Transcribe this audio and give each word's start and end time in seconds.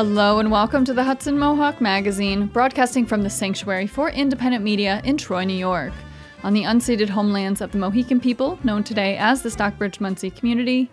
Hello 0.00 0.38
and 0.38 0.50
welcome 0.50 0.82
to 0.86 0.94
the 0.94 1.04
Hudson 1.04 1.38
Mohawk 1.38 1.78
Magazine, 1.78 2.46
broadcasting 2.46 3.04
from 3.04 3.22
the 3.22 3.28
Sanctuary 3.28 3.86
for 3.86 4.08
Independent 4.08 4.64
Media 4.64 5.02
in 5.04 5.18
Troy, 5.18 5.44
New 5.44 5.52
York. 5.52 5.92
On 6.42 6.54
the 6.54 6.62
unceded 6.62 7.10
homelands 7.10 7.60
of 7.60 7.70
the 7.70 7.76
Mohican 7.76 8.18
people, 8.18 8.58
known 8.64 8.82
today 8.82 9.18
as 9.18 9.42
the 9.42 9.50
Stockbridge 9.50 9.98
Munsee 9.98 10.34
community, 10.34 10.90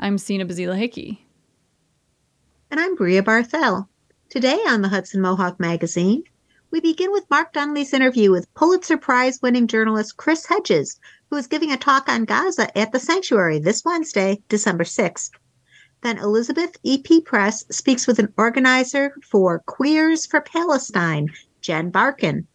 I'm 0.00 0.18
Sina 0.18 0.44
Bazila 0.44 0.76
Hickey. 0.76 1.24
And 2.68 2.80
I'm 2.80 2.96
Bria 2.96 3.22
Barthel. 3.22 3.86
Today 4.28 4.58
on 4.66 4.82
the 4.82 4.88
Hudson 4.88 5.20
Mohawk 5.20 5.60
Magazine, 5.60 6.24
we 6.72 6.80
begin 6.80 7.12
with 7.12 7.30
Mark 7.30 7.52
Dunlea's 7.52 7.94
interview 7.94 8.32
with 8.32 8.52
Pulitzer 8.54 8.96
Prize 8.96 9.38
winning 9.40 9.68
journalist 9.68 10.16
Chris 10.16 10.46
Hedges, 10.46 10.98
who 11.30 11.36
is 11.36 11.46
giving 11.46 11.70
a 11.70 11.76
talk 11.76 12.08
on 12.08 12.24
Gaza 12.24 12.76
at 12.76 12.90
the 12.90 12.98
Sanctuary 12.98 13.60
this 13.60 13.84
Wednesday, 13.84 14.42
December 14.48 14.82
6th. 14.82 15.30
Then 16.02 16.18
Elizabeth 16.18 16.76
EP 16.84 17.24
Press 17.24 17.64
speaks 17.70 18.08
with 18.08 18.18
an 18.18 18.34
organizer 18.36 19.14
for 19.22 19.60
Queers 19.60 20.26
for 20.26 20.40
Palestine, 20.40 21.28
Jen 21.60 21.92
Barkan. 21.92 22.46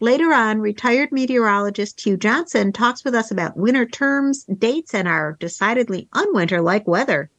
Later 0.00 0.32
on, 0.32 0.58
retired 0.58 1.12
meteorologist 1.12 2.00
Hugh 2.00 2.16
Johnson 2.16 2.72
talks 2.72 3.04
with 3.04 3.14
us 3.14 3.30
about 3.30 3.56
winter 3.56 3.86
terms, 3.86 4.44
dates, 4.44 4.92
and 4.92 5.06
our 5.06 5.36
decidedly 5.38 6.08
unwinter 6.14 6.60
like 6.60 6.88
weather. 6.88 7.30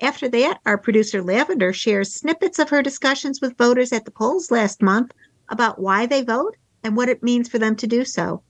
After 0.00 0.28
that, 0.30 0.58
our 0.66 0.76
producer 0.76 1.22
Lavender 1.22 1.72
shares 1.72 2.12
snippets 2.12 2.58
of 2.58 2.70
her 2.70 2.82
discussions 2.82 3.40
with 3.40 3.56
voters 3.56 3.92
at 3.92 4.04
the 4.04 4.10
polls 4.10 4.50
last 4.50 4.82
month 4.82 5.12
about 5.48 5.78
why 5.78 6.06
they 6.06 6.22
vote 6.22 6.56
and 6.82 6.96
what 6.96 7.08
it 7.08 7.22
means 7.22 7.48
for 7.48 7.60
them 7.60 7.76
to 7.76 7.86
do 7.86 8.04
so. 8.04 8.42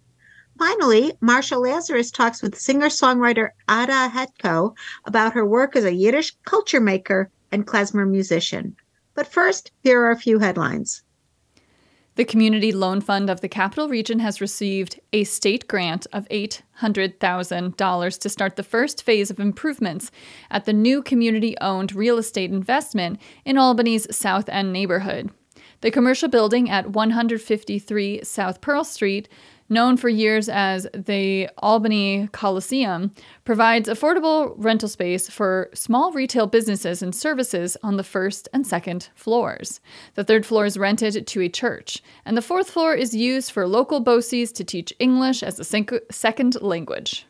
Finally, 0.59 1.13
Marsha 1.21 1.61
Lazarus 1.61 2.11
talks 2.11 2.43
with 2.43 2.59
singer 2.59 2.87
songwriter 2.87 3.51
Adah 3.69 4.09
Hetko 4.09 4.77
about 5.05 5.33
her 5.33 5.45
work 5.45 5.75
as 5.75 5.85
a 5.85 5.95
Yiddish 5.95 6.37
culture 6.45 6.81
maker 6.81 7.31
and 7.51 7.67
klezmer 7.67 8.09
musician. 8.09 8.77
But 9.15 9.27
first, 9.27 9.73
here 9.83 10.01
are 10.03 10.11
a 10.11 10.19
few 10.19 10.39
headlines. 10.39 11.03
The 12.17 12.25
Community 12.25 12.71
Loan 12.71 13.01
Fund 13.01 13.29
of 13.29 13.41
the 13.41 13.49
Capital 13.49 13.89
Region 13.89 14.21
has 14.21 14.41
received 14.41 15.01
a 15.13 15.25
state 15.25 15.67
grant 15.67 16.07
of 16.13 16.29
$800,000 16.29 18.21
to 18.21 18.29
start 18.29 18.55
the 18.55 18.63
first 18.63 19.03
phase 19.03 19.33
of 19.33 19.41
improvements 19.41 20.13
at 20.49 20.65
the 20.65 20.73
new 20.73 21.03
community 21.03 21.57
owned 21.61 21.93
real 21.93 22.19
estate 22.19 22.53
investment 22.53 23.21
in 23.45 23.59
Albany's 23.59 24.07
South 24.17 24.49
End 24.49 24.73
neighborhood. 24.73 25.31
The 25.81 25.91
commercial 25.91 26.29
building 26.29 26.71
at 26.71 26.91
153 26.91 28.23
South 28.23 28.61
Pearl 28.61 28.85
Street, 28.85 29.29
known 29.69 29.97
for 29.97 30.09
years 30.09 30.49
as 30.49 30.87
the 30.93 31.49
Albany 31.59 32.29
Coliseum, 32.33 33.13
provides 33.45 33.89
affordable 33.89 34.55
rental 34.57 34.89
space 34.89 35.29
for 35.29 35.71
small 35.75 36.13
retail 36.13 36.47
businesses 36.47 37.03
and 37.03 37.15
services 37.15 37.77
on 37.83 37.97
the 37.97 38.05
first 38.05 38.49
and 38.53 38.67
second 38.67 39.09
floors. 39.15 39.81
The 40.15 40.25
third 40.25 40.45
floor 40.47 40.67
is 40.67 40.79
rented 40.79 41.27
to 41.27 41.41
a 41.41 41.49
church, 41.49 42.03
and 42.25 42.37
the 42.37 42.43
fourth 42.43 42.71
floor 42.71 42.95
is 42.95 43.15
used 43.15 43.51
for 43.53 43.67
local 43.67 44.01
BOCES 44.01 44.53
to 44.53 44.65
teach 44.65 44.93
English 44.99 45.43
as 45.43 45.59
a 45.59 45.87
second 46.11 46.63
language. 46.63 47.27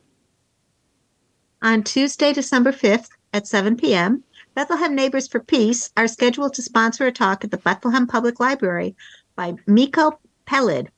On 1.63 1.83
Tuesday, 1.83 2.33
December 2.33 2.73
5th 2.73 3.09
at 3.33 3.47
7 3.47 3.77
p.m., 3.77 4.23
Bethlehem 4.55 4.95
Neighbors 4.95 5.27
for 5.27 5.41
Peace 5.41 5.91
are 5.97 6.07
scheduled 6.07 6.55
to 6.55 6.63
sponsor 6.63 7.07
a 7.07 7.13
talk 7.13 7.43
at 7.43 7.51
the 7.51 7.57
Bethlehem 7.57 8.07
Public 8.07 8.39
Library 8.39 8.95
by 9.35 9.55
Miko 9.67 10.19
Peled, 10.47 10.89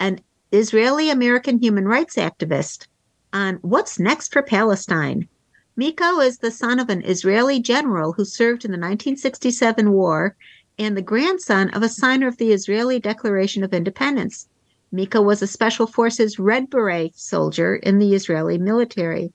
an 0.00 0.18
Israeli 0.56 1.10
American 1.10 1.58
human 1.58 1.84
rights 1.88 2.14
activist, 2.14 2.86
on 3.32 3.56
what's 3.62 3.98
next 3.98 4.32
for 4.32 4.40
Palestine. 4.40 5.26
Miko 5.74 6.20
is 6.20 6.38
the 6.38 6.52
son 6.52 6.78
of 6.78 6.88
an 6.88 7.02
Israeli 7.02 7.58
general 7.58 8.12
who 8.12 8.24
served 8.24 8.64
in 8.64 8.70
the 8.70 8.76
1967 8.76 9.90
war 9.90 10.36
and 10.78 10.96
the 10.96 11.02
grandson 11.02 11.70
of 11.70 11.82
a 11.82 11.88
signer 11.88 12.28
of 12.28 12.36
the 12.36 12.52
Israeli 12.52 13.00
Declaration 13.00 13.64
of 13.64 13.74
Independence. 13.74 14.48
Miko 14.92 15.20
was 15.20 15.42
a 15.42 15.48
Special 15.48 15.88
Forces 15.88 16.38
Red 16.38 16.70
Beret 16.70 17.16
soldier 17.16 17.74
in 17.74 17.98
the 17.98 18.14
Israeli 18.14 18.56
military. 18.56 19.32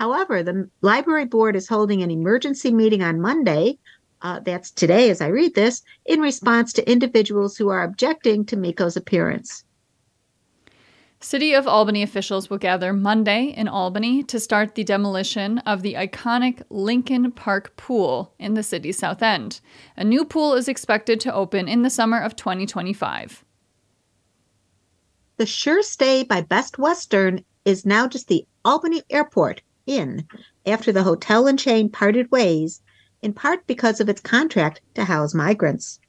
However, 0.00 0.42
the 0.42 0.70
library 0.80 1.26
board 1.26 1.56
is 1.56 1.68
holding 1.68 2.02
an 2.02 2.10
emergency 2.10 2.72
meeting 2.72 3.02
on 3.02 3.20
Monday. 3.20 3.78
Uh, 4.22 4.40
that's 4.40 4.70
today 4.70 5.10
as 5.10 5.20
I 5.20 5.26
read 5.26 5.54
this, 5.54 5.82
in 6.06 6.20
response 6.20 6.72
to 6.72 6.90
individuals 6.90 7.58
who 7.58 7.68
are 7.68 7.84
objecting 7.84 8.46
to 8.46 8.56
Miko's 8.56 8.96
appearance. 8.96 9.63
City 11.24 11.54
of 11.54 11.66
Albany 11.66 12.02
officials 12.02 12.50
will 12.50 12.58
gather 12.58 12.92
Monday 12.92 13.46
in 13.56 13.66
Albany 13.66 14.22
to 14.24 14.38
start 14.38 14.74
the 14.74 14.84
demolition 14.84 15.56
of 15.60 15.80
the 15.80 15.94
iconic 15.94 16.62
Lincoln 16.68 17.32
Park 17.32 17.74
pool 17.78 18.34
in 18.38 18.52
the 18.52 18.62
city's 18.62 18.98
south 18.98 19.22
end. 19.22 19.62
A 19.96 20.04
new 20.04 20.26
pool 20.26 20.52
is 20.52 20.68
expected 20.68 21.20
to 21.20 21.32
open 21.32 21.66
in 21.66 21.80
the 21.80 21.88
summer 21.88 22.20
of 22.20 22.36
2025. 22.36 23.42
The 25.38 25.46
Sure 25.46 25.82
Stay 25.82 26.24
by 26.24 26.42
Best 26.42 26.78
Western 26.78 27.42
is 27.64 27.86
now 27.86 28.06
just 28.06 28.28
the 28.28 28.46
Albany 28.62 29.00
Airport 29.08 29.62
Inn 29.86 30.28
after 30.66 30.92
the 30.92 31.04
hotel 31.04 31.46
and 31.46 31.58
chain 31.58 31.88
parted 31.88 32.30
ways, 32.30 32.82
in 33.22 33.32
part 33.32 33.66
because 33.66 33.98
of 33.98 34.10
its 34.10 34.20
contract 34.20 34.82
to 34.92 35.06
house 35.06 35.32
migrants. 35.32 36.00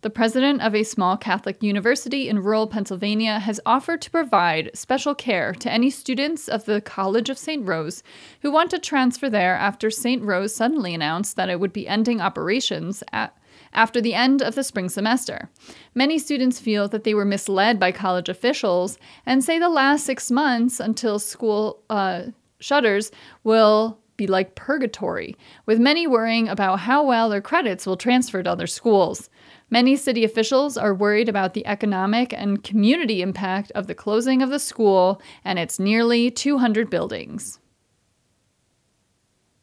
The 0.00 0.10
president 0.10 0.62
of 0.62 0.76
a 0.76 0.84
small 0.84 1.16
Catholic 1.16 1.60
university 1.60 2.28
in 2.28 2.38
rural 2.38 2.68
Pennsylvania 2.68 3.40
has 3.40 3.60
offered 3.66 4.00
to 4.02 4.12
provide 4.12 4.70
special 4.72 5.12
care 5.12 5.52
to 5.54 5.72
any 5.72 5.90
students 5.90 6.46
of 6.46 6.66
the 6.66 6.80
College 6.80 7.28
of 7.28 7.36
St. 7.36 7.66
Rose 7.66 8.04
who 8.42 8.52
want 8.52 8.70
to 8.70 8.78
transfer 8.78 9.28
there 9.28 9.56
after 9.56 9.90
St. 9.90 10.22
Rose 10.22 10.54
suddenly 10.54 10.94
announced 10.94 11.34
that 11.34 11.48
it 11.48 11.58
would 11.58 11.72
be 11.72 11.88
ending 11.88 12.20
operations 12.20 13.02
at, 13.12 13.36
after 13.72 14.00
the 14.00 14.14
end 14.14 14.40
of 14.40 14.54
the 14.54 14.62
spring 14.62 14.88
semester. 14.88 15.50
Many 15.96 16.20
students 16.20 16.60
feel 16.60 16.86
that 16.88 17.02
they 17.02 17.14
were 17.14 17.24
misled 17.24 17.80
by 17.80 17.90
college 17.90 18.28
officials 18.28 18.98
and 19.26 19.42
say 19.42 19.58
the 19.58 19.68
last 19.68 20.06
six 20.06 20.30
months 20.30 20.78
until 20.78 21.18
school 21.18 21.82
uh, 21.90 22.26
shutters 22.60 23.10
will 23.42 23.98
be 24.16 24.28
like 24.28 24.54
purgatory, 24.54 25.34
with 25.64 25.80
many 25.80 26.06
worrying 26.06 26.48
about 26.48 26.80
how 26.80 27.04
well 27.04 27.28
their 27.28 27.40
credits 27.40 27.86
will 27.86 27.96
transfer 27.96 28.42
to 28.42 28.50
other 28.50 28.66
schools. 28.66 29.30
Many 29.70 29.96
city 29.96 30.24
officials 30.24 30.78
are 30.78 30.94
worried 30.94 31.28
about 31.28 31.52
the 31.52 31.66
economic 31.66 32.32
and 32.32 32.64
community 32.64 33.20
impact 33.20 33.70
of 33.72 33.86
the 33.86 33.94
closing 33.94 34.40
of 34.40 34.48
the 34.48 34.58
school 34.58 35.20
and 35.44 35.58
its 35.58 35.78
nearly 35.78 36.30
200 36.30 36.88
buildings. 36.88 37.58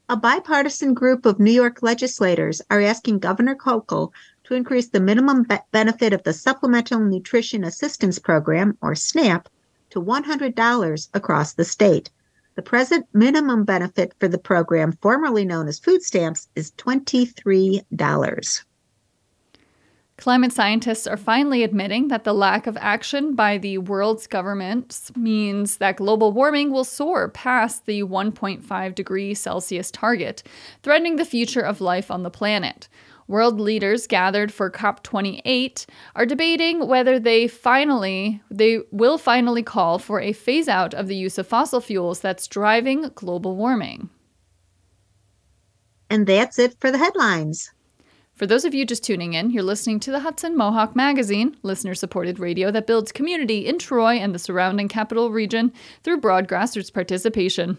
A 0.07 0.15
bipartisan 0.15 0.93
group 0.93 1.25
of 1.25 1.39
New 1.39 1.51
York 1.51 1.81
legislators 1.81 2.61
are 2.69 2.81
asking 2.81 3.17
Governor 3.17 3.55
Hochul 3.55 4.11
to 4.43 4.53
increase 4.53 4.89
the 4.89 4.99
minimum 4.99 5.41
be- 5.41 5.57
benefit 5.71 6.13
of 6.13 6.21
the 6.21 6.33
Supplemental 6.33 6.99
Nutrition 6.99 7.63
Assistance 7.63 8.19
Program, 8.19 8.77
or 8.81 8.93
SNAP, 8.93 9.49
to 9.89 9.99
$100 9.99 11.09
across 11.15 11.53
the 11.53 11.65
state. 11.65 12.11
The 12.53 12.61
present 12.61 13.07
minimum 13.13 13.63
benefit 13.63 14.13
for 14.19 14.27
the 14.27 14.37
program, 14.37 14.91
formerly 15.01 15.45
known 15.45 15.67
as 15.67 15.79
food 15.79 16.03
stamps, 16.03 16.47
is 16.55 16.71
$23. 16.73 18.65
Climate 20.17 20.53
scientists 20.53 21.07
are 21.07 21.17
finally 21.17 21.61
admitting 21.61 22.07
that 22.07 22.23
the 22.23 22.33
lack 22.33 22.67
of 22.67 22.77
action 22.79 23.35
by 23.35 23.57
the 23.57 23.77
world's 23.79 24.27
governments 24.27 25.11
means 25.17 25.77
that 25.77 25.97
global 25.97 26.31
warming 26.31 26.71
will 26.71 26.85
soar 26.85 27.27
past 27.29 27.85
the 27.85 28.01
1.5 28.03 28.95
degree 28.95 29.33
Celsius 29.33 29.91
target, 29.91 30.41
threatening 30.83 31.17
the 31.17 31.25
future 31.25 31.61
of 31.61 31.81
life 31.81 32.09
on 32.09 32.23
the 32.23 32.29
planet. 32.29 32.87
World 33.27 33.59
leaders 33.59 34.07
gathered 34.07 34.53
for 34.53 34.71
COP28 34.71 35.85
are 36.15 36.25
debating 36.25 36.87
whether 36.87 37.19
they 37.19 37.47
finally 37.47 38.41
they 38.49 38.81
will 38.91 39.17
finally 39.17 39.63
call 39.63 39.99
for 39.99 40.21
a 40.21 40.31
phase 40.31 40.69
out 40.69 40.93
of 40.93 41.07
the 41.07 41.15
use 41.15 41.37
of 41.37 41.47
fossil 41.47 41.81
fuels 41.81 42.21
that's 42.21 42.47
driving 42.47 43.09
global 43.15 43.57
warming. 43.57 44.09
And 46.09 46.25
that's 46.25 46.57
it 46.57 46.75
for 46.79 46.91
the 46.91 46.99
headlines. 46.99 47.71
For 48.35 48.45
those 48.45 48.65
of 48.65 48.73
you 48.73 48.85
just 48.85 49.01
tuning 49.01 49.31
in, 49.31 49.51
you're 49.51 49.63
listening 49.63 50.01
to 50.01 50.11
the 50.11 50.19
Hudson 50.19 50.57
Mohawk 50.57 50.93
Magazine, 50.93 51.55
listener 51.63 51.95
supported 51.95 52.37
radio 52.37 52.69
that 52.69 52.85
builds 52.85 53.13
community 53.13 53.65
in 53.65 53.79
Troy 53.79 54.15
and 54.15 54.35
the 54.35 54.39
surrounding 54.39 54.89
capital 54.89 55.31
region 55.31 55.71
through 56.03 56.19
broad 56.19 56.45
grassroots 56.45 56.93
participation. 56.93 57.77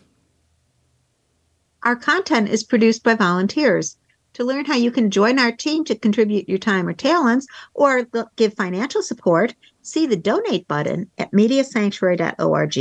Our 1.82 1.94
content 1.94 2.48
is 2.48 2.64
produced 2.64 3.02
by 3.02 3.16
volunteers. 3.16 3.98
To 4.32 4.44
learn 4.44 4.64
how 4.64 4.76
you 4.76 4.90
can 4.90 5.10
join 5.10 5.38
our 5.38 5.52
team 5.52 5.84
to 5.84 5.94
contribute 5.94 6.48
your 6.48 6.56
time 6.58 6.88
or 6.88 6.94
talents 6.94 7.46
or 7.74 8.06
give 8.36 8.54
financial 8.54 9.02
support, 9.02 9.54
see 9.82 10.06
the 10.06 10.16
donate 10.16 10.66
button 10.66 11.10
at 11.18 11.32
mediasanctuary.org. 11.32 12.78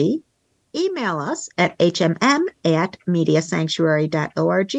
Email 0.74 1.20
us 1.20 1.50
at 1.58 1.76
hmm 1.78 2.42
at 2.64 2.98
mediasanctuary.org 3.06 4.76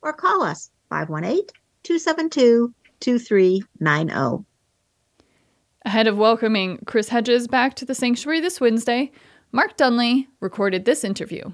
or 0.00 0.12
call 0.14 0.42
us 0.42 0.70
518 0.88 1.59
272 1.82 2.74
2390. 3.00 4.44
Ahead 5.84 6.06
of 6.06 6.18
welcoming 6.18 6.78
Chris 6.86 7.08
Hedges 7.08 7.48
back 7.48 7.74
to 7.76 7.84
the 7.84 7.94
sanctuary 7.94 8.40
this 8.40 8.60
Wednesday, 8.60 9.10
Mark 9.50 9.76
Dunlea 9.76 10.26
recorded 10.40 10.84
this 10.84 11.04
interview. 11.04 11.52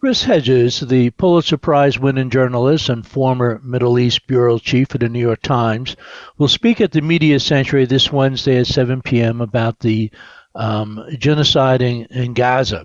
Chris 0.00 0.24
Hedges, 0.24 0.80
the 0.80 1.10
Pulitzer 1.10 1.56
Prize 1.56 1.96
winning 1.96 2.28
journalist 2.28 2.88
and 2.88 3.06
former 3.06 3.60
Middle 3.62 4.00
East 4.00 4.26
bureau 4.26 4.58
chief 4.58 4.92
at 4.94 5.00
the 5.00 5.08
New 5.08 5.20
York 5.20 5.42
Times, 5.42 5.94
will 6.38 6.48
speak 6.48 6.80
at 6.80 6.90
the 6.90 7.00
Media 7.00 7.38
Sanctuary 7.38 7.86
this 7.86 8.10
Wednesday 8.10 8.58
at 8.58 8.66
7 8.66 9.00
p.m. 9.02 9.40
about 9.40 9.78
the 9.78 10.10
um, 10.56 11.04
genocide 11.18 11.82
in, 11.82 12.06
in 12.06 12.34
Gaza. 12.34 12.84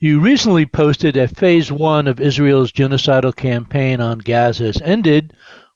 You 0.00 0.20
recently 0.20 0.64
posted 0.64 1.16
that 1.16 1.36
phase 1.36 1.72
one 1.72 2.06
of 2.06 2.20
Israel's 2.20 2.70
genocidal 2.70 3.34
campaign 3.34 4.00
on 4.00 4.20
Gaza 4.20 4.66
has 4.66 4.80
ended. 4.80 5.32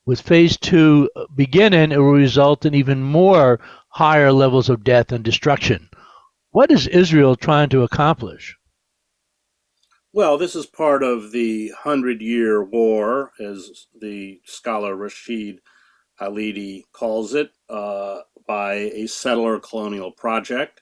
With 0.06 0.20
phase 0.20 0.56
two 0.56 1.10
beginning, 1.34 1.90
it 1.90 1.96
will 1.96 2.12
result 2.12 2.64
in 2.64 2.72
even 2.72 3.02
more 3.02 3.58
higher 3.88 4.30
levels 4.30 4.68
of 4.68 4.84
death 4.84 5.10
and 5.10 5.24
destruction. 5.24 5.90
What 6.52 6.70
is 6.70 6.86
Israel 6.86 7.34
trying 7.34 7.70
to 7.70 7.82
accomplish? 7.82 8.56
Well, 10.12 10.38
this 10.38 10.54
is 10.54 10.66
part 10.66 11.02
of 11.02 11.32
the 11.32 11.72
Hundred 11.76 12.22
Year 12.22 12.62
War, 12.62 13.32
as 13.40 13.88
the 14.00 14.40
scholar 14.44 14.94
Rashid 14.94 15.58
Khalidi 16.20 16.84
calls 16.92 17.34
it, 17.34 17.50
uh, 17.68 18.20
by 18.46 18.74
a 18.74 19.08
settler 19.08 19.58
colonial 19.58 20.12
project 20.12 20.80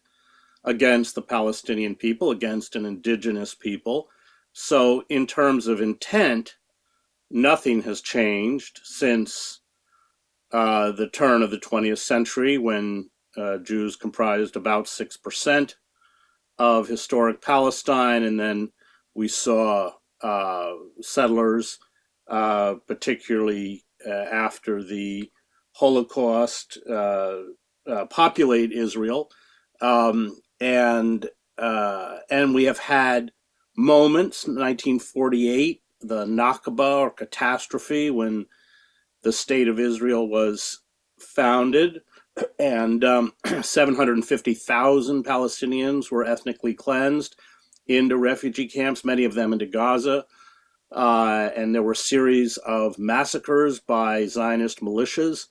against 0.64 1.14
the 1.14 1.22
Palestinian 1.22 1.94
people, 1.94 2.30
against 2.30 2.76
an 2.76 2.84
indigenous 2.84 3.54
people. 3.54 4.08
So, 4.52 5.04
in 5.08 5.26
terms 5.26 5.66
of 5.66 5.80
intent, 5.80 6.56
nothing 7.30 7.82
has 7.82 8.00
changed 8.00 8.80
since 8.82 9.60
uh, 10.52 10.92
the 10.92 11.08
turn 11.08 11.42
of 11.42 11.50
the 11.50 11.60
20th 11.60 11.98
century 11.98 12.58
when 12.58 13.08
uh, 13.36 13.58
Jews 13.58 13.96
comprised 13.96 14.56
about 14.56 14.86
6% 14.86 15.74
of 16.58 16.88
historic 16.88 17.40
Palestine 17.40 18.24
and 18.24 18.38
then 18.38 18.70
we 19.14 19.28
saw 19.28 19.92
uh, 20.22 20.72
settlers, 21.00 21.78
uh, 22.28 22.74
particularly 22.86 23.84
uh, 24.06 24.10
after 24.10 24.82
the 24.82 25.30
Holocaust, 25.72 26.78
uh, 26.88 27.42
populate 28.10 28.72
Israel, 28.72 29.30
um, 29.80 30.36
and 30.60 31.28
and 32.30 32.54
we 32.54 32.64
have 32.64 32.78
had 32.78 33.32
moments. 33.76 34.44
1948, 34.44 35.82
the 36.00 36.24
Nakba 36.24 37.00
or 37.00 37.10
catastrophe, 37.10 38.10
when 38.10 38.46
the 39.22 39.32
state 39.32 39.68
of 39.68 39.78
Israel 39.78 40.28
was 40.28 40.80
founded, 41.18 42.00
and 42.58 43.04
um, 43.04 43.32
750,000 43.62 45.24
Palestinians 45.24 46.10
were 46.10 46.24
ethnically 46.24 46.74
cleansed 46.74 47.36
into 47.86 48.16
refugee 48.16 48.68
camps, 48.68 49.04
many 49.04 49.24
of 49.24 49.34
them 49.34 49.52
into 49.52 49.66
Gaza. 49.66 50.24
Uh, 50.92 51.50
and 51.56 51.74
there 51.74 51.82
were 51.82 51.94
series 51.94 52.56
of 52.58 52.98
massacres 52.98 53.78
by 53.80 54.26
Zionist 54.26 54.80
militias. 54.80 55.46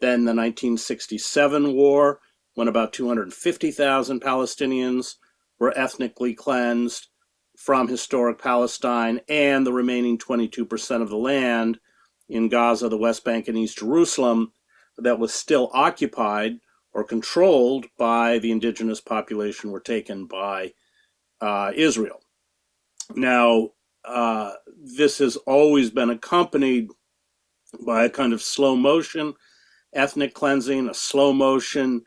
Then 0.00 0.24
the 0.24 0.34
1967 0.34 1.74
war, 1.74 2.20
when 2.58 2.66
about 2.66 2.92
250,000 2.92 4.20
Palestinians 4.20 5.14
were 5.60 5.78
ethnically 5.78 6.34
cleansed 6.34 7.06
from 7.56 7.86
historic 7.86 8.36
Palestine 8.36 9.20
and 9.28 9.64
the 9.64 9.72
remaining 9.72 10.18
22% 10.18 11.00
of 11.00 11.08
the 11.08 11.16
land 11.16 11.78
in 12.28 12.48
Gaza, 12.48 12.88
the 12.88 12.98
West 12.98 13.22
Bank, 13.22 13.46
and 13.46 13.56
East 13.56 13.78
Jerusalem 13.78 14.50
that 14.96 15.20
was 15.20 15.32
still 15.32 15.70
occupied 15.72 16.58
or 16.92 17.04
controlled 17.04 17.86
by 17.96 18.40
the 18.40 18.50
indigenous 18.50 19.00
population 19.00 19.70
were 19.70 19.78
taken 19.78 20.26
by 20.26 20.72
uh, 21.40 21.70
Israel. 21.76 22.18
Now, 23.14 23.68
uh, 24.04 24.54
this 24.76 25.18
has 25.18 25.36
always 25.36 25.90
been 25.90 26.10
accompanied 26.10 26.88
by 27.86 28.04
a 28.04 28.10
kind 28.10 28.32
of 28.32 28.42
slow 28.42 28.74
motion 28.74 29.34
ethnic 29.94 30.34
cleansing, 30.34 30.88
a 30.88 30.94
slow 30.94 31.32
motion 31.32 32.02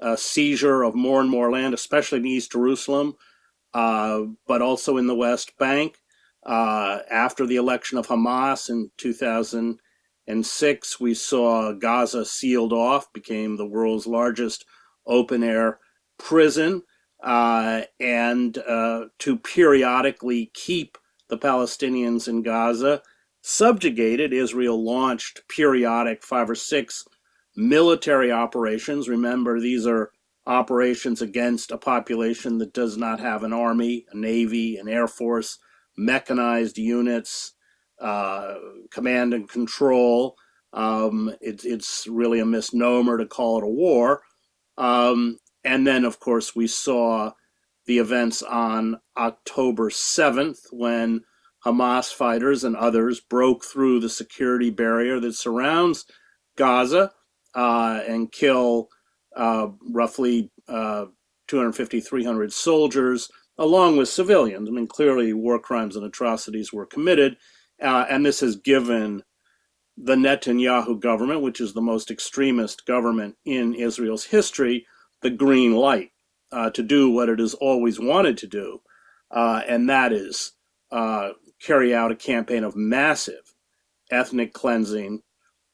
uh, 0.00 0.16
seizure 0.16 0.82
of 0.82 0.94
more 0.94 1.20
and 1.20 1.30
more 1.30 1.50
land, 1.50 1.74
especially 1.74 2.18
in 2.18 2.26
East 2.26 2.52
Jerusalem, 2.52 3.14
uh, 3.72 4.22
but 4.46 4.62
also 4.62 4.96
in 4.96 5.06
the 5.06 5.14
West 5.14 5.56
Bank. 5.58 5.98
Uh, 6.44 6.98
after 7.10 7.46
the 7.46 7.56
election 7.56 7.96
of 7.96 8.08
Hamas 8.08 8.68
in 8.68 8.90
2006, 8.98 11.00
we 11.00 11.14
saw 11.14 11.72
Gaza 11.72 12.24
sealed 12.24 12.72
off, 12.72 13.12
became 13.12 13.56
the 13.56 13.66
world's 13.66 14.06
largest 14.06 14.66
open 15.06 15.42
air 15.42 15.78
prison 16.18 16.82
uh, 17.22 17.82
and 17.98 18.58
uh, 18.58 19.06
to 19.18 19.38
periodically 19.38 20.50
keep 20.52 20.98
the 21.28 21.38
Palestinians 21.38 22.28
in 22.28 22.42
Gaza 22.42 23.02
subjugated, 23.42 24.32
Israel 24.32 24.82
launched 24.82 25.42
periodic 25.48 26.22
five 26.22 26.48
or 26.48 26.54
six 26.54 27.04
military 27.56 28.32
operations. 28.32 29.08
Remember, 29.08 29.60
these 29.60 29.86
are 29.86 30.10
operations 30.46 31.22
against 31.22 31.70
a 31.70 31.78
population 31.78 32.58
that 32.58 32.72
does 32.72 32.96
not 32.96 33.20
have 33.20 33.42
an 33.42 33.52
army, 33.52 34.04
a 34.12 34.16
navy, 34.16 34.76
an 34.76 34.88
air 34.88 35.08
force, 35.08 35.58
mechanized 35.96 36.76
units, 36.76 37.54
uh, 38.00 38.54
command 38.90 39.32
and 39.32 39.48
control. 39.48 40.36
Um, 40.72 41.34
it, 41.40 41.64
it's 41.64 42.06
really 42.06 42.40
a 42.40 42.46
misnomer 42.46 43.16
to 43.18 43.26
call 43.26 43.58
it 43.58 43.64
a 43.64 43.68
war. 43.68 44.22
Um, 44.76 45.38
and 45.62 45.86
then, 45.86 46.04
of 46.04 46.20
course, 46.20 46.54
we 46.54 46.66
saw 46.66 47.32
the 47.86 47.98
events 47.98 48.42
on 48.42 49.00
October 49.16 49.88
7th 49.90 50.66
when 50.72 51.22
Hamas 51.64 52.12
fighters 52.12 52.64
and 52.64 52.76
others 52.76 53.20
broke 53.20 53.64
through 53.64 54.00
the 54.00 54.08
security 54.08 54.70
barrier 54.70 55.20
that 55.20 55.34
surrounds 55.34 56.04
Gaza 56.56 57.12
uh, 57.54 58.00
and 58.06 58.32
kill 58.32 58.88
uh, 59.36 59.68
roughly 59.90 60.50
uh, 60.68 61.06
250, 61.48 62.00
300 62.00 62.52
soldiers, 62.52 63.28
along 63.58 63.96
with 63.96 64.08
civilians. 64.08 64.68
I 64.68 64.72
mean, 64.72 64.86
clearly 64.86 65.32
war 65.32 65.58
crimes 65.58 65.96
and 65.96 66.04
atrocities 66.04 66.72
were 66.72 66.86
committed, 66.86 67.36
uh, 67.82 68.06
and 68.08 68.24
this 68.24 68.40
has 68.40 68.56
given 68.56 69.22
the 69.96 70.16
Netanyahu 70.16 71.00
government, 71.00 71.42
which 71.42 71.60
is 71.60 71.72
the 71.72 71.80
most 71.80 72.10
extremist 72.10 72.86
government 72.86 73.36
in 73.44 73.74
Israel's 73.74 74.24
history, 74.24 74.86
the 75.22 75.30
green 75.30 75.74
light 75.74 76.10
uh, 76.52 76.70
to 76.70 76.82
do 76.82 77.10
what 77.10 77.28
it 77.28 77.38
has 77.38 77.54
always 77.54 78.00
wanted 78.00 78.36
to 78.38 78.46
do, 78.46 78.80
uh, 79.30 79.62
and 79.68 79.88
that 79.88 80.12
is 80.12 80.52
uh, 80.90 81.30
carry 81.60 81.94
out 81.94 82.12
a 82.12 82.16
campaign 82.16 82.64
of 82.64 82.76
massive 82.76 83.54
ethnic 84.10 84.52
cleansing, 84.52 85.22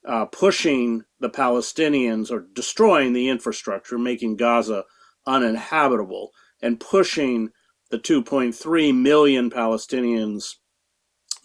uh, 0.06 0.26
pushing 0.26 1.04
the 1.18 1.30
Palestinians 1.30 2.30
or 2.30 2.46
destroying 2.54 3.12
the 3.12 3.28
infrastructure, 3.28 3.98
making 3.98 4.36
Gaza 4.36 4.84
uninhabitable, 5.26 6.30
and 6.62 6.80
pushing 6.80 7.50
the 7.90 7.98
2.3 7.98 8.94
million 8.94 9.50
Palestinians, 9.50 10.54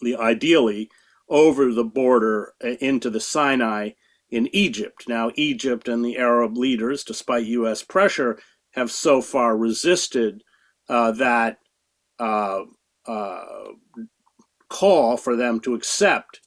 the 0.00 0.16
ideally 0.16 0.88
over 1.28 1.72
the 1.72 1.84
border 1.84 2.52
uh, 2.64 2.68
into 2.80 3.10
the 3.10 3.20
Sinai 3.20 3.90
in 4.30 4.48
Egypt. 4.54 5.04
Now, 5.08 5.30
Egypt 5.34 5.88
and 5.88 6.04
the 6.04 6.16
Arab 6.16 6.56
leaders, 6.56 7.04
despite 7.04 7.46
U.S. 7.46 7.82
pressure, 7.82 8.38
have 8.72 8.90
so 8.90 9.20
far 9.20 9.56
resisted 9.56 10.42
uh, 10.88 11.12
that 11.12 11.58
uh, 12.18 12.60
uh, 13.06 13.44
call 14.68 15.16
for 15.16 15.36
them 15.36 15.60
to 15.60 15.74
accept 15.74 16.40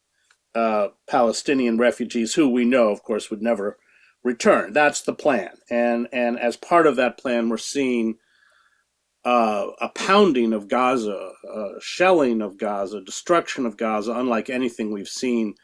uh, 0.56 0.90
Palestinian 1.08 1.78
refugees, 1.78 2.34
who 2.34 2.50
we 2.50 2.66
know, 2.66 2.90
of 2.90 3.04
course, 3.04 3.30
would 3.30 3.42
never 3.42 3.78
return. 4.24 4.74
That's 4.74 5.02
the 5.02 5.14
plan, 5.14 5.52
and 5.70 6.08
and 6.12 6.40
as 6.40 6.58
part 6.58 6.88
of 6.88 6.96
that 6.98 7.18
plan, 7.18 7.50
we're 7.50 7.58
seeing. 7.58 8.16
Uh, 9.26 9.72
a 9.82 9.90
pounding 9.90 10.54
of 10.54 10.70
Gaza, 10.70 11.32
uh, 11.54 11.74
shelling 11.82 12.42
of 12.42 12.58
Gaza, 12.58 13.02
destruction 13.02 13.66
of 13.66 13.76
Gaza, 13.76 14.14
unlike 14.14 14.50
anything 14.50 14.94
we've 14.94 15.10
seen 15.10 15.56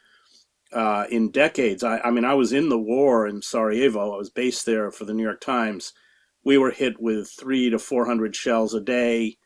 uh, 0.72 1.06
in 1.10 1.30
decades. 1.30 1.82
I, 1.82 1.98
I, 2.00 2.10
mean, 2.10 2.24
I 2.24 2.34
was 2.34 2.52
in 2.52 2.68
the 2.68 2.78
war 2.78 3.26
in 3.26 3.42
Sarajevo. 3.42 4.12
I 4.12 4.18
was 4.18 4.30
based 4.30 4.66
there 4.66 4.90
for 4.90 5.04
the 5.04 5.14
New 5.14 5.22
York 5.22 5.40
Times. 5.40 5.92
We 6.44 6.58
were 6.58 6.70
hit 6.70 7.00
with 7.00 7.30
three 7.30 7.70
to 7.70 7.78
400 7.78 8.36
shells 8.36 8.74
a 8.74 8.80
day. 8.80 9.38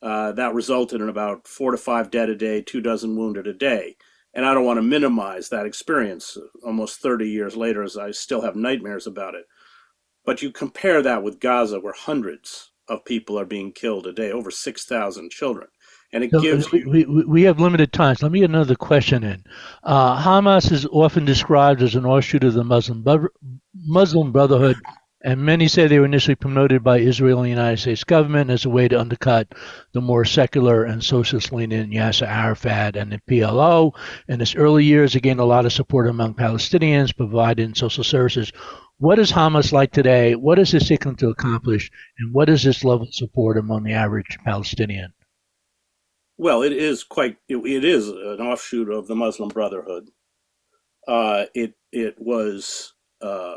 Uh, 0.00 0.30
that 0.32 0.54
resulted 0.54 1.00
in 1.00 1.08
about 1.08 1.48
four 1.48 1.72
to 1.72 1.76
five 1.76 2.10
dead 2.10 2.28
a 2.28 2.36
day, 2.36 2.62
two 2.62 2.80
dozen 2.80 3.16
wounded 3.16 3.48
a 3.48 3.52
day. 3.52 3.96
And 4.38 4.46
I 4.46 4.54
don't 4.54 4.64
want 4.64 4.76
to 4.78 4.82
minimize 4.82 5.48
that 5.48 5.66
experience 5.66 6.38
almost 6.64 7.00
30 7.00 7.28
years 7.28 7.56
later, 7.56 7.82
as 7.82 7.96
I 7.96 8.12
still 8.12 8.42
have 8.42 8.54
nightmares 8.54 9.08
about 9.08 9.34
it. 9.34 9.46
But 10.24 10.42
you 10.42 10.52
compare 10.52 11.02
that 11.02 11.24
with 11.24 11.40
Gaza, 11.40 11.80
where 11.80 11.92
hundreds 11.92 12.70
of 12.86 13.04
people 13.04 13.36
are 13.36 13.44
being 13.44 13.72
killed 13.72 14.06
a 14.06 14.12
day, 14.12 14.30
over 14.30 14.52
6,000 14.52 15.32
children 15.32 15.66
and 16.12 16.22
it 16.22 16.30
so 16.30 16.40
gives 16.40 16.70
we, 16.70 16.84
we, 16.84 17.04
we 17.04 17.42
have 17.42 17.58
limited 17.58 17.92
time. 17.92 18.14
So 18.14 18.26
let 18.26 18.32
me 18.32 18.38
get 18.38 18.50
another 18.50 18.76
question 18.76 19.24
in. 19.24 19.42
Uh, 19.82 20.22
Hamas 20.22 20.70
is 20.70 20.86
often 20.86 21.24
described 21.24 21.82
as 21.82 21.96
an 21.96 22.06
offshoot 22.06 22.44
of 22.44 22.54
the 22.54 22.62
Muslim 22.62 23.04
Muslim 23.74 24.30
Brotherhood 24.30 24.76
And 25.24 25.40
many 25.40 25.66
say 25.66 25.88
they 25.88 25.98
were 25.98 26.04
initially 26.04 26.36
promoted 26.36 26.84
by 26.84 26.98
Israel 26.98 27.38
and 27.38 27.46
the 27.46 27.50
United 27.50 27.78
States 27.78 28.04
government 28.04 28.50
as 28.50 28.64
a 28.64 28.70
way 28.70 28.86
to 28.86 29.00
undercut 29.00 29.48
the 29.92 30.00
more 30.00 30.24
secular 30.24 30.84
and 30.84 31.02
socialist 31.02 31.52
leaning 31.52 31.90
Yasser 31.90 32.28
Arafat 32.28 32.94
and 32.94 33.10
the 33.10 33.20
PLO. 33.28 33.92
In 34.28 34.40
its 34.40 34.54
early 34.54 34.84
years, 34.84 35.16
it 35.16 35.22
gained 35.22 35.40
a 35.40 35.44
lot 35.44 35.66
of 35.66 35.72
support 35.72 36.06
among 36.06 36.34
Palestinians, 36.34 37.16
providing 37.16 37.74
social 37.74 38.04
services. 38.04 38.52
What 38.98 39.18
is 39.18 39.32
Hamas 39.32 39.72
like 39.72 39.90
today? 39.90 40.36
What 40.36 40.60
is 40.60 40.72
it 40.72 40.82
seeking 40.82 41.16
to 41.16 41.30
accomplish? 41.30 41.90
And 42.20 42.32
what 42.32 42.48
is 42.48 42.64
its 42.64 42.84
level 42.84 43.08
of 43.08 43.14
support 43.14 43.58
among 43.58 43.82
the 43.82 43.94
average 43.94 44.38
Palestinian? 44.44 45.12
Well, 46.36 46.62
it 46.62 46.72
is 46.72 47.02
quite. 47.02 47.38
It, 47.48 47.56
it 47.56 47.84
is 47.84 48.06
an 48.08 48.40
offshoot 48.40 48.88
of 48.88 49.08
the 49.08 49.16
Muslim 49.16 49.48
Brotherhood. 49.48 50.10
Uh, 51.08 51.46
it 51.54 51.74
it 51.90 52.14
was 52.18 52.94
uh, 53.20 53.56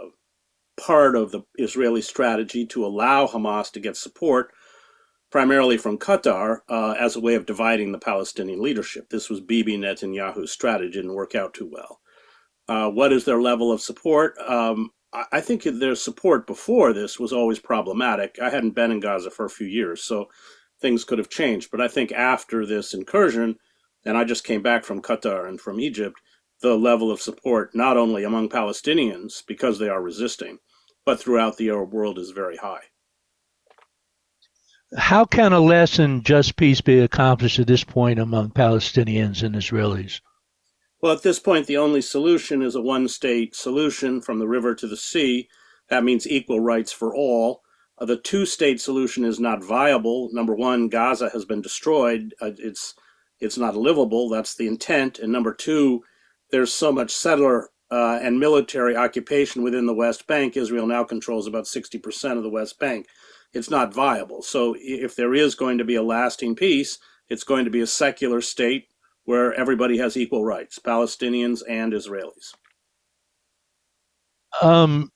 part 0.77 1.15
of 1.15 1.31
the 1.31 1.41
Israeli 1.55 2.01
strategy 2.01 2.65
to 2.67 2.85
allow 2.85 3.27
Hamas 3.27 3.71
to 3.71 3.79
get 3.79 3.97
support, 3.97 4.51
primarily 5.31 5.77
from 5.77 5.97
Qatar, 5.97 6.59
uh, 6.69 6.95
as 6.99 7.15
a 7.15 7.21
way 7.21 7.35
of 7.35 7.45
dividing 7.45 7.91
the 7.91 7.99
Palestinian 7.99 8.61
leadership. 8.61 9.09
This 9.09 9.29
was 9.29 9.41
Bibi 9.41 9.77
Netanyahu's 9.77 10.51
strategy, 10.51 10.91
didn't 10.91 11.13
work 11.13 11.35
out 11.35 11.53
too 11.53 11.69
well. 11.71 11.99
Uh, 12.67 12.89
what 12.89 13.11
is 13.11 13.25
their 13.25 13.41
level 13.41 13.71
of 13.71 13.81
support? 13.81 14.37
Um, 14.39 14.91
I, 15.13 15.25
I 15.33 15.41
think 15.41 15.63
their 15.63 15.95
support 15.95 16.47
before 16.47 16.93
this 16.93 17.19
was 17.19 17.33
always 17.33 17.59
problematic. 17.59 18.37
I 18.41 18.49
hadn't 18.49 18.75
been 18.75 18.91
in 18.91 18.99
Gaza 18.99 19.29
for 19.29 19.45
a 19.45 19.49
few 19.49 19.67
years, 19.67 20.03
so 20.03 20.29
things 20.79 21.03
could 21.03 21.17
have 21.17 21.29
changed. 21.29 21.69
But 21.71 21.81
I 21.81 21.87
think 21.87 22.11
after 22.11 22.65
this 22.65 22.93
incursion, 22.93 23.57
and 24.05 24.17
I 24.17 24.23
just 24.23 24.43
came 24.43 24.61
back 24.61 24.83
from 24.83 25.01
Qatar 25.01 25.47
and 25.47 25.59
from 25.59 25.79
Egypt, 25.79 26.19
the 26.61 26.77
level 26.77 27.11
of 27.11 27.21
support, 27.21 27.75
not 27.75 27.97
only 27.97 28.23
among 28.23 28.49
Palestinians 28.49 29.43
because 29.45 29.79
they 29.79 29.89
are 29.89 30.01
resisting, 30.01 30.59
but 31.05 31.19
throughout 31.19 31.57
the 31.57 31.69
Arab 31.69 31.93
world 31.93 32.19
is 32.19 32.31
very 32.31 32.57
high. 32.57 32.83
How 34.97 35.23
can 35.23 35.53
a 35.53 35.59
lasting 35.59 36.23
just 36.23 36.57
peace 36.57 36.81
be 36.81 36.99
accomplished 36.99 37.59
at 37.59 37.67
this 37.67 37.83
point 37.83 38.19
among 38.19 38.51
Palestinians 38.51 39.41
and 39.41 39.55
Israelis? 39.55 40.19
Well, 41.01 41.13
at 41.13 41.23
this 41.23 41.39
point, 41.39 41.65
the 41.65 41.77
only 41.77 42.01
solution 42.01 42.61
is 42.61 42.75
a 42.75 42.81
one 42.81 43.07
state 43.07 43.55
solution 43.55 44.21
from 44.21 44.39
the 44.39 44.47
river 44.47 44.75
to 44.75 44.87
the 44.87 44.97
sea. 44.97 45.47
That 45.89 46.03
means 46.03 46.27
equal 46.27 46.59
rights 46.59 46.91
for 46.91 47.15
all. 47.15 47.61
Uh, 47.97 48.05
the 48.05 48.17
two 48.17 48.45
state 48.45 48.81
solution 48.81 49.23
is 49.23 49.39
not 49.39 49.63
viable. 49.63 50.29
Number 50.33 50.55
one, 50.55 50.89
Gaza 50.89 51.29
has 51.29 51.45
been 51.45 51.61
destroyed. 51.61 52.35
Uh, 52.41 52.51
it's 52.57 52.93
it's 53.39 53.57
not 53.57 53.75
livable. 53.75 54.29
That's 54.29 54.55
the 54.55 54.67
intent. 54.67 55.17
And 55.17 55.31
number 55.31 55.53
two, 55.53 56.03
there's 56.51 56.73
so 56.73 56.91
much 56.91 57.11
settler 57.11 57.69
uh, 57.89 58.19
and 58.21 58.39
military 58.39 58.95
occupation 58.95 59.63
within 59.63 59.85
the 59.85 59.93
West 59.93 60.27
Bank. 60.27 60.55
Israel 60.55 60.87
now 60.87 61.03
controls 61.03 61.47
about 61.47 61.65
60% 61.65 62.37
of 62.37 62.43
the 62.43 62.49
West 62.49 62.79
Bank. 62.79 63.07
It's 63.53 63.69
not 63.69 63.93
viable. 63.93 64.41
So, 64.41 64.75
if 64.79 65.15
there 65.15 65.33
is 65.33 65.55
going 65.55 65.77
to 65.77 65.83
be 65.83 65.95
a 65.95 66.03
lasting 66.03 66.55
peace, 66.55 66.99
it's 67.29 67.43
going 67.43 67.65
to 67.65 67.71
be 67.71 67.81
a 67.81 67.87
secular 67.87 68.39
state 68.39 68.87
where 69.25 69.53
everybody 69.53 69.97
has 69.97 70.15
equal 70.15 70.45
rights, 70.45 70.79
Palestinians 70.79 71.61
and 71.67 71.91
Israelis. 71.91 72.53
Um, 74.61 75.11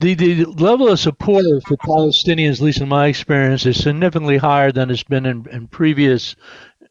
the, 0.00 0.14
the 0.14 0.44
level 0.44 0.88
of 0.88 1.00
support 1.00 1.44
for 1.66 1.76
Palestinians, 1.76 2.54
at 2.54 2.60
least 2.60 2.80
in 2.80 2.88
my 2.88 3.08
experience, 3.08 3.66
is 3.66 3.82
significantly 3.82 4.36
higher 4.36 4.70
than 4.70 4.90
it's 4.90 5.02
been 5.02 5.26
in, 5.26 5.46
in 5.50 5.66
previous 5.66 6.36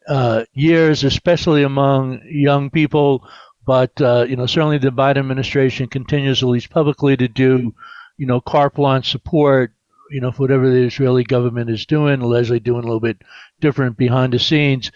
uh, 0.08 0.46
years, 0.54 1.04
especially 1.04 1.64
among 1.64 2.22
young 2.26 2.70
people. 2.70 3.28
But 3.66 4.00
uh, 4.02 4.26
you 4.28 4.36
know, 4.36 4.46
certainly 4.46 4.78
the 4.78 4.90
Biden 4.90 5.18
administration 5.18 5.88
continues, 5.88 6.42
at 6.42 6.50
least 6.50 6.70
publicly, 6.70 7.18
to 7.18 7.28
do 7.28 7.74
you 8.18 8.26
know 8.26 8.42
carte 8.42 8.76
blanche 8.76 9.12
support. 9.12 9.74
You 10.10 10.22
know, 10.22 10.32
for 10.32 10.44
whatever 10.44 10.70
the 10.70 10.86
Israeli 10.86 11.26
government 11.26 11.70
is 11.70 11.86
doing, 11.86 12.22
Leslie 12.22 12.62
doing 12.62 12.84
a 12.84 12.88
little 12.88 13.02
bit 13.02 13.22
different 13.60 13.98
behind 13.98 14.32
the 14.32 14.40
scenes. 14.40 14.90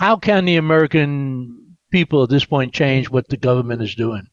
How 0.00 0.16
can 0.16 0.46
the 0.46 0.56
American 0.56 1.76
people 1.90 2.22
at 2.22 2.30
this 2.30 2.46
point 2.46 2.72
change 2.72 3.10
what 3.10 3.28
the 3.28 3.36
government 3.36 3.82
is 3.82 3.94
doing? 3.94 4.26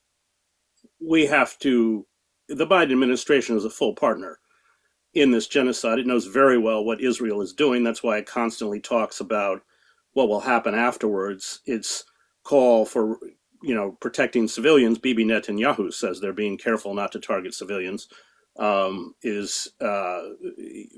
We 1.05 1.25
have 1.25 1.59
to. 1.59 2.07
The 2.47 2.67
Biden 2.67 2.93
administration 2.93 3.57
is 3.57 3.65
a 3.65 3.69
full 3.69 3.93
partner 3.93 4.39
in 5.13 5.31
this 5.31 5.47
genocide. 5.47 5.99
It 5.99 6.07
knows 6.07 6.25
very 6.25 6.57
well 6.57 6.83
what 6.83 7.01
Israel 7.01 7.41
is 7.41 7.53
doing. 7.53 7.83
That's 7.83 8.03
why 8.03 8.17
it 8.17 8.25
constantly 8.25 8.79
talks 8.79 9.19
about 9.19 9.61
what 10.13 10.29
will 10.29 10.41
happen 10.41 10.75
afterwards. 10.75 11.61
Its 11.65 12.05
call 12.43 12.85
for 12.85 13.19
you 13.63 13.75
know 13.75 13.97
protecting 13.99 14.47
civilians. 14.47 14.97
Bibi 14.97 15.25
Netanyahu 15.25 15.93
says 15.93 16.19
they're 16.19 16.33
being 16.33 16.57
careful 16.57 16.93
not 16.93 17.11
to 17.13 17.19
target 17.19 17.53
civilians. 17.53 18.07
Um, 18.57 19.15
is 19.23 19.69
uh, 19.79 20.21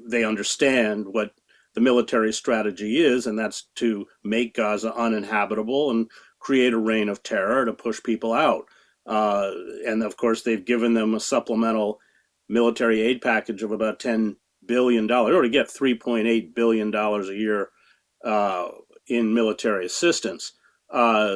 they 0.10 0.24
understand 0.24 1.06
what 1.08 1.34
the 1.76 1.82
military 1.82 2.34
strategy 2.34 2.98
is, 2.98 3.28
and 3.28 3.38
that's 3.38 3.68
to 3.76 4.08
make 4.24 4.56
Gaza 4.56 4.94
uninhabitable 4.96 5.92
and 5.92 6.10
create 6.40 6.74
a 6.74 6.78
reign 6.78 7.10
of 7.10 7.24
terror 7.24 7.66
to 7.66 7.74
push 7.74 8.02
people 8.04 8.34
out. 8.34 8.66
Uh, 9.06 9.52
and 9.86 10.04
of 10.04 10.18
course, 10.18 10.42
they've 10.42 10.66
given 10.66 10.94
them 10.94 11.14
a 11.14 11.20
supplemental 11.20 12.00
military 12.50 13.02
aid 13.02 13.22
package 13.22 13.64
of 13.64 13.72
about 13.72 14.00
$10 14.00 14.36
billion, 14.66 15.10
or 15.10 15.42
to 15.42 15.50
get 15.50 15.68
$3.8 15.68 16.56
billion 16.56 16.94
a 16.94 17.24
year 17.34 17.70
uh, 18.24 18.70
in 19.08 19.34
military 19.34 19.86
assistance. 19.86 20.54
Uh, 20.92 21.36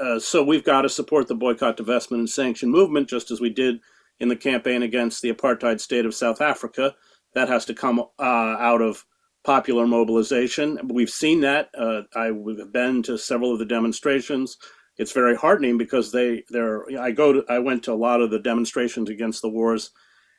uh, 0.00 0.18
so 0.18 0.42
we've 0.42 0.64
got 0.64 0.82
to 0.82 0.88
support 0.88 1.28
the 1.28 1.34
boycott, 1.34 1.76
divestment, 1.76 2.18
and 2.18 2.30
sanction 2.30 2.70
movement, 2.70 3.08
just 3.08 3.30
as 3.30 3.40
we 3.40 3.50
did 3.50 3.80
in 4.20 4.28
the 4.28 4.36
campaign 4.36 4.82
against 4.82 5.20
the 5.20 5.32
apartheid 5.32 5.80
state 5.80 6.06
of 6.06 6.14
South 6.14 6.40
Africa. 6.40 6.94
That 7.34 7.48
has 7.48 7.64
to 7.66 7.74
come 7.74 8.00
uh, 8.18 8.22
out 8.22 8.80
of 8.80 9.04
popular 9.44 9.86
mobilization. 9.86 10.78
We've 10.88 11.10
seen 11.10 11.40
that. 11.40 11.70
Uh, 11.76 12.02
I've 12.14 12.72
been 12.72 13.02
to 13.04 13.18
several 13.18 13.52
of 13.52 13.58
the 13.58 13.64
demonstrations. 13.64 14.56
It's 14.98 15.12
very 15.12 15.36
heartening 15.36 15.78
because 15.78 16.12
they 16.12 16.44
they're. 16.50 16.84
I 17.00 17.12
go 17.12 17.32
to. 17.32 17.44
I 17.48 17.58
went 17.58 17.84
to 17.84 17.92
a 17.92 17.94
lot 17.94 18.20
of 18.20 18.30
the 18.30 18.38
demonstrations 18.38 19.08
against 19.10 19.42
the 19.42 19.48
wars 19.48 19.90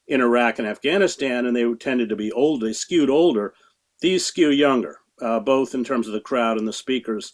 in 0.07 0.21
Iraq 0.21 0.59
and 0.59 0.67
Afghanistan, 0.67 1.45
and 1.45 1.55
they 1.55 1.71
tended 1.75 2.09
to 2.09 2.15
be 2.15 2.31
old. 2.31 2.61
They 2.61 2.73
skewed 2.73 3.09
older. 3.09 3.53
These 4.01 4.25
skew 4.25 4.49
younger, 4.49 4.99
uh, 5.21 5.39
both 5.39 5.73
in 5.73 5.83
terms 5.83 6.07
of 6.07 6.13
the 6.13 6.21
crowd 6.21 6.57
and 6.57 6.67
the 6.67 6.73
speakers. 6.73 7.33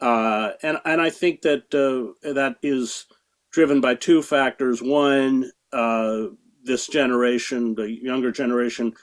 Uh, 0.00 0.52
and 0.62 0.78
and 0.84 1.00
I 1.00 1.10
think 1.10 1.42
that 1.42 1.74
uh, 1.74 2.32
that 2.34 2.56
is 2.62 3.06
driven 3.52 3.80
by 3.80 3.94
two 3.94 4.22
factors. 4.22 4.82
One, 4.82 5.50
uh, 5.72 6.26
this 6.62 6.86
generation, 6.86 7.74
the 7.74 7.90
younger 7.90 8.30
generation, 8.30 8.94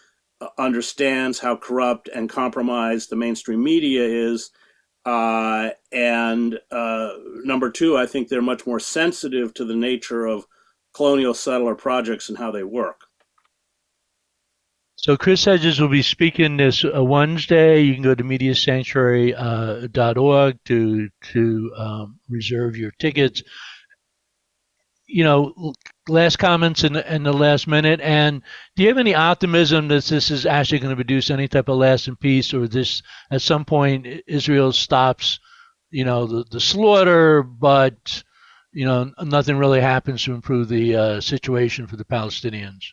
uh, 0.42 0.50
understands 0.58 1.40
how 1.40 1.56
corrupt 1.58 2.08
and 2.14 2.30
compromised 2.30 3.10
the 3.10 3.16
mainstream 3.16 3.64
media 3.64 4.04
is. 4.04 4.52
Uh, 5.08 5.72
and 5.94 6.60
number 7.46 7.72
two, 7.72 7.98
I 7.98 8.06
think 8.06 8.28
they're 8.28 8.42
much 8.42 8.68
more 8.68 8.82
sensitive 8.82 9.54
to 9.54 9.64
the 9.64 9.76
nature 9.76 10.26
of 10.26 10.46
colonial 10.94 11.34
settler 11.34 11.76
projects 11.76 12.28
and 12.28 12.38
how 12.38 12.52
they 12.52 12.64
work. 12.64 13.06
So 14.98 15.16
Chris 15.16 15.46
Hedges 15.46 15.80
will 15.80 15.88
be 15.88 16.02
speaking 16.02 16.58
this 16.58 16.84
uh, 16.84 17.02
Wednesday. 17.02 17.80
You 17.80 17.94
can 17.94 18.04
go 18.04 18.16
to 18.16 18.24
mediasanctuary.org 18.24 20.54
uh, 20.54 20.58
to 20.66 21.10
to 21.32 21.72
um, 21.78 22.20
reserve 22.28 22.76
your 22.76 22.92
tickets. 23.00 23.44
You 25.08 25.24
know, 25.24 25.74
last 26.10 26.38
comments 26.38 26.84
in 26.84 26.94
the, 26.94 27.14
in 27.14 27.24
the 27.24 27.34
last 27.34 27.68
minute. 27.68 28.02
And 28.02 28.42
do 28.76 28.84
you 28.84 28.90
have 28.90 28.98
any 28.98 29.16
optimism 29.16 29.88
that 29.88 30.04
this 30.04 30.32
is 30.32 30.46
actually 30.46 30.80
going 30.80 30.90
to 30.90 30.96
produce 30.96 31.30
any 31.30 31.48
type 31.48 31.70
of 31.70 31.78
lasting 31.78 32.18
peace, 32.18 32.54
or 32.54 32.68
this 32.68 33.02
at 33.32 33.42
some 33.42 33.66
point 33.66 34.06
Israel 34.28 34.72
stops, 34.74 35.40
you 35.92 36.04
know, 36.04 36.26
the, 36.26 36.46
the 36.52 36.60
slaughter, 36.60 37.42
but 37.42 38.24
you 38.74 38.86
know 38.86 39.12
nothing 39.24 39.58
really 39.58 39.82
happens 39.82 40.24
to 40.24 40.34
improve 40.34 40.68
the 40.68 40.96
uh, 40.96 41.22
situation 41.22 41.88
for 41.88 41.96
the 41.96 42.06
Palestinians? 42.06 42.92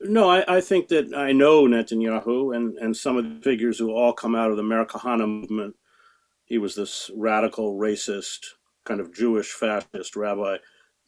No, 0.00 0.28
I, 0.28 0.56
I, 0.56 0.60
think 0.60 0.88
that 0.88 1.14
I 1.14 1.32
know 1.32 1.64
Netanyahu 1.64 2.54
and, 2.54 2.76
and 2.78 2.96
some 2.96 3.16
of 3.16 3.24
the 3.24 3.40
figures 3.42 3.78
who 3.78 3.92
all 3.92 4.12
come 4.12 4.34
out 4.34 4.50
of 4.50 4.56
the 4.56 4.62
Meir 4.62 4.84
Kahane 4.84 5.26
movement. 5.26 5.76
He 6.44 6.58
was 6.58 6.74
this 6.74 7.10
radical, 7.16 7.76
racist, 7.78 8.40
kind 8.86 9.00
of 9.00 9.14
Jewish 9.14 9.50
fascist 9.52 10.16
rabbi. 10.16 10.56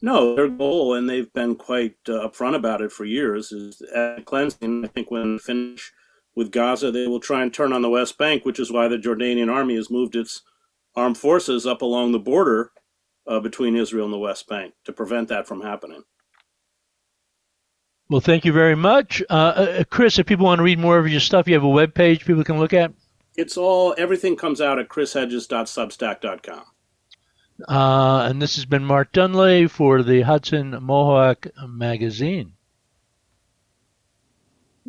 No, 0.01 0.35
their 0.35 0.47
goal, 0.47 0.93
and 0.93 1.09
they've 1.09 1.31
been 1.33 1.55
quite 1.55 1.95
uh, 2.07 2.29
upfront 2.29 2.55
about 2.55 2.81
it 2.81 2.91
for 2.91 3.03
years, 3.03 3.51
is 3.51 3.81
cleansing. 4.25 4.85
I 4.85 4.87
think 4.87 5.11
when 5.11 5.33
they 5.33 5.39
finish 5.39 5.91
with 6.35 6.51
Gaza, 6.51 6.91
they 6.91 7.07
will 7.07 7.19
try 7.19 7.41
and 7.41 7.53
turn 7.53 7.73
on 7.73 7.81
the 7.81 7.89
West 7.89 8.17
Bank, 8.17 8.45
which 8.45 8.59
is 8.59 8.71
why 8.71 8.87
the 8.87 8.97
Jordanian 8.97 9.51
army 9.51 9.75
has 9.75 9.89
moved 9.89 10.15
its 10.15 10.41
armed 10.95 11.17
forces 11.17 11.65
up 11.65 11.81
along 11.81 12.11
the 12.11 12.19
border 12.19 12.71
uh, 13.27 13.39
between 13.39 13.75
Israel 13.75 14.05
and 14.05 14.13
the 14.13 14.17
West 14.17 14.47
Bank 14.47 14.73
to 14.85 14.93
prevent 14.93 15.27
that 15.27 15.47
from 15.47 15.61
happening. 15.61 16.03
Well, 18.09 18.21
thank 18.21 18.43
you 18.43 18.51
very 18.51 18.75
much. 18.75 19.21
Uh, 19.29 19.33
uh, 19.33 19.83
Chris, 19.89 20.17
if 20.17 20.25
people 20.25 20.45
want 20.45 20.59
to 20.59 20.63
read 20.63 20.79
more 20.79 20.97
of 20.97 21.07
your 21.07 21.19
stuff, 21.19 21.47
you 21.47 21.53
have 21.53 21.63
a 21.63 21.69
web 21.69 21.93
page 21.93 22.25
people 22.25 22.43
can 22.43 22.57
look 22.57 22.73
at? 22.73 22.91
It's 23.35 23.55
all, 23.55 23.93
everything 23.97 24.35
comes 24.35 24.61
out 24.61 24.79
at 24.79 24.89
chrishedges.substack.com. 24.89 26.63
Uh, 27.67 28.27
and 28.29 28.41
this 28.41 28.55
has 28.55 28.65
been 28.65 28.85
Mark 28.85 29.11
Dunlea 29.11 29.69
for 29.69 30.03
the 30.03 30.21
Hudson 30.21 30.77
Mohawk 30.81 31.47
Magazine. 31.67 32.53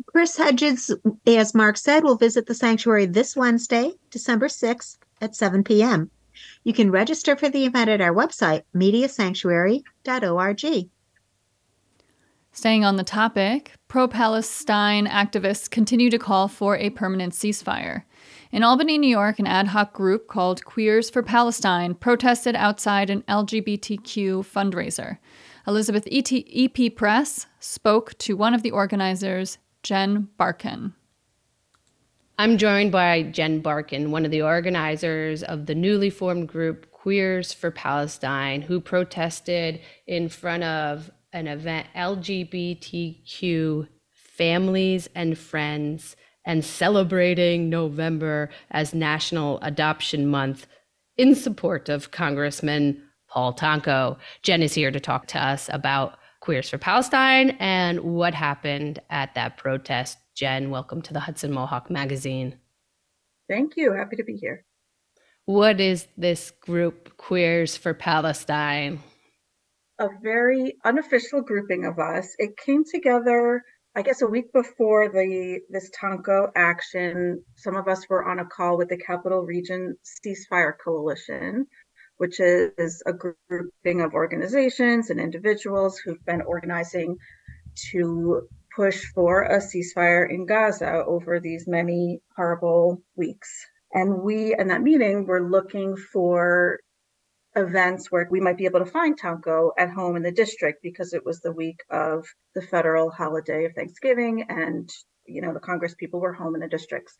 Chris 0.05 0.37
Hedges, 0.37 0.91
as 1.27 1.53
Mark 1.53 1.77
said, 1.77 2.03
will 2.03 2.15
visit 2.15 2.45
the 2.45 2.55
sanctuary 2.55 3.05
this 3.05 3.35
Wednesday, 3.35 3.91
December 4.09 4.47
6th 4.47 4.97
at 5.21 5.35
7 5.35 5.63
p.m. 5.63 6.09
You 6.63 6.73
can 6.73 6.91
register 6.91 7.35
for 7.35 7.49
the 7.49 7.65
event 7.65 7.89
at 7.89 8.01
our 8.01 8.13
website, 8.13 8.63
mediasanctuary.org. 8.75 10.89
Staying 12.53 12.83
on 12.83 12.97
the 12.97 13.03
topic, 13.03 13.73
pro 13.87 14.07
Palestine 14.07 15.07
activists 15.07 15.69
continue 15.69 16.09
to 16.09 16.19
call 16.19 16.47
for 16.47 16.77
a 16.77 16.89
permanent 16.89 17.33
ceasefire. 17.33 18.03
In 18.51 18.63
Albany, 18.63 18.97
New 18.97 19.09
York, 19.09 19.39
an 19.39 19.47
ad 19.47 19.67
hoc 19.67 19.93
group 19.93 20.27
called 20.27 20.65
Queers 20.65 21.09
for 21.09 21.23
Palestine 21.23 21.95
protested 21.95 22.53
outside 22.53 23.09
an 23.09 23.21
LGBTQ 23.29 24.45
fundraiser. 24.45 25.19
Elizabeth 25.65 26.05
EP 26.11 26.93
Press 26.93 27.45
spoke 27.61 28.17
to 28.17 28.35
one 28.35 28.53
of 28.53 28.61
the 28.61 28.71
organizers, 28.71 29.57
Jen 29.83 30.27
Barkan. 30.37 30.91
I'm 32.37 32.57
joined 32.57 32.91
by 32.91 33.23
Jen 33.23 33.63
Barkan, 33.63 34.09
one 34.09 34.25
of 34.25 34.31
the 34.31 34.41
organizers 34.41 35.43
of 35.43 35.65
the 35.67 35.75
newly 35.75 36.09
formed 36.09 36.49
group 36.49 36.91
Queers 36.91 37.53
for 37.53 37.71
Palestine, 37.71 38.63
who 38.63 38.81
protested 38.81 39.79
in 40.07 40.27
front 40.27 40.63
of 40.63 41.09
an 41.31 41.47
event 41.47 41.87
LGBTQ 41.95 43.87
families 44.13 45.07
and 45.15 45.37
friends 45.37 46.17
and 46.45 46.63
celebrating 46.65 47.69
November 47.69 48.49
as 48.71 48.93
National 48.93 49.59
Adoption 49.61 50.27
Month 50.27 50.67
in 51.17 51.35
support 51.35 51.89
of 51.89 52.11
Congressman 52.11 53.01
Paul 53.29 53.53
Tonko. 53.53 54.17
Jen 54.41 54.61
is 54.61 54.73
here 54.73 54.91
to 54.91 54.99
talk 54.99 55.27
to 55.27 55.43
us 55.43 55.69
about 55.71 56.17
Queers 56.41 56.69
for 56.69 56.77
Palestine 56.77 57.51
and 57.59 57.99
what 57.99 58.33
happened 58.33 58.99
at 59.09 59.35
that 59.35 59.57
protest. 59.57 60.17
Jen, 60.35 60.69
welcome 60.71 61.01
to 61.03 61.13
the 61.13 61.19
Hudson 61.19 61.51
Mohawk 61.51 61.89
Magazine. 61.89 62.57
Thank 63.47 63.77
you. 63.77 63.93
Happy 63.93 64.15
to 64.15 64.23
be 64.23 64.37
here. 64.37 64.65
What 65.45 65.79
is 65.79 66.07
this 66.17 66.51
group, 66.51 67.17
Queers 67.17 67.77
for 67.77 67.93
Palestine? 67.93 68.99
A 69.99 70.07
very 70.21 70.75
unofficial 70.83 71.41
grouping 71.41 71.85
of 71.85 71.99
us. 71.99 72.35
It 72.39 72.57
came 72.57 72.83
together 72.83 73.63
I 73.93 74.03
guess 74.03 74.21
a 74.21 74.27
week 74.27 74.53
before 74.53 75.09
the 75.09 75.59
this 75.69 75.91
Tonko 75.91 76.49
action, 76.55 77.43
some 77.57 77.75
of 77.75 77.89
us 77.89 78.07
were 78.07 78.23
on 78.23 78.39
a 78.39 78.45
call 78.45 78.77
with 78.77 78.87
the 78.87 78.97
Capital 78.97 79.41
Region 79.41 79.97
Ceasefire 80.05 80.73
Coalition, 80.81 81.67
which 82.15 82.39
is 82.39 83.03
a 83.05 83.11
grouping 83.11 83.99
of 83.99 84.13
organizations 84.13 85.09
and 85.09 85.19
individuals 85.19 85.97
who've 85.97 86.25
been 86.25 86.41
organizing 86.41 87.17
to 87.91 88.47
push 88.73 89.03
for 89.13 89.43
a 89.43 89.57
ceasefire 89.57 90.29
in 90.29 90.45
Gaza 90.45 91.03
over 91.05 91.41
these 91.41 91.67
many 91.67 92.21
horrible 92.37 93.03
weeks. 93.17 93.49
And 93.93 94.21
we, 94.21 94.55
in 94.57 94.69
that 94.69 94.83
meeting, 94.83 95.25
were 95.25 95.49
looking 95.49 95.97
for 95.97 96.79
events 97.55 98.11
where 98.11 98.27
we 98.31 98.39
might 98.39 98.57
be 98.57 98.65
able 98.65 98.79
to 98.79 98.85
find 98.85 99.19
Tonko 99.19 99.71
at 99.77 99.91
home 99.91 100.15
in 100.15 100.23
the 100.23 100.31
district 100.31 100.79
because 100.81 101.13
it 101.13 101.25
was 101.25 101.41
the 101.41 101.51
week 101.51 101.83
of 101.89 102.25
the 102.55 102.61
federal 102.61 103.11
holiday 103.11 103.65
of 103.65 103.73
Thanksgiving 103.73 104.45
and 104.49 104.89
you 105.25 105.41
know 105.41 105.53
the 105.53 105.59
Congress 105.59 105.95
people 105.95 106.19
were 106.19 106.33
home 106.33 106.55
in 106.55 106.61
the 106.61 106.67
districts. 106.67 107.13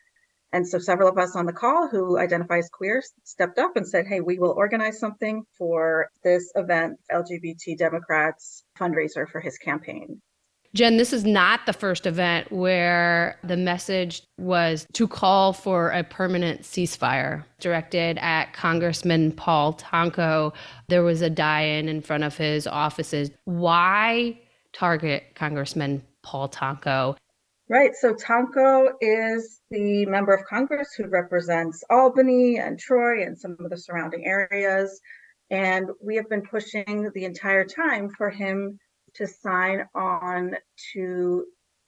And 0.52 0.68
so 0.68 0.78
several 0.78 1.08
of 1.08 1.16
us 1.16 1.34
on 1.34 1.46
the 1.46 1.52
call 1.52 1.88
who 1.88 2.18
identify 2.18 2.58
as 2.58 2.68
queer 2.70 3.02
stepped 3.24 3.58
up 3.58 3.76
and 3.76 3.88
said, 3.88 4.06
hey, 4.06 4.20
we 4.20 4.38
will 4.38 4.52
organize 4.54 4.98
something 4.98 5.44
for 5.56 6.10
this 6.22 6.52
event, 6.54 6.98
LGBT 7.10 7.78
Democrats 7.78 8.62
fundraiser 8.78 9.26
for 9.26 9.40
his 9.40 9.56
campaign. 9.56 10.20
Jen, 10.74 10.96
this 10.96 11.12
is 11.12 11.24
not 11.24 11.66
the 11.66 11.74
first 11.74 12.06
event 12.06 12.50
where 12.50 13.38
the 13.44 13.58
message 13.58 14.22
was 14.38 14.86
to 14.94 15.06
call 15.06 15.52
for 15.52 15.90
a 15.90 16.02
permanent 16.02 16.62
ceasefire 16.62 17.44
directed 17.60 18.16
at 18.18 18.54
Congressman 18.54 19.32
Paul 19.32 19.74
Tonko. 19.74 20.54
There 20.88 21.02
was 21.02 21.20
a 21.20 21.28
die 21.28 21.64
in 21.64 21.88
in 21.90 22.00
front 22.00 22.24
of 22.24 22.38
his 22.38 22.66
offices. 22.66 23.30
Why 23.44 24.40
target 24.72 25.34
Congressman 25.34 26.02
Paul 26.22 26.48
Tonko? 26.48 27.18
Right. 27.68 27.94
So 27.94 28.14
Tonko 28.14 28.92
is 29.02 29.60
the 29.70 30.06
member 30.06 30.32
of 30.32 30.46
Congress 30.46 30.94
who 30.96 31.06
represents 31.06 31.84
Albany 31.90 32.58
and 32.58 32.78
Troy 32.78 33.22
and 33.22 33.38
some 33.38 33.56
of 33.60 33.70
the 33.70 33.76
surrounding 33.76 34.24
areas. 34.24 35.02
And 35.50 35.90
we 36.02 36.16
have 36.16 36.30
been 36.30 36.42
pushing 36.42 37.10
the 37.14 37.26
entire 37.26 37.64
time 37.64 38.08
for 38.16 38.30
him 38.30 38.78
to 39.14 39.26
sign 39.26 39.86
on 39.94 40.56
to 40.94 41.44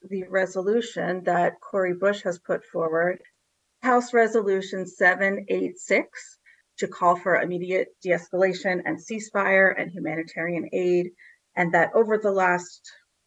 the 0.09 0.25
resolution 0.25 1.25
that 1.25 1.61
Cori 1.61 1.95
Bush 1.95 2.23
has 2.23 2.39
put 2.39 2.65
forward, 2.65 3.19
House 3.83 4.13
Resolution 4.13 4.87
786, 4.87 6.39
to 6.79 6.89
call 6.89 7.17
for 7.17 7.41
immediate 7.41 7.89
de 8.03 8.11
escalation 8.11 8.81
and 8.85 8.99
ceasefire 8.99 9.75
and 9.81 9.91
humanitarian 9.91 10.69
aid. 10.73 11.11
And 11.57 11.73
that 11.73 11.91
over 11.95 12.19
the 12.19 12.33
last, 12.33 12.81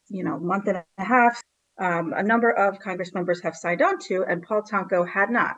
you 0.08 0.22
know, 0.22 0.38
month 0.38 0.68
and 0.68 0.82
a 0.98 1.04
half, 1.04 1.42
um, 1.78 2.12
a 2.12 2.22
number 2.22 2.50
of 2.50 2.80
Congress 2.80 3.14
members 3.14 3.40
have 3.42 3.56
signed 3.56 3.82
on 3.82 3.98
to, 4.00 4.24
and 4.24 4.42
Paul 4.42 4.62
Tonko 4.62 5.08
had 5.08 5.30
not. 5.30 5.56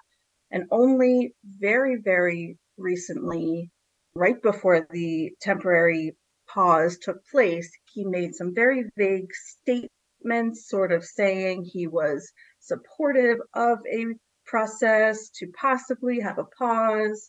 And 0.51 0.65
only 0.71 1.35
very, 1.59 1.97
very 1.97 2.59
recently, 2.77 3.71
right 4.15 4.41
before 4.43 4.87
the 4.91 5.33
temporary 5.41 6.17
pause 6.49 6.99
took 6.99 7.27
place, 7.29 7.71
he 7.93 8.05
made 8.05 8.35
some 8.35 8.55
very 8.55 8.85
vague 8.97 9.31
statements, 9.35 10.69
sort 10.69 10.93
of 10.93 11.05
saying 11.05 11.65
he 11.65 11.87
was 11.87 12.31
supportive 12.61 13.39
of 13.55 13.79
a 13.93 14.07
process 14.47 15.31
to 15.31 15.47
possibly 15.59 16.21
have 16.21 16.39
a 16.39 16.45
pause. 16.59 17.29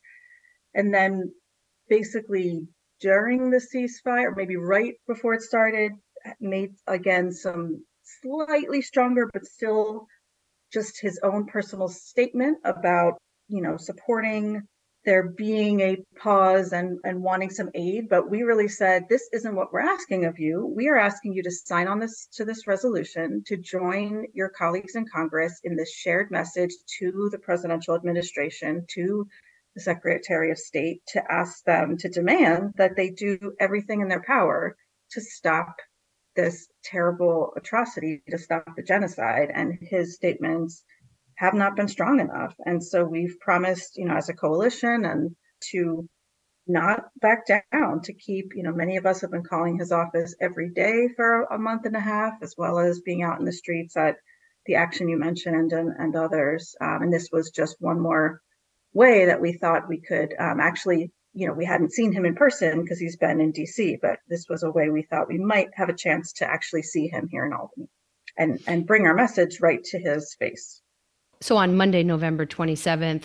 And 0.74 0.93
then 0.93 1.34
basically 1.89 2.67
during 3.00 3.50
the 3.50 3.58
ceasefire, 3.58 4.28
or 4.28 4.36
maybe 4.36 4.58
right 4.58 4.95
before 5.08 5.34
it 5.34 5.41
started, 5.41 5.91
made 6.39 6.71
again 6.88 7.32
some 7.32 7.84
slightly 8.21 8.82
stronger, 8.82 9.30
but 9.34 9.45
still 9.45 10.06
just 10.71 11.02
his 11.02 11.19
own 11.24 11.45
personal 11.45 11.88
statement 11.88 12.60
about, 12.63 13.17
you 13.47 13.62
know, 13.62 13.78
supporting 13.78 14.62
there 15.04 15.30
being 15.30 15.82
a 15.82 15.98
pause 16.16 16.74
and, 16.74 17.00
and 17.04 17.24
wanting 17.24 17.50
some 17.50 17.70
aid, 17.74 18.08
but 18.08 18.30
we 18.30 18.44
really 18.44 18.68
said, 18.68 19.04
this 19.10 19.28
isn't 19.34 19.56
what 19.56 19.74
we're 19.74 19.80
asking 19.80 20.26
of 20.26 20.38
you. 20.38 20.72
We 20.76 20.90
are 20.90 20.98
asking 20.98 21.34
you 21.34 21.44
to 21.44 21.52
sign 21.52 21.88
on 21.88 22.00
this 22.00 22.28
to 22.34 22.46
this 22.46 22.68
resolution 22.68 23.44
to 23.48 23.58
join 23.58 24.26
your 24.34 24.50
colleagues 24.50 24.96
in 24.96 25.06
Congress 25.12 25.60
in 25.64 25.76
this 25.76 25.92
shared 25.92 26.30
message 26.30 26.72
to 27.00 27.30
the 27.32 27.40
presidential 27.40 27.96
administration, 27.96 28.86
to 28.96 29.28
the 29.76 29.82
Secretary 29.82 30.52
of 30.52 30.60
State, 30.60 31.02
to 31.08 31.24
ask 31.32 31.64
them 31.64 31.98
to 31.98 32.10
demand 32.10 32.74
that 32.78 32.96
they 32.96 33.10
do 33.10 33.54
everything 33.60 34.02
in 34.02 34.08
their 34.08 34.24
power 34.24 34.76
to 35.12 35.22
stop 35.22 35.76
this 36.36 36.68
terrible 36.84 37.54
atrocity, 37.58 38.22
to 38.30 38.38
stop 38.38 38.66
the 38.76 38.84
genocide. 38.84 39.50
And 39.54 39.78
his 39.82 40.16
statements 40.16 40.84
have 41.41 41.56
not 41.56 41.75
been 41.75 41.88
strong 41.88 42.19
enough. 42.19 42.54
And 42.67 42.84
so 42.84 43.04
we've 43.04 43.36
promised, 43.39 43.97
you 43.97 44.06
know, 44.06 44.15
as 44.15 44.30
a 44.30 44.34
coalition 44.34 45.06
and 45.06 45.36
to 45.71 46.08
not 46.67 47.06
back 47.19 47.47
down, 47.47 48.01
to 48.04 48.13
keep, 48.13 48.51
you 48.56 48.62
know, 48.62 48.71
many 48.71 48.97
of 48.97 49.08
us 49.08 49.21
have 49.21 49.32
been 49.32 49.43
calling 49.43 49.80
his 49.80 49.91
office 49.91 50.36
every 50.39 50.69
day 50.69 51.10
for 51.15 51.45
a 51.45 51.58
month 51.58 51.88
and 51.88 51.95
a 51.95 51.99
half, 51.99 52.34
as 52.43 52.54
well 52.60 52.77
as 52.77 53.01
being 53.01 53.23
out 53.23 53.39
in 53.39 53.45
the 53.45 53.51
streets 53.51 53.97
at 53.97 54.17
the 54.67 54.75
action 54.75 55.10
you 55.10 55.17
mentioned 55.17 55.73
and, 55.73 55.91
and 55.97 56.15
others. 56.15 56.75
Um, 56.80 57.01
and 57.01 57.12
this 57.12 57.30
was 57.32 57.49
just 57.49 57.75
one 57.80 57.99
more 57.99 58.39
way 58.93 59.25
that 59.25 59.41
we 59.41 59.54
thought 59.54 59.89
we 59.89 59.99
could 59.99 60.36
um, 60.38 60.60
actually, 60.60 61.12
you 61.34 61.47
know, 61.47 61.54
we 61.54 61.65
hadn't 61.65 61.91
seen 61.91 62.13
him 62.13 62.25
in 62.25 62.36
person 62.36 62.84
because 62.84 62.99
he's 62.99 63.17
been 63.17 63.41
in 63.41 63.51
DC, 63.51 63.97
but 63.99 64.19
this 64.30 64.45
was 64.47 64.62
a 64.62 64.69
way 64.69 64.91
we 64.91 65.01
thought 65.01 65.27
we 65.27 65.39
might 65.39 65.69
have 65.73 65.89
a 65.89 65.95
chance 66.06 66.34
to 66.34 66.47
actually 66.47 66.84
see 66.84 67.08
him 67.08 67.27
here 67.32 67.47
in 67.47 67.54
Albany 67.54 67.89
and, 68.38 68.60
and 68.67 68.86
bring 68.86 69.08
our 69.08 69.15
message 69.15 69.60
right 69.60 69.84
to 69.86 69.97
his 69.97 70.36
face. 70.38 70.81
So 71.41 71.58
on 71.58 71.75
Monday, 71.75 72.04
November 72.04 72.45
27th, 72.45 73.23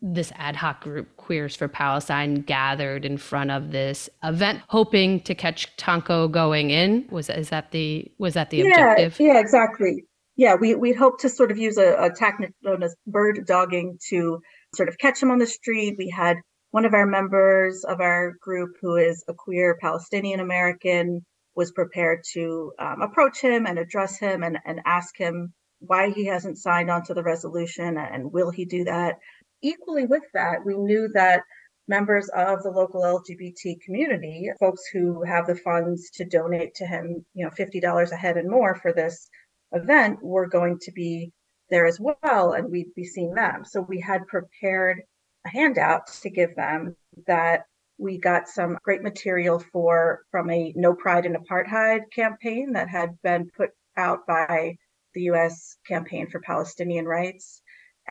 this 0.00 0.32
ad 0.36 0.56
hoc 0.56 0.82
group, 0.82 1.16
Queers 1.16 1.56
for 1.56 1.68
Palestine, 1.68 2.42
gathered 2.42 3.04
in 3.04 3.16
front 3.16 3.50
of 3.50 3.70
this 3.70 4.10
event, 4.22 4.60
hoping 4.68 5.20
to 5.20 5.34
catch 5.34 5.74
Tonko 5.76 6.30
going 6.30 6.70
in. 6.70 7.06
Was 7.10 7.30
is 7.30 7.48
that 7.50 7.70
the 7.70 8.10
was 8.18 8.34
that 8.34 8.50
the 8.50 8.58
yeah, 8.58 8.64
objective? 8.66 9.20
Yeah, 9.20 9.38
exactly. 9.38 10.04
Yeah, 10.36 10.56
we 10.56 10.74
we 10.74 10.92
hope 10.92 11.20
to 11.20 11.28
sort 11.28 11.50
of 11.50 11.58
use 11.58 11.78
a, 11.78 11.94
a 11.98 12.10
tactic 12.10 12.52
known 12.62 12.82
as 12.82 12.94
bird 13.06 13.46
dogging 13.46 13.98
to 14.08 14.40
sort 14.74 14.88
of 14.88 14.98
catch 14.98 15.22
him 15.22 15.30
on 15.30 15.38
the 15.38 15.46
street. 15.46 15.94
We 15.96 16.10
had 16.10 16.36
one 16.70 16.84
of 16.84 16.92
our 16.92 17.06
members 17.06 17.84
of 17.84 18.00
our 18.00 18.34
group, 18.40 18.72
who 18.82 18.96
is 18.96 19.24
a 19.28 19.32
queer 19.32 19.78
Palestinian 19.80 20.40
American, 20.40 21.24
was 21.54 21.72
prepared 21.72 22.24
to 22.32 22.72
um, 22.78 23.00
approach 23.00 23.40
him 23.40 23.66
and 23.66 23.78
address 23.78 24.18
him 24.18 24.42
and, 24.42 24.58
and 24.66 24.80
ask 24.84 25.16
him 25.16 25.54
why 25.86 26.10
he 26.10 26.26
hasn't 26.26 26.58
signed 26.58 26.90
on 26.90 27.02
to 27.04 27.14
the 27.14 27.22
resolution 27.22 27.96
and 27.98 28.32
will 28.32 28.50
he 28.50 28.64
do 28.64 28.84
that. 28.84 29.18
Equally 29.62 30.06
with 30.06 30.24
that, 30.34 30.64
we 30.64 30.76
knew 30.76 31.08
that 31.14 31.42
members 31.88 32.28
of 32.30 32.62
the 32.62 32.70
local 32.70 33.02
LGBT 33.02 33.80
community, 33.82 34.50
folks 34.58 34.86
who 34.92 35.22
have 35.22 35.46
the 35.46 35.56
funds 35.56 36.10
to 36.10 36.24
donate 36.24 36.74
to 36.74 36.86
him, 36.86 37.24
you 37.34 37.44
know, 37.44 37.50
$50 37.50 38.10
a 38.10 38.16
head 38.16 38.36
and 38.36 38.50
more 38.50 38.74
for 38.74 38.92
this 38.92 39.28
event, 39.72 40.22
were 40.22 40.46
going 40.46 40.78
to 40.80 40.92
be 40.92 41.32
there 41.70 41.86
as 41.86 41.98
well, 42.00 42.52
and 42.52 42.70
we'd 42.70 42.94
be 42.94 43.04
seeing 43.04 43.34
them. 43.34 43.64
So 43.64 43.80
we 43.80 44.00
had 44.00 44.26
prepared 44.26 45.02
a 45.44 45.48
handout 45.48 46.06
to 46.22 46.30
give 46.30 46.54
them 46.56 46.96
that 47.26 47.64
we 47.98 48.18
got 48.18 48.48
some 48.48 48.78
great 48.82 49.02
material 49.02 49.62
for 49.72 50.22
from 50.30 50.50
a 50.50 50.72
No 50.76 50.94
Pride 50.94 51.26
in 51.26 51.34
Apartheid 51.34 52.10
campaign 52.12 52.72
that 52.72 52.88
had 52.88 53.20
been 53.22 53.50
put 53.56 53.70
out 53.96 54.26
by 54.26 54.76
the 55.14 55.22
US 55.32 55.76
Campaign 55.86 56.28
for 56.28 56.40
Palestinian 56.40 57.06
Rights 57.06 57.62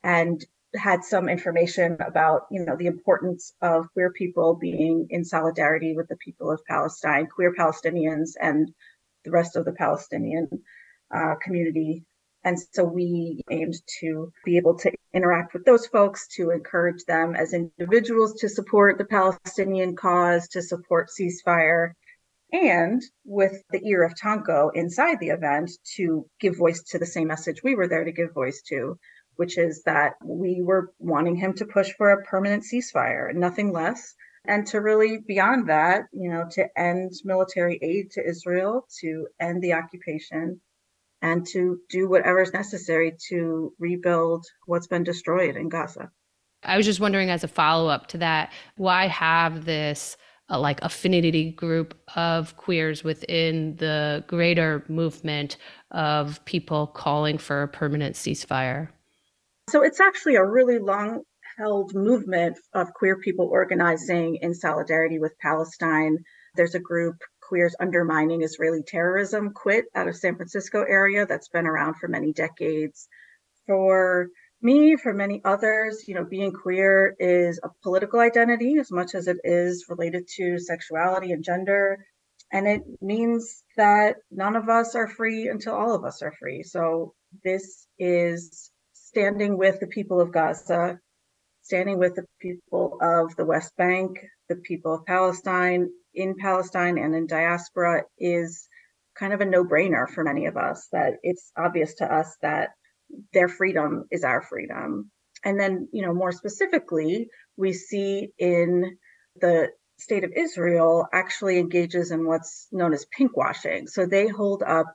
and 0.03 0.43
had 0.75 1.03
some 1.03 1.29
information 1.29 1.97
about 2.01 2.47
you 2.49 2.65
know 2.65 2.75
the 2.75 2.87
importance 2.87 3.53
of 3.61 3.91
queer 3.93 4.11
people 4.11 4.55
being 4.55 5.07
in 5.09 5.23
solidarity 5.23 5.95
with 5.95 6.07
the 6.07 6.17
people 6.17 6.51
of 6.51 6.65
Palestine, 6.67 7.27
queer 7.27 7.53
Palestinians, 7.53 8.31
and 8.41 8.71
the 9.23 9.31
rest 9.31 9.55
of 9.55 9.65
the 9.65 9.73
Palestinian 9.73 10.47
uh, 11.13 11.35
community. 11.41 12.05
And 12.45 12.57
so 12.73 12.83
we 12.83 13.41
aimed 13.49 13.75
to 14.01 14.33
be 14.43 14.57
able 14.57 14.77
to 14.79 14.91
interact 15.13 15.53
with 15.53 15.63
those 15.63 15.87
folks, 15.87 16.27
to 16.35 16.49
encourage 16.49 17.05
them 17.05 17.35
as 17.35 17.53
individuals 17.53 18.33
to 18.41 18.49
support 18.49 18.97
the 18.97 19.05
Palestinian 19.05 19.95
cause, 19.95 20.49
to 20.49 20.61
support 20.61 21.09
ceasefire, 21.09 21.93
and 22.53 23.01
with 23.25 23.63
the 23.71 23.81
ear 23.85 24.03
of 24.03 24.13
Tonko 24.13 24.69
inside 24.75 25.19
the 25.19 25.29
event 25.29 25.71
to 25.95 26.25
give 26.39 26.55
voice 26.55 26.83
to 26.83 26.99
the 26.99 27.05
same 27.05 27.27
message 27.27 27.63
we 27.63 27.75
were 27.75 27.87
there 27.87 28.05
to 28.05 28.11
give 28.11 28.33
voice 28.33 28.61
to, 28.69 28.97
which 29.35 29.57
is 29.57 29.81
that 29.85 30.13
we 30.23 30.61
were 30.61 30.93
wanting 30.99 31.35
him 31.35 31.53
to 31.53 31.65
push 31.65 31.91
for 31.97 32.11
a 32.11 32.23
permanent 32.23 32.63
ceasefire, 32.63 33.33
nothing 33.33 33.73
less. 33.73 34.13
And 34.45 34.67
to 34.67 34.81
really, 34.81 35.19
beyond 35.25 35.69
that, 35.69 36.03
you 36.11 36.29
know, 36.29 36.45
to 36.51 36.67
end 36.77 37.13
military 37.23 37.79
aid 37.81 38.11
to 38.11 38.27
Israel, 38.27 38.85
to 38.99 39.27
end 39.39 39.63
the 39.63 39.73
occupation, 39.73 40.59
and 41.21 41.47
to 41.47 41.79
do 41.89 42.09
whatever 42.09 42.41
is 42.41 42.53
necessary 42.53 43.15
to 43.29 43.73
rebuild 43.79 44.45
what's 44.65 44.87
been 44.87 45.03
destroyed 45.03 45.55
in 45.55 45.69
Gaza. 45.69 46.11
I 46.61 46.75
was 46.75 46.85
just 46.85 46.99
wondering, 46.99 47.29
as 47.29 47.45
a 47.45 47.47
follow 47.47 47.87
up 47.87 48.07
to 48.07 48.17
that, 48.17 48.51
why 48.75 49.07
have 49.07 49.63
this 49.63 50.17
uh, 50.49 50.59
like 50.59 50.81
affinity 50.81 51.51
group 51.51 51.97
of 52.15 52.55
queers 52.57 53.03
within 53.03 53.75
the 53.77 54.23
greater 54.27 54.83
movement 54.87 55.57
of 55.91 56.43
people 56.45 56.87
calling 56.87 57.37
for 57.37 57.63
a 57.63 57.67
permanent 57.67 58.15
ceasefire? 58.15 58.89
So 59.69 59.83
it's 59.83 59.99
actually 59.99 60.35
a 60.35 60.45
really 60.45 60.79
long 60.79 61.21
held 61.57 61.93
movement 61.93 62.57
of 62.73 62.93
queer 62.93 63.17
people 63.17 63.47
organizing 63.47 64.37
in 64.41 64.53
solidarity 64.53 65.19
with 65.19 65.37
Palestine. 65.39 66.17
There's 66.55 66.75
a 66.75 66.79
group, 66.79 67.15
Queers 67.47 67.75
Undermining 67.79 68.41
Israeli 68.41 68.83
Terrorism, 68.85 69.51
Quit, 69.53 69.85
out 69.95 70.07
of 70.07 70.15
San 70.15 70.35
Francisco 70.35 70.83
area 70.87 71.25
that's 71.25 71.49
been 71.49 71.67
around 71.67 71.95
for 71.95 72.07
many 72.07 72.33
decades. 72.33 73.07
For 73.67 74.27
me, 74.63 74.95
for 74.95 75.13
many 75.13 75.41
others, 75.43 76.07
you 76.07 76.15
know, 76.15 76.23
being 76.23 76.51
queer 76.51 77.15
is 77.19 77.59
a 77.63 77.69
political 77.83 78.19
identity 78.19 78.77
as 78.79 78.91
much 78.91 79.13
as 79.15 79.27
it 79.27 79.37
is 79.43 79.85
related 79.89 80.27
to 80.37 80.57
sexuality 80.57 81.31
and 81.31 81.43
gender. 81.43 82.05
And 82.51 82.67
it 82.67 82.81
means 83.01 83.63
that 83.77 84.17
none 84.31 84.55
of 84.55 84.69
us 84.69 84.95
are 84.95 85.07
free 85.07 85.47
until 85.47 85.73
all 85.73 85.95
of 85.95 86.05
us 86.05 86.21
are 86.21 86.33
free. 86.39 86.63
So 86.63 87.13
this 87.43 87.87
is 87.99 88.71
standing 88.93 89.57
with 89.57 89.79
the 89.79 89.87
people 89.87 90.21
of 90.21 90.31
Gaza, 90.31 90.99
standing 91.63 91.97
with 91.97 92.15
the 92.15 92.25
people 92.41 92.97
of 93.01 93.35
the 93.35 93.45
West 93.45 93.75
Bank, 93.77 94.19
the 94.49 94.55
people 94.55 94.93
of 94.93 95.05
Palestine, 95.05 95.89
in 96.13 96.35
Palestine 96.35 96.97
and 96.97 97.15
in 97.15 97.27
diaspora 97.27 98.03
is 98.19 98.67
kind 99.15 99.33
of 99.33 99.41
a 99.41 99.45
no 99.45 99.63
brainer 99.63 100.07
for 100.09 100.23
many 100.23 100.45
of 100.45 100.57
us 100.57 100.87
that 100.91 101.13
it's 101.23 101.51
obvious 101.57 101.95
to 101.95 102.05
us 102.05 102.35
that 102.41 102.69
their 103.33 103.47
freedom 103.47 104.05
is 104.11 104.23
our 104.23 104.41
freedom. 104.41 105.11
And 105.43 105.59
then, 105.59 105.89
you 105.91 106.05
know, 106.05 106.13
more 106.13 106.31
specifically, 106.31 107.29
we 107.57 107.73
see 107.73 108.29
in 108.37 108.97
the 109.39 109.69
state 109.99 110.23
of 110.23 110.31
Israel 110.35 111.07
actually 111.13 111.59
engages 111.59 112.11
in 112.11 112.25
what's 112.25 112.67
known 112.71 112.93
as 112.93 113.05
pinkwashing. 113.17 113.87
So 113.87 114.05
they 114.05 114.27
hold 114.27 114.63
up 114.63 114.87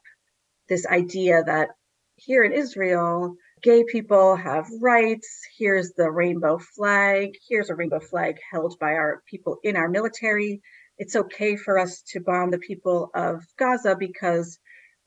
this 0.69 0.87
idea 0.87 1.43
that 1.45 1.69
here 2.17 2.43
in 2.43 2.53
Israel, 2.53 3.37
gay 3.63 3.85
people 3.85 4.37
have 4.37 4.67
rights. 4.81 5.41
Here's 5.57 5.93
the 5.93 6.11
rainbow 6.11 6.59
flag. 6.59 7.31
Here's 7.49 7.71
a 7.71 7.75
rainbow 7.75 8.01
flag 8.01 8.37
held 8.51 8.79
by 8.79 8.93
our 8.93 9.23
people 9.31 9.59
in 9.63 9.77
our 9.77 9.89
military. 9.89 10.61
It's 10.99 11.17
okay 11.17 11.57
for 11.57 11.79
us 11.79 12.03
to 12.13 12.21
bomb 12.21 12.51
the 12.51 12.59
people 12.59 13.11
of 13.15 13.45
Gaza 13.57 13.97
because 13.97 14.59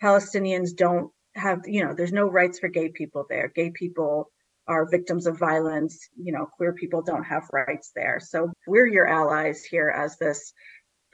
Palestinians 0.01 0.75
don't 0.75 1.11
have, 1.35 1.61
you 1.65 1.83
know, 1.83 1.93
there's 1.95 2.11
no 2.11 2.27
rights 2.27 2.59
for 2.59 2.67
gay 2.67 2.89
people 2.89 3.25
there. 3.29 3.51
Gay 3.53 3.71
people 3.71 4.31
are 4.67 4.89
victims 4.89 5.27
of 5.27 5.39
violence. 5.39 5.97
You 6.15 6.33
know, 6.33 6.47
queer 6.57 6.73
people 6.73 7.01
don't 7.01 7.23
have 7.23 7.43
rights 7.51 7.91
there. 7.95 8.19
So 8.19 8.51
we're 8.67 8.87
your 8.87 9.07
allies 9.07 9.63
here 9.63 9.89
as 9.89 10.17
this 10.17 10.53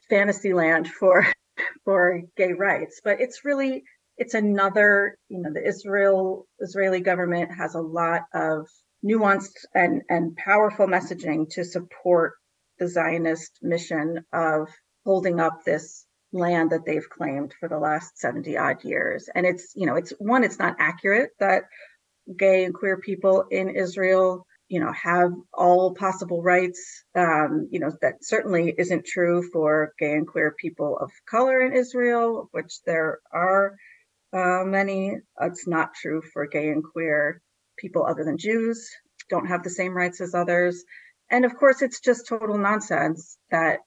fantasy 0.10 0.54
land 0.54 0.88
for 0.88 1.26
for 1.86 2.22
gay 2.36 2.54
rights. 2.54 3.02
But 3.04 3.22
it's 3.22 3.46
really 3.46 3.84
it's 4.18 4.34
another, 4.34 5.18
you 5.30 5.40
know, 5.42 5.52
the 5.54 5.66
Israel 5.66 6.48
Israeli 6.60 7.02
government 7.02 7.52
has 7.56 7.76
a 7.76 7.82
lot 7.82 8.24
of 8.34 8.68
nuanced 9.06 9.66
and, 9.76 10.02
and 10.10 10.36
powerful 10.36 10.88
messaging 10.88 11.50
to 11.52 11.64
support 11.64 12.34
the 12.80 12.88
Zionist 12.88 13.60
mission 13.62 14.26
of 14.34 14.70
holding 15.06 15.40
up 15.40 15.64
this 15.64 16.07
land 16.38 16.72
that 16.72 16.86
they've 16.86 17.10
claimed 17.10 17.54
for 17.60 17.68
the 17.70 17.80
last 17.80 18.18
70 18.18 18.58
odd 18.58 18.84
years. 18.84 19.30
And 19.34 19.46
it's, 19.46 19.74
you 19.76 19.86
know, 19.86 19.96
it's 19.96 20.12
one, 20.20 20.44
it's 20.44 20.60
not 20.60 20.76
accurate 20.80 21.32
that 21.40 21.64
gay 22.38 22.66
and 22.66 22.74
queer 22.74 22.98
people 22.98 23.46
in 23.50 23.70
Israel, 23.70 24.46
you 24.68 24.80
know, 24.80 24.92
have 24.92 25.32
all 25.54 25.94
possible 25.94 26.42
rights. 26.42 27.04
Um, 27.16 27.68
you 27.72 27.80
know, 27.80 27.92
that 28.02 28.24
certainly 28.24 28.74
isn't 28.78 29.06
true 29.06 29.44
for 29.52 29.94
gay 30.00 30.14
and 30.14 30.28
queer 30.28 30.54
people 30.60 30.98
of 30.98 31.12
color 31.30 31.62
in 31.62 31.74
Israel, 31.74 32.50
which 32.52 32.82
there 32.86 33.20
are 33.32 33.76
uh, 34.34 34.64
many. 34.66 35.18
It's 35.42 35.68
not 35.68 35.94
true 35.94 36.22
for 36.34 36.48
gay 36.48 36.70
and 36.70 36.84
queer 36.84 37.42
people 37.78 38.06
other 38.06 38.24
than 38.24 38.38
Jews, 38.38 38.90
don't 39.30 39.48
have 39.48 39.64
the 39.64 39.70
same 39.70 39.96
rights 39.96 40.22
as 40.22 40.34
others. 40.34 40.84
And 41.30 41.46
of 41.46 41.56
course, 41.56 41.82
it's 41.82 42.00
just 42.00 42.28
total 42.28 42.58
nonsense 42.58 43.38
that 43.52 43.80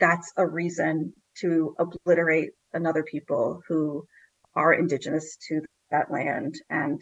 that's 0.00 0.32
a 0.36 0.46
reason 0.46 1.12
to 1.40 1.74
obliterate 1.78 2.50
another 2.72 3.02
people 3.02 3.62
who 3.68 4.06
are 4.54 4.72
indigenous 4.72 5.36
to 5.48 5.60
that 5.90 6.10
land. 6.10 6.56
And 6.68 7.00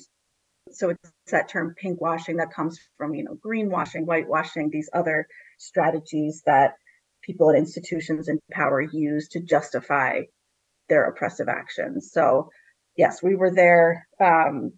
so 0.70 0.90
it's 0.90 1.11
that 1.31 1.49
term 1.49 1.75
pink 1.77 2.01
washing 2.01 2.37
that 2.37 2.53
comes 2.53 2.79
from, 2.96 3.14
you 3.14 3.25
know, 3.25 3.37
greenwashing, 3.44 4.05
whitewashing, 4.05 4.70
these 4.70 4.90
other 4.92 5.27
strategies 5.59 6.42
that 6.46 6.75
people 7.22 7.49
and 7.51 7.59
institutions 7.59 8.29
in 8.29 8.38
power 8.53 8.81
use 8.81 9.29
to 9.29 9.40
justify 9.40 10.22
their 10.88 11.05
oppressive 11.05 11.49
actions. 11.49 12.11
So 12.12 12.51
yes, 12.96 13.22
we 13.22 13.35
were 13.35 13.55
there 13.55 14.07
um, 14.20 14.72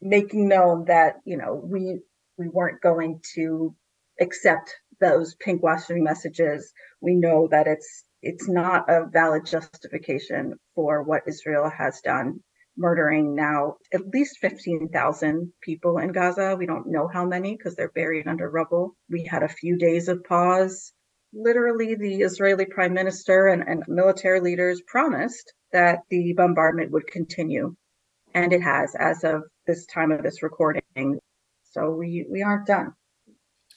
making 0.00 0.48
known 0.48 0.84
that 0.86 1.16
you 1.24 1.36
know 1.36 1.60
we 1.62 2.00
we 2.38 2.48
weren't 2.48 2.80
going 2.80 3.20
to 3.34 3.74
accept 4.20 4.74
those 5.00 5.34
pink 5.34 5.62
washing 5.62 6.02
messages. 6.02 6.72
We 7.00 7.14
know 7.14 7.48
that 7.50 7.66
it's 7.66 8.04
it's 8.26 8.48
not 8.48 8.90
a 8.90 9.06
valid 9.06 9.46
justification 9.46 10.54
for 10.74 11.04
what 11.04 11.22
Israel 11.28 11.70
has 11.70 12.00
done, 12.00 12.40
murdering 12.76 13.36
now 13.36 13.76
at 13.94 14.08
least 14.12 14.38
15,000 14.40 15.52
people 15.62 15.98
in 15.98 16.10
Gaza. 16.10 16.56
We 16.58 16.66
don't 16.66 16.88
know 16.88 17.08
how 17.12 17.24
many 17.24 17.56
because 17.56 17.76
they're 17.76 17.92
buried 17.94 18.26
under 18.26 18.50
rubble. 18.50 18.96
We 19.08 19.24
had 19.24 19.44
a 19.44 19.48
few 19.48 19.78
days 19.78 20.08
of 20.08 20.24
pause. 20.24 20.92
Literally, 21.32 21.94
the 21.94 22.16
Israeli 22.16 22.66
prime 22.66 22.94
minister 22.94 23.46
and, 23.46 23.62
and 23.62 23.84
military 23.86 24.40
leaders 24.40 24.82
promised 24.88 25.52
that 25.72 26.00
the 26.10 26.34
bombardment 26.36 26.90
would 26.90 27.06
continue. 27.06 27.76
And 28.34 28.52
it 28.52 28.62
has 28.62 28.96
as 28.98 29.22
of 29.22 29.42
this 29.68 29.86
time 29.86 30.10
of 30.10 30.24
this 30.24 30.42
recording. 30.42 31.20
So 31.62 31.90
we, 31.92 32.26
we 32.28 32.42
aren't 32.42 32.66
done. 32.66 32.92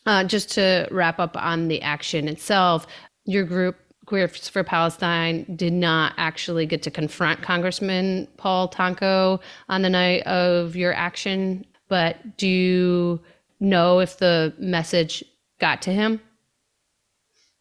Uh, 0.08 0.24
just 0.24 0.52
to 0.54 0.88
wrap 0.90 1.20
up 1.20 1.38
on 1.38 1.68
the 1.68 1.84
action 1.84 2.28
itself, 2.28 2.88
your 3.26 3.44
group, 3.44 3.76
Queers 4.10 4.50
for 4.50 4.64
Palestine, 4.64 5.46
did 5.56 5.72
not 5.72 6.14
actually 6.18 6.66
get 6.66 6.82
to 6.82 6.90
confront 6.90 7.44
Congressman 7.44 8.28
Paul 8.38 8.68
Tonko 8.68 9.40
on 9.70 9.84
the 9.84 9.90
night 9.90 10.24
of 10.24 10.76
your 10.76 10.96
action. 10.96 11.64
But 11.90 12.36
do 12.36 12.48
you 12.48 13.22
know 13.60 14.00
if 14.00 14.18
the 14.18 14.52
message 14.58 15.24
got 15.60 15.84
to 15.84 15.94
him? 15.94 16.20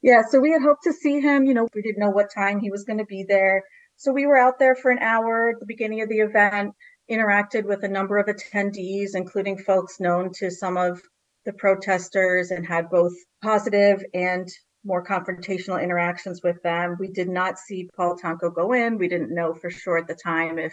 Yeah, 0.01 0.23
so 0.31 0.41
we 0.41 0.51
had 0.51 0.63
hoped 0.63 0.85
to 0.85 0.93
see 0.95 1.21
him. 1.21 1.45
You 1.45 1.53
know, 1.53 1.69
we 1.75 1.83
didn't 1.83 2.01
know 2.01 2.09
what 2.09 2.33
time 2.35 2.61
he 2.61 2.71
was 2.71 2.83
going 2.83 2.99
to 2.99 3.05
be 3.05 3.27
there. 3.29 3.63
So 3.97 4.11
we 4.11 4.25
were 4.25 4.39
out 4.39 4.59
there 4.59 4.75
for 4.75 4.91
an 4.91 5.01
hour 5.01 5.51
at 5.51 5.61
the 5.61 5.67
beginning 5.67 6.01
of 6.01 6.09
the 6.09 6.21
event, 6.21 6.73
interacted 7.11 7.65
with 7.65 7.85
a 7.85 7.89
number 7.89 8.17
of 8.17 8.27
attendees, 8.27 9.11
including 9.13 9.59
folks 9.59 10.01
known 10.01 10.31
to 10.39 10.51
some 10.51 10.79
of 10.79 11.03
the 11.45 11.53
protesters 11.53 12.51
and 12.51 12.67
had 12.67 12.89
both 12.89 13.13
positive 13.43 14.03
and 14.15 14.49
more 14.85 15.05
confrontational 15.05 15.83
interactions 15.83 16.41
with 16.43 16.63
them. 16.63 16.97
We 16.99 17.09
did 17.09 17.29
not 17.29 17.59
see 17.59 17.89
Paul 17.97 18.17
Tonko 18.17 18.55
go 18.55 18.73
in. 18.73 18.99
We 18.99 19.09
didn't 19.09 19.35
know 19.35 19.55
for 19.55 19.71
sure 19.71 19.99
at 19.99 20.07
the 20.07 20.15
time 20.15 20.59
if 20.59 20.73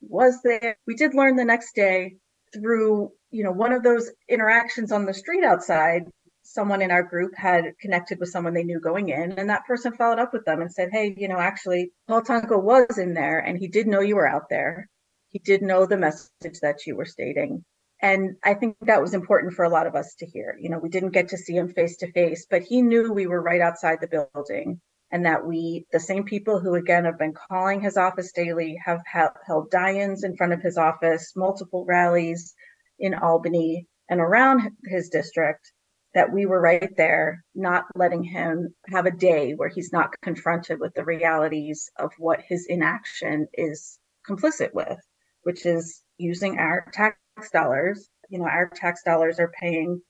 he 0.00 0.06
was 0.08 0.40
there. 0.42 0.76
We 0.86 0.94
did 0.94 1.14
learn 1.14 1.36
the 1.36 1.44
next 1.44 1.74
day 1.74 2.16
through, 2.52 3.12
you 3.30 3.44
know, 3.44 3.52
one 3.52 3.72
of 3.72 3.82
those 3.82 4.10
interactions 4.28 4.92
on 4.92 5.06
the 5.06 5.14
street 5.14 5.44
outside. 5.44 6.10
Someone 6.44 6.82
in 6.82 6.90
our 6.90 7.04
group 7.04 7.32
had 7.36 7.72
connected 7.80 8.18
with 8.18 8.30
someone 8.30 8.52
they 8.52 8.64
knew 8.64 8.80
going 8.80 9.10
in, 9.10 9.32
and 9.32 9.48
that 9.48 9.64
person 9.64 9.92
followed 9.92 10.18
up 10.18 10.32
with 10.32 10.44
them 10.44 10.60
and 10.60 10.72
said, 10.72 10.88
Hey, 10.90 11.14
you 11.16 11.28
know, 11.28 11.38
actually, 11.38 11.92
Paul 12.08 12.22
Tonko 12.22 12.60
was 12.60 12.98
in 12.98 13.14
there 13.14 13.38
and 13.38 13.56
he 13.56 13.68
did 13.68 13.86
know 13.86 14.00
you 14.00 14.16
were 14.16 14.28
out 14.28 14.48
there. 14.50 14.88
He 15.28 15.38
did 15.38 15.62
know 15.62 15.86
the 15.86 15.96
message 15.96 16.60
that 16.60 16.86
you 16.86 16.96
were 16.96 17.06
stating. 17.06 17.64
And 18.02 18.36
I 18.42 18.54
think 18.54 18.76
that 18.80 19.00
was 19.00 19.14
important 19.14 19.54
for 19.54 19.64
a 19.64 19.70
lot 19.70 19.86
of 19.86 19.94
us 19.94 20.16
to 20.18 20.26
hear. 20.26 20.56
You 20.60 20.70
know, 20.70 20.80
we 20.80 20.88
didn't 20.88 21.10
get 21.10 21.28
to 21.28 21.38
see 21.38 21.54
him 21.54 21.72
face 21.72 21.96
to 21.98 22.10
face, 22.10 22.46
but 22.50 22.62
he 22.62 22.82
knew 22.82 23.12
we 23.12 23.28
were 23.28 23.40
right 23.40 23.60
outside 23.60 23.98
the 24.00 24.26
building 24.34 24.80
and 25.12 25.24
that 25.24 25.46
we, 25.46 25.86
the 25.92 26.00
same 26.00 26.24
people 26.24 26.58
who 26.58 26.74
again 26.74 27.04
have 27.04 27.18
been 27.18 27.34
calling 27.48 27.80
his 27.80 27.96
office 27.96 28.32
daily, 28.32 28.76
have 28.84 29.02
held 29.46 29.70
die-ins 29.70 30.24
in 30.24 30.36
front 30.36 30.52
of 30.52 30.62
his 30.62 30.76
office, 30.76 31.32
multiple 31.36 31.84
rallies 31.86 32.54
in 32.98 33.14
Albany 33.14 33.86
and 34.08 34.20
around 34.20 34.70
his 34.84 35.08
district, 35.08 35.70
that 36.14 36.32
we 36.32 36.44
were 36.44 36.60
right 36.60 36.90
there, 36.96 37.44
not 37.54 37.84
letting 37.94 38.24
him 38.24 38.74
have 38.88 39.06
a 39.06 39.10
day 39.10 39.52
where 39.52 39.68
he's 39.68 39.92
not 39.92 40.10
confronted 40.22 40.80
with 40.80 40.92
the 40.94 41.04
realities 41.04 41.88
of 41.98 42.10
what 42.18 42.40
his 42.40 42.66
inaction 42.68 43.46
is 43.54 43.98
complicit 44.28 44.74
with, 44.74 44.98
which 45.44 45.64
is 45.66 46.02
using 46.18 46.58
our 46.58 46.84
tax 46.92 47.16
dollars. 47.52 48.08
You 48.28 48.38
know, 48.38 48.46
our 48.46 48.68
tax 48.68 49.02
dollars 49.04 49.38
are 49.38 49.52
paying 49.60 50.00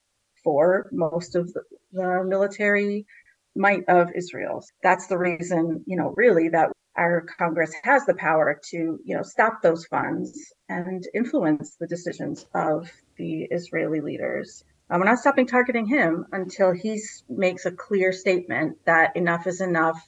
for 0.45 0.89
most 0.93 1.35
of 1.35 1.53
the, 1.53 1.63
the 1.93 2.25
military 2.25 3.07
might 3.55 3.85
of 3.89 4.09
Israel. 4.15 4.65
That's 4.83 5.07
the 5.07 5.19
reason, 5.19 5.85
you 5.87 5.97
know, 5.97 6.15
really 6.17 6.49
that 6.51 6.71
our 6.97 7.25
Congress 7.39 7.73
has 7.85 8.05
the 8.07 8.15
power 8.15 8.61
to, 8.71 8.77
you 9.05 9.17
know, 9.17 9.23
stop 9.23 9.63
those 9.63 9.87
funds 9.87 10.53
and 10.69 11.03
influence 11.15 11.77
the 11.81 11.87
decisions 11.87 12.47
of 12.55 12.91
the 13.17 13.45
Israeli 13.51 14.01
leaders. 14.01 14.65
Um, 14.91 15.01
we're 15.01 15.07
not 15.07 15.19
stopping 15.19 15.47
targeting 15.47 15.87
him 15.87 16.27
until 16.33 16.73
he 16.73 17.01
makes 17.29 17.65
a 17.65 17.71
clear 17.71 18.13
statement 18.13 18.77
that 18.85 19.17
enough 19.17 19.47
is 19.47 19.61
enough 19.61 20.03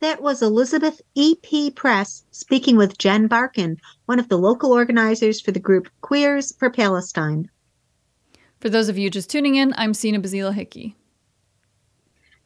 that 0.00 0.22
was 0.22 0.42
Elizabeth 0.42 1.00
E.P. 1.14 1.72
Press 1.72 2.24
speaking 2.30 2.76
with 2.76 2.98
Jen 2.98 3.28
Barkan, 3.28 3.78
one 4.06 4.18
of 4.18 4.28
the 4.28 4.38
local 4.38 4.72
organizers 4.72 5.40
for 5.40 5.50
the 5.50 5.60
group 5.60 5.88
Queers 6.00 6.54
for 6.56 6.70
Palestine. 6.70 7.50
For 8.60 8.68
those 8.68 8.88
of 8.88 8.98
you 8.98 9.10
just 9.10 9.30
tuning 9.30 9.56
in, 9.56 9.74
I'm 9.76 9.94
Sina 9.94 10.20
Bazila 10.20 10.54
Hickey. 10.54 10.96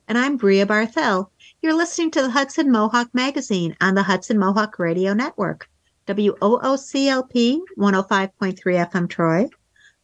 And 0.08 0.18
I'm 0.18 0.36
Bria 0.36 0.66
Barthel. 0.66 1.28
You're 1.60 1.74
listening 1.74 2.10
to 2.12 2.22
the 2.22 2.30
Hudson 2.30 2.70
Mohawk 2.70 3.14
Magazine 3.14 3.76
on 3.80 3.94
the 3.94 4.02
Hudson 4.02 4.38
Mohawk 4.38 4.78
Radio 4.78 5.14
Network. 5.14 5.68
WOOCLP 6.08 7.60
105.3 7.78 8.90
FM 8.90 9.08
Troy, 9.08 9.48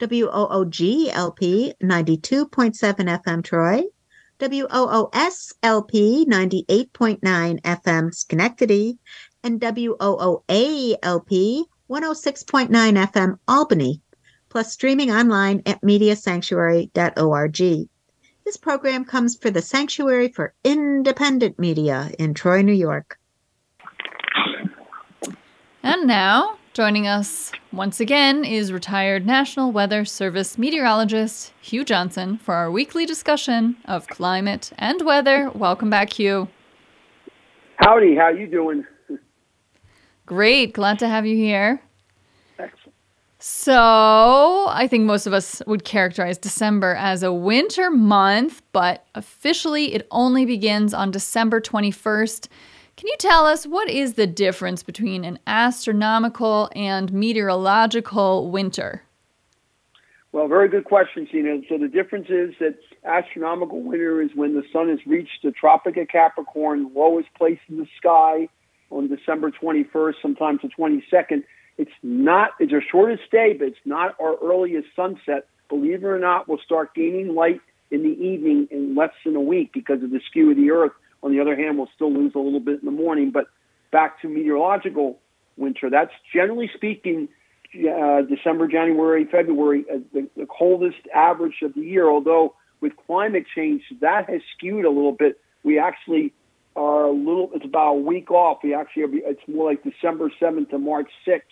WOOGLP 0.00 1.74
92.7 1.82 3.20
FM 3.22 3.42
Troy, 3.42 3.82
WOOS 4.40 5.52
LP 5.62 6.26
98.9 6.28 7.60
FM 7.62 8.14
Schenectady, 8.14 8.98
and 9.42 9.60
WOOA 9.60 10.96
LP 11.02 11.64
106.9 11.90 12.68
FM 12.68 13.38
Albany, 13.48 14.00
plus 14.48 14.72
streaming 14.72 15.10
online 15.10 15.62
at 15.66 15.80
mediasanctuary.org. 15.82 17.88
This 18.44 18.56
program 18.56 19.04
comes 19.04 19.36
for 19.36 19.50
the 19.50 19.62
Sanctuary 19.62 20.28
for 20.28 20.54
Independent 20.64 21.58
Media 21.58 22.10
in 22.18 22.34
Troy, 22.34 22.62
New 22.62 22.72
York. 22.72 23.18
And 25.82 26.06
now, 26.06 26.57
Joining 26.78 27.08
us 27.08 27.50
once 27.72 27.98
again 27.98 28.44
is 28.44 28.72
retired 28.72 29.26
National 29.26 29.72
Weather 29.72 30.04
Service 30.04 30.56
meteorologist 30.56 31.52
Hugh 31.60 31.84
Johnson 31.84 32.38
for 32.38 32.54
our 32.54 32.70
weekly 32.70 33.04
discussion 33.04 33.76
of 33.86 34.06
climate 34.06 34.70
and 34.78 35.02
weather. 35.02 35.50
Welcome 35.56 35.90
back, 35.90 36.12
Hugh. 36.12 36.46
Howdy, 37.78 38.14
how 38.14 38.28
you 38.28 38.46
doing? 38.46 38.84
Great, 40.24 40.72
glad 40.72 41.00
to 41.00 41.08
have 41.08 41.26
you 41.26 41.34
here. 41.34 41.82
Excellent. 42.60 42.94
So, 43.40 44.66
I 44.68 44.86
think 44.88 45.02
most 45.04 45.26
of 45.26 45.32
us 45.32 45.60
would 45.66 45.82
characterize 45.82 46.38
December 46.38 46.94
as 46.94 47.24
a 47.24 47.32
winter 47.32 47.90
month, 47.90 48.62
but 48.70 49.04
officially 49.16 49.94
it 49.94 50.06
only 50.12 50.46
begins 50.46 50.94
on 50.94 51.10
December 51.10 51.60
21st. 51.60 52.46
Can 52.98 53.06
you 53.06 53.16
tell 53.20 53.46
us 53.46 53.64
what 53.64 53.88
is 53.88 54.14
the 54.14 54.26
difference 54.26 54.82
between 54.82 55.24
an 55.24 55.38
astronomical 55.46 56.68
and 56.74 57.12
meteorological 57.12 58.50
winter? 58.50 59.04
Well, 60.32 60.48
very 60.48 60.68
good 60.68 60.84
question, 60.84 61.28
Sina. 61.30 61.60
So 61.68 61.78
the 61.78 61.86
difference 61.86 62.26
is 62.28 62.56
that 62.58 62.74
astronomical 63.04 63.82
winter 63.82 64.20
is 64.20 64.30
when 64.34 64.54
the 64.54 64.64
sun 64.72 64.88
has 64.88 64.98
reached 65.06 65.44
the 65.44 65.52
Tropic 65.52 65.96
of 65.96 66.08
Capricorn, 66.08 66.90
lowest 66.92 67.32
place 67.34 67.60
in 67.68 67.76
the 67.76 67.86
sky 67.98 68.48
on 68.90 69.06
December 69.06 69.52
21st, 69.52 70.14
sometimes 70.20 70.62
the 70.62 70.68
22nd. 70.76 71.44
It's 71.76 71.92
not, 72.02 72.54
it's 72.58 72.72
our 72.72 72.82
shortest 72.82 73.30
day, 73.30 73.54
but 73.56 73.68
it's 73.68 73.78
not 73.84 74.16
our 74.20 74.34
earliest 74.42 74.88
sunset. 74.96 75.46
Believe 75.68 76.02
it 76.02 76.04
or 76.04 76.18
not, 76.18 76.48
we'll 76.48 76.58
start 76.58 76.96
gaining 76.96 77.36
light 77.36 77.60
in 77.92 78.02
the 78.02 78.20
evening 78.20 78.66
in 78.72 78.96
less 78.96 79.12
than 79.24 79.36
a 79.36 79.40
week 79.40 79.72
because 79.72 80.02
of 80.02 80.10
the 80.10 80.20
skew 80.28 80.50
of 80.50 80.56
the 80.56 80.72
earth. 80.72 80.90
On 81.22 81.32
the 81.32 81.40
other 81.40 81.56
hand, 81.56 81.78
we'll 81.78 81.90
still 81.94 82.12
lose 82.12 82.32
a 82.34 82.38
little 82.38 82.60
bit 82.60 82.80
in 82.80 82.84
the 82.84 82.90
morning. 82.90 83.30
But 83.30 83.46
back 83.90 84.20
to 84.22 84.28
meteorological 84.28 85.18
winter, 85.56 85.90
that's 85.90 86.12
generally 86.32 86.70
speaking 86.74 87.28
uh, 87.74 88.22
December, 88.22 88.68
January, 88.68 89.24
February, 89.24 89.84
uh, 89.92 89.98
the, 90.12 90.28
the 90.36 90.46
coldest 90.46 91.00
average 91.14 91.56
of 91.62 91.74
the 91.74 91.82
year. 91.82 92.08
Although 92.08 92.54
with 92.80 92.92
climate 93.06 93.44
change, 93.54 93.82
that 94.00 94.28
has 94.30 94.40
skewed 94.56 94.84
a 94.84 94.90
little 94.90 95.12
bit. 95.12 95.40
We 95.64 95.78
actually 95.78 96.32
are 96.76 97.06
a 97.06 97.12
little. 97.12 97.50
It's 97.54 97.64
about 97.64 97.90
a 97.90 98.00
week 98.00 98.30
off. 98.30 98.58
We 98.62 98.74
actually 98.74 99.02
are, 99.02 99.30
it's 99.30 99.42
more 99.48 99.68
like 99.68 99.82
December 99.82 100.30
seventh 100.38 100.70
to 100.70 100.78
March 100.78 101.10
sixth 101.24 101.48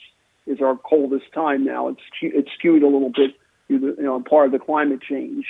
is 0.47 0.61
our 0.61 0.77
coldest 0.77 1.27
time 1.35 1.65
now. 1.65 1.89
It's 1.89 2.01
it's 2.23 2.49
skewed 2.57 2.83
a 2.83 2.87
little 2.87 3.11
bit, 3.11 3.33
you 3.69 3.97
know, 3.99 4.23
part 4.23 4.47
of 4.47 4.53
the 4.53 4.61
climate 4.61 5.03
change. 5.03 5.45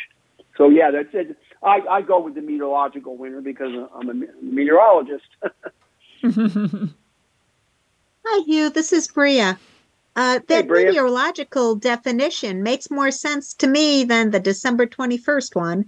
So 0.57 0.71
yeah, 0.71 0.91
that's 0.91 1.11
it. 1.13 1.37
I, 1.63 1.81
I 1.89 2.03
go 2.03 2.21
with 2.21 2.35
the 2.35 2.43
meteorological 2.43 3.17
winter 3.17 3.41
because 3.41 3.73
I'm 3.95 4.11
a 4.11 4.15
meteorologist. 4.43 5.27
Hi, 8.25 8.43
Hugh. 8.45 8.71
This 8.71 8.93
is 8.93 9.09
Bria. 9.09 9.59
Uh, 10.17 10.41
that 10.49 10.63
hey, 10.63 10.63
Bria. 10.63 10.87
meteorological 10.87 11.75
definition 11.77 12.63
makes 12.63 12.91
more 12.91 13.11
sense 13.11 13.53
to 13.55 13.67
me 13.67 14.05
than 14.05 14.31
the 14.31 14.41
December 14.41 14.87
21st 14.87 15.55
one. 15.55 15.85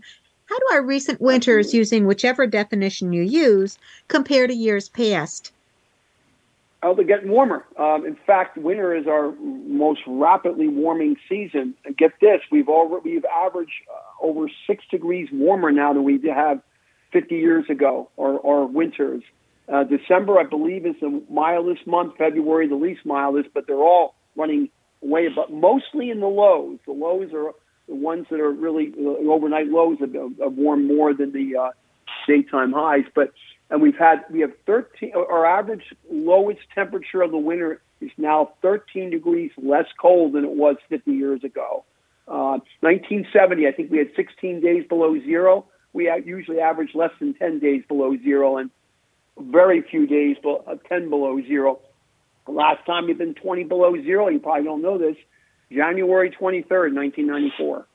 How 0.47 0.59
do 0.59 0.65
our 0.73 0.83
recent 0.83 1.21
winters, 1.21 1.75
using 1.75 2.07
whichever 2.07 2.47
definition 2.47 3.13
you 3.13 3.23
use, 3.23 3.79
compare 4.09 4.47
to 4.47 4.55
years 4.55 4.89
past? 4.89 5.53
Oh, 6.83 6.95
they're 6.95 7.05
getting 7.05 7.31
warmer. 7.31 7.65
Um, 7.77 8.07
in 8.07 8.17
fact, 8.27 8.57
winter 8.57 8.95
is 8.95 9.07
our 9.09 9.33
most 9.41 10.01
rapidly 10.07 10.69
warming 10.69 11.17
season. 11.29 11.75
And 11.85 11.97
get 11.97 12.13
this, 12.21 12.41
we've 12.53 12.69
already 12.69 13.15
we've 13.15 13.25
averaged 13.25 13.73
uh, 13.91 14.25
over 14.25 14.47
six 14.67 14.85
degrees 14.91 15.29
warmer 15.33 15.73
now 15.73 15.93
than 15.93 16.05
we 16.05 16.21
have 16.29 16.61
50 17.13 17.35
years 17.35 17.65
ago, 17.69 18.11
or, 18.17 18.39
or 18.39 18.67
winters. 18.67 19.23
Uh, 19.73 19.85
December, 19.85 20.39
I 20.39 20.45
believe, 20.45 20.87
is 20.87 20.95
the 21.01 21.23
mildest 21.29 21.87
month. 21.87 22.17
February, 22.17 22.69
the 22.69 22.77
least 22.77 23.05
mildest, 23.05 23.49
but 23.55 23.67
they're 23.67 23.77
all 23.77 24.15
running 24.37 24.69
way 25.01 25.27
above, 25.27 25.51
mostly 25.51 26.11
in 26.11 26.21
the 26.21 26.27
lows. 26.27 26.79
The 26.87 26.93
lows 26.93 27.31
are 27.35 27.53
the 27.89 27.95
ones 27.95 28.27
that 28.31 28.41
are 28.41 28.51
really 28.51 28.93
uh, 28.99 29.31
overnight 29.31 29.67
lows 29.67 29.99
have, 30.01 30.13
have 30.13 30.53
warmed 30.53 30.87
more 30.87 31.13
than 31.13 31.33
the 31.33 31.57
uh, 31.57 31.71
daytime 32.27 32.73
highs. 32.73 33.05
But 33.15 33.33
and 33.71 33.83
we've 33.83 33.97
had 33.97 34.25
we 34.31 34.41
have 34.41 34.53
13 34.67 35.13
our 35.15 35.47
average 35.47 35.95
lowest 36.11 36.61
temperature 36.75 37.23
of 37.23 37.31
the 37.31 37.39
winter 37.39 37.81
is 38.01 38.11
now 38.17 38.53
13 38.63 39.11
degrees 39.11 39.51
less 39.57 39.87
cold 40.01 40.33
than 40.33 40.45
it 40.45 40.51
was 40.51 40.77
50 40.89 41.11
years 41.11 41.43
ago. 41.43 41.85
Uh, 42.29 42.61
1970, 42.81 43.67
I 43.67 43.73
think 43.73 43.91
we 43.91 43.99
had 43.99 44.09
16 44.15 44.61
days 44.61 44.85
below 44.89 45.19
zero. 45.21 45.65
We 45.93 46.13
usually 46.25 46.61
average 46.61 46.95
less 46.95 47.11
than 47.19 47.35
10 47.35 47.59
days 47.59 47.83
below 47.89 48.17
zero, 48.23 48.59
and 48.59 48.71
very 49.39 49.81
few 49.83 50.07
days 50.07 50.37
below, 50.43 50.63
uh, 50.67 50.77
10 50.89 51.09
below 51.09 51.41
zero. 51.43 51.81
The 52.47 52.53
last 52.53 52.85
time 52.87 53.07
we've 53.07 53.19
been 53.19 53.35
20 53.35 53.65
below 53.65 53.95
zero, 54.03 54.29
you 54.29 54.39
probably 54.39 54.65
don't 54.65 54.83
know 54.83 54.99
this, 54.99 55.17
January 55.73 56.31
23rd, 56.31 56.95
1994. 56.95 57.87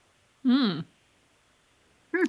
Hmm. 0.43 0.79
Hmm. 2.13 2.23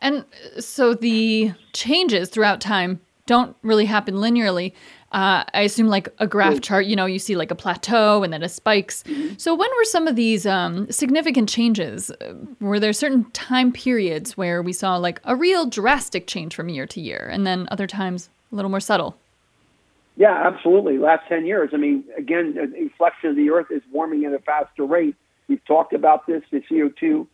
And 0.00 0.24
so 0.58 0.94
the 0.94 1.52
changes 1.72 2.28
throughout 2.28 2.60
time 2.60 3.00
don't 3.26 3.56
really 3.62 3.86
happen 3.86 4.16
linearly. 4.16 4.72
Uh, 5.12 5.44
I 5.54 5.62
assume 5.62 5.86
like 5.86 6.08
a 6.18 6.26
graph 6.26 6.60
chart, 6.60 6.86
you 6.86 6.96
know, 6.96 7.06
you 7.06 7.20
see 7.20 7.36
like 7.36 7.52
a 7.52 7.54
plateau 7.54 8.24
and 8.24 8.32
then 8.32 8.42
it 8.42 8.48
spikes. 8.48 9.04
Mm-hmm. 9.04 9.34
So 9.38 9.54
when 9.54 9.70
were 9.76 9.84
some 9.84 10.08
of 10.08 10.16
these 10.16 10.44
um, 10.44 10.90
significant 10.90 11.48
changes? 11.48 12.10
Were 12.60 12.80
there 12.80 12.92
certain 12.92 13.30
time 13.30 13.72
periods 13.72 14.36
where 14.36 14.60
we 14.60 14.72
saw 14.72 14.96
like 14.96 15.20
a 15.24 15.36
real 15.36 15.66
drastic 15.66 16.26
change 16.26 16.54
from 16.54 16.68
year 16.68 16.86
to 16.88 17.00
year, 17.00 17.30
and 17.32 17.46
then 17.46 17.68
other 17.70 17.86
times 17.86 18.28
a 18.50 18.56
little 18.56 18.70
more 18.70 18.80
subtle? 18.80 19.16
Yeah, 20.16 20.34
absolutely. 20.46 20.98
Last 20.98 21.28
10 21.28 21.46
years, 21.46 21.70
I 21.72 21.76
mean, 21.76 22.04
again, 22.16 22.54
the 22.54 22.76
inflection 22.76 23.30
of 23.30 23.36
the 23.36 23.50
Earth 23.50 23.66
is 23.70 23.82
warming 23.92 24.24
at 24.24 24.32
a 24.32 24.38
faster 24.40 24.84
rate. 24.84 25.16
We've 25.48 25.64
talked 25.64 25.92
about 25.92 26.26
this, 26.26 26.42
the 26.50 26.60
CO2 26.60 27.26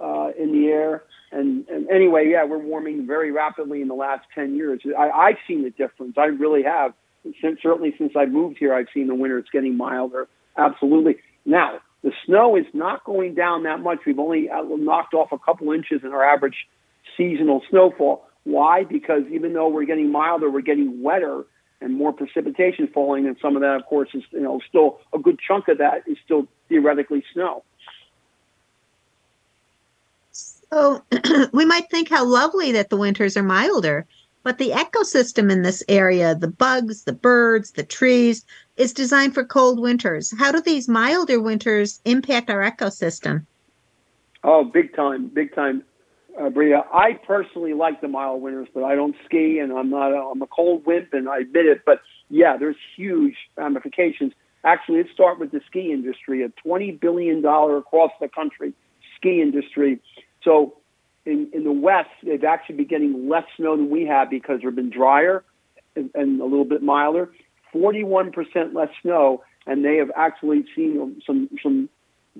uh, 0.00 0.32
in 0.38 0.52
the 0.52 0.68
air. 0.68 1.02
And, 1.30 1.68
and 1.68 1.88
anyway, 1.90 2.28
yeah, 2.30 2.44
we're 2.44 2.58
warming 2.58 3.06
very 3.06 3.30
rapidly 3.30 3.82
in 3.82 3.88
the 3.88 3.94
last 3.94 4.24
10 4.34 4.56
years. 4.56 4.80
I, 4.98 5.10
I've 5.10 5.36
seen 5.46 5.62
the 5.62 5.70
difference. 5.70 6.14
I 6.16 6.26
really 6.26 6.62
have. 6.62 6.94
Since, 7.42 7.60
certainly 7.62 7.94
since 7.98 8.12
I 8.16 8.26
moved 8.26 8.56
here, 8.58 8.72
I've 8.72 8.86
seen 8.94 9.08
the 9.08 9.14
winter. 9.14 9.38
It's 9.38 9.50
getting 9.50 9.76
milder. 9.76 10.28
Absolutely. 10.56 11.16
Now, 11.44 11.80
the 12.02 12.12
snow 12.24 12.56
is 12.56 12.64
not 12.72 13.04
going 13.04 13.34
down 13.34 13.64
that 13.64 13.80
much. 13.80 13.98
We've 14.06 14.18
only 14.18 14.48
uh, 14.48 14.62
knocked 14.62 15.14
off 15.14 15.32
a 15.32 15.38
couple 15.38 15.72
inches 15.72 16.00
in 16.04 16.12
our 16.12 16.24
average 16.24 16.66
seasonal 17.16 17.62
snowfall. 17.68 18.24
Why? 18.44 18.84
Because 18.84 19.22
even 19.30 19.52
though 19.52 19.68
we're 19.68 19.84
getting 19.84 20.10
milder, 20.10 20.50
we're 20.50 20.60
getting 20.62 21.02
wetter 21.02 21.44
and 21.80 21.96
more 21.96 22.12
precipitation 22.12 22.88
falling, 22.92 23.26
and 23.26 23.36
some 23.40 23.56
of 23.56 23.62
that, 23.62 23.76
of 23.76 23.86
course, 23.86 24.08
is 24.14 24.22
you 24.30 24.40
know 24.40 24.60
still 24.68 25.00
a 25.12 25.18
good 25.18 25.38
chunk 25.38 25.68
of 25.68 25.78
that 25.78 26.02
is 26.06 26.16
still 26.24 26.46
theoretically 26.68 27.22
snow. 27.32 27.62
So 30.72 31.02
we 31.52 31.64
might 31.64 31.90
think 31.90 32.08
how 32.08 32.24
lovely 32.24 32.72
that 32.72 32.90
the 32.90 32.96
winters 32.96 33.36
are 33.36 33.42
milder, 33.42 34.06
but 34.42 34.58
the 34.58 34.70
ecosystem 34.70 35.50
in 35.50 35.62
this 35.62 35.82
area, 35.88 36.34
the 36.34 36.48
bugs, 36.48 37.04
the 37.04 37.12
birds, 37.12 37.72
the 37.72 37.82
trees, 37.82 38.44
is 38.76 38.92
designed 38.92 39.34
for 39.34 39.44
cold 39.44 39.80
winters. 39.80 40.32
How 40.38 40.52
do 40.52 40.60
these 40.60 40.88
milder 40.88 41.40
winters 41.40 42.00
impact 42.04 42.50
our 42.50 42.70
ecosystem? 42.70 43.46
Oh, 44.44 44.64
big 44.64 44.94
time, 44.94 45.28
big 45.28 45.54
time 45.54 45.82
uh, 46.40 46.50
Bria. 46.50 46.84
I 46.92 47.14
personally 47.26 47.74
like 47.74 48.00
the 48.00 48.08
mild 48.08 48.42
winters, 48.42 48.68
but 48.72 48.84
I 48.84 48.94
don't 48.94 49.16
ski, 49.24 49.58
and 49.58 49.72
I'm 49.72 49.90
not. 49.90 50.12
A, 50.12 50.16
I'm 50.16 50.42
a 50.42 50.46
cold 50.46 50.86
wimp, 50.86 51.12
and 51.12 51.28
I 51.28 51.38
admit 51.40 51.66
it. 51.66 51.82
But 51.84 52.00
yeah, 52.30 52.56
there's 52.56 52.76
huge 52.96 53.34
ramifications. 53.56 54.32
Actually, 54.64 54.98
let's 54.98 55.12
start 55.12 55.38
with 55.38 55.50
the 55.50 55.60
ski 55.66 55.92
industry. 55.92 56.42
A 56.42 56.48
20 56.62 56.92
billion 56.92 57.42
dollar 57.42 57.78
across 57.78 58.12
the 58.20 58.28
country 58.28 58.72
ski 59.16 59.40
industry. 59.42 60.00
So 60.42 60.78
in 61.24 61.50
in 61.52 61.64
the 61.64 61.72
west, 61.72 62.10
they've 62.22 62.44
actually 62.44 62.76
been 62.76 62.86
getting 62.86 63.28
less 63.28 63.44
snow 63.56 63.76
than 63.76 63.90
we 63.90 64.06
have 64.06 64.30
because 64.30 64.60
they've 64.62 64.74
been 64.74 64.90
drier 64.90 65.44
and, 65.94 66.10
and 66.14 66.40
a 66.40 66.44
little 66.44 66.64
bit 66.64 66.82
milder. 66.82 67.30
41% 67.74 68.32
less 68.74 68.88
snow, 69.02 69.44
and 69.66 69.84
they 69.84 69.96
have 69.96 70.10
actually 70.16 70.64
seen 70.74 71.20
some 71.26 71.50
some 71.62 71.88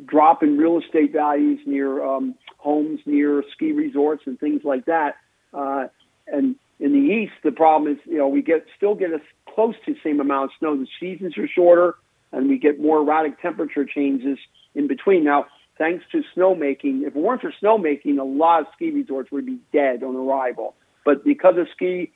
drop 0.06 0.42
in 0.42 0.56
real 0.56 0.78
estate 0.78 1.12
values 1.12 1.60
near 1.66 2.04
um, 2.04 2.34
homes 2.56 3.00
near 3.04 3.42
ski 3.52 3.72
resorts 3.72 4.22
and 4.26 4.38
things 4.38 4.62
like 4.64 4.86
that. 4.86 5.16
Uh, 5.52 5.88
and 6.26 6.56
in 6.80 6.92
the 6.92 7.12
east, 7.12 7.32
the 7.42 7.52
problem 7.52 7.92
is, 7.92 7.98
you 8.04 8.18
know, 8.18 8.28
we 8.28 8.42
get 8.42 8.66
still 8.76 8.94
get 8.94 9.10
a 9.10 9.20
close 9.54 9.74
to 9.86 9.94
the 9.94 9.98
same 10.02 10.20
amount 10.20 10.44
of 10.44 10.50
snow. 10.58 10.76
The 10.76 10.86
seasons 11.00 11.36
are 11.36 11.48
shorter, 11.48 11.96
and 12.32 12.48
we 12.48 12.58
get 12.58 12.80
more 12.80 12.98
erratic 12.98 13.40
temperature 13.40 13.84
changes 13.84 14.38
in 14.74 14.86
between. 14.86 15.24
Now, 15.24 15.46
thanks 15.78 16.04
to 16.12 16.22
snowmaking, 16.36 17.06
if 17.06 17.14
it 17.14 17.16
weren't 17.16 17.40
for 17.40 17.52
snowmaking, 17.62 18.18
a 18.18 18.24
lot 18.24 18.62
of 18.62 18.66
ski 18.74 18.90
resorts 18.90 19.30
would 19.30 19.46
be 19.46 19.58
dead 19.72 20.02
on 20.02 20.14
arrival. 20.16 20.74
But 21.04 21.24
because 21.24 21.56
of 21.56 21.68
ski, 21.74 22.12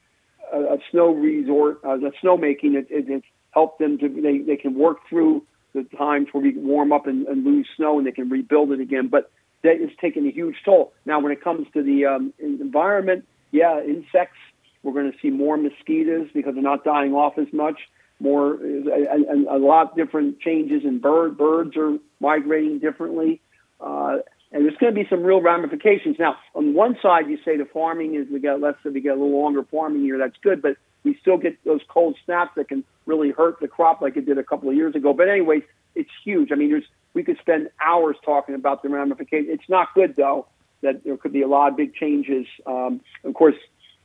uh, 0.53 0.75
a 0.75 0.79
snow 0.91 1.15
resort, 1.15 1.81
uh, 1.85 1.97
the 1.97 2.13
snowmaking, 2.23 2.75
it, 2.75 2.89
it, 2.91 3.09
it's 3.09 3.27
helped 3.53 3.79
them 3.79 3.99
to 3.99 4.09
they, 4.09 4.39
they 4.39 4.57
can 4.57 4.75
work 4.75 4.99
through 5.09 5.45
the 5.75 5.85
times 5.97 6.29
where 6.33 6.43
we 6.43 6.53
warm 6.57 6.93
up 6.93 7.07
and, 7.07 7.27
and 7.27 7.45
lose 7.45 7.67
snow 7.77 7.99
and 7.99 8.07
they 8.07 8.13
can 8.13 8.29
rebuild 8.29 8.73
it 8.73 8.81
again. 8.81 9.09
But 9.09 9.31
that 9.63 9.77
is 9.77 9.91
taking 10.01 10.27
a 10.27 10.31
huge 10.31 10.57
toll. 10.65 10.93
Now, 11.07 11.21
when 11.21 11.33
it 11.33 11.43
comes 11.43 11.67
to 11.73 11.83
the 11.83 12.07
um, 12.07 12.35
environment, 12.39 13.25
yeah, 13.53 13.81
insects, 13.81 14.39
we're 14.83 14.93
going 14.93 15.11
to 15.11 15.19
see 15.23 15.31
more 15.31 15.57
mosquitoes 15.57 16.29
because 16.35 16.55
they're 16.55 16.63
not 16.63 16.85
dying 16.85 17.15
off 17.15 17.39
as 17.39 17.47
much. 17.53 17.79
More 18.21 18.55
and, 18.55 19.25
and 19.25 19.47
a 19.49 19.57
lot 19.57 19.97
different 19.97 20.39
changes 20.41 20.85
in 20.85 21.01
bird. 21.01 21.37
Birds 21.37 21.77
are 21.77 21.99
migrating 22.21 22.79
differently, 22.79 23.41
uh, 23.83 24.19
and 24.53 24.65
there's 24.65 24.77
going 24.77 24.95
to 24.95 25.01
be 25.01 25.09
some 25.09 25.23
real 25.23 25.41
ramifications. 25.41 26.17
Now, 26.19 26.37
on 26.55 26.75
one 26.75 26.99
side, 27.03 27.29
you 27.29 27.39
say 27.45 27.57
the 27.57 27.65
farming 27.65 28.15
is 28.15 28.29
we 28.31 28.39
get 28.39 28.61
less, 28.61 28.75
we 28.85 29.01
get 29.01 29.17
a 29.17 29.21
little 29.21 29.41
longer 29.41 29.65
farming 29.65 30.05
year. 30.05 30.19
That's 30.19 30.37
good, 30.43 30.61
but 30.61 30.77
we 31.05 31.17
still 31.21 31.39
get 31.39 31.63
those 31.65 31.81
cold 31.89 32.17
snaps 32.25 32.53
that 32.57 32.69
can 32.69 32.85
really 33.07 33.31
hurt 33.31 33.61
the 33.61 33.69
crop 33.69 34.03
like 34.03 34.17
it 34.17 34.27
did 34.27 34.39
a 34.39 34.45
couple 34.45 34.69
of 34.69 34.77
years 34.77 34.95
ago. 34.95 35.15
But 35.15 35.29
anyway, 35.29 35.63
it's 35.95 36.11
huge. 36.25 36.53
I 36.53 36.55
mean, 36.55 36.71
there's 36.71 36.85
we 37.15 37.23
could 37.23 37.39
spend 37.39 37.69
hours 37.81 38.17
talking 38.25 38.55
about 38.55 38.83
the 38.83 38.89
ramifications. 38.89 39.49
It's 39.51 39.69
not 39.69 39.89
good 39.95 40.17
though 40.17 40.47
that 40.83 41.05
there 41.05 41.17
could 41.17 41.33
be 41.33 41.43
a 41.43 41.49
lot 41.49 41.71
of 41.71 41.77
big 41.77 41.95
changes. 41.95 42.47
Um, 42.67 43.01
of 43.25 43.35
course, 43.35 43.55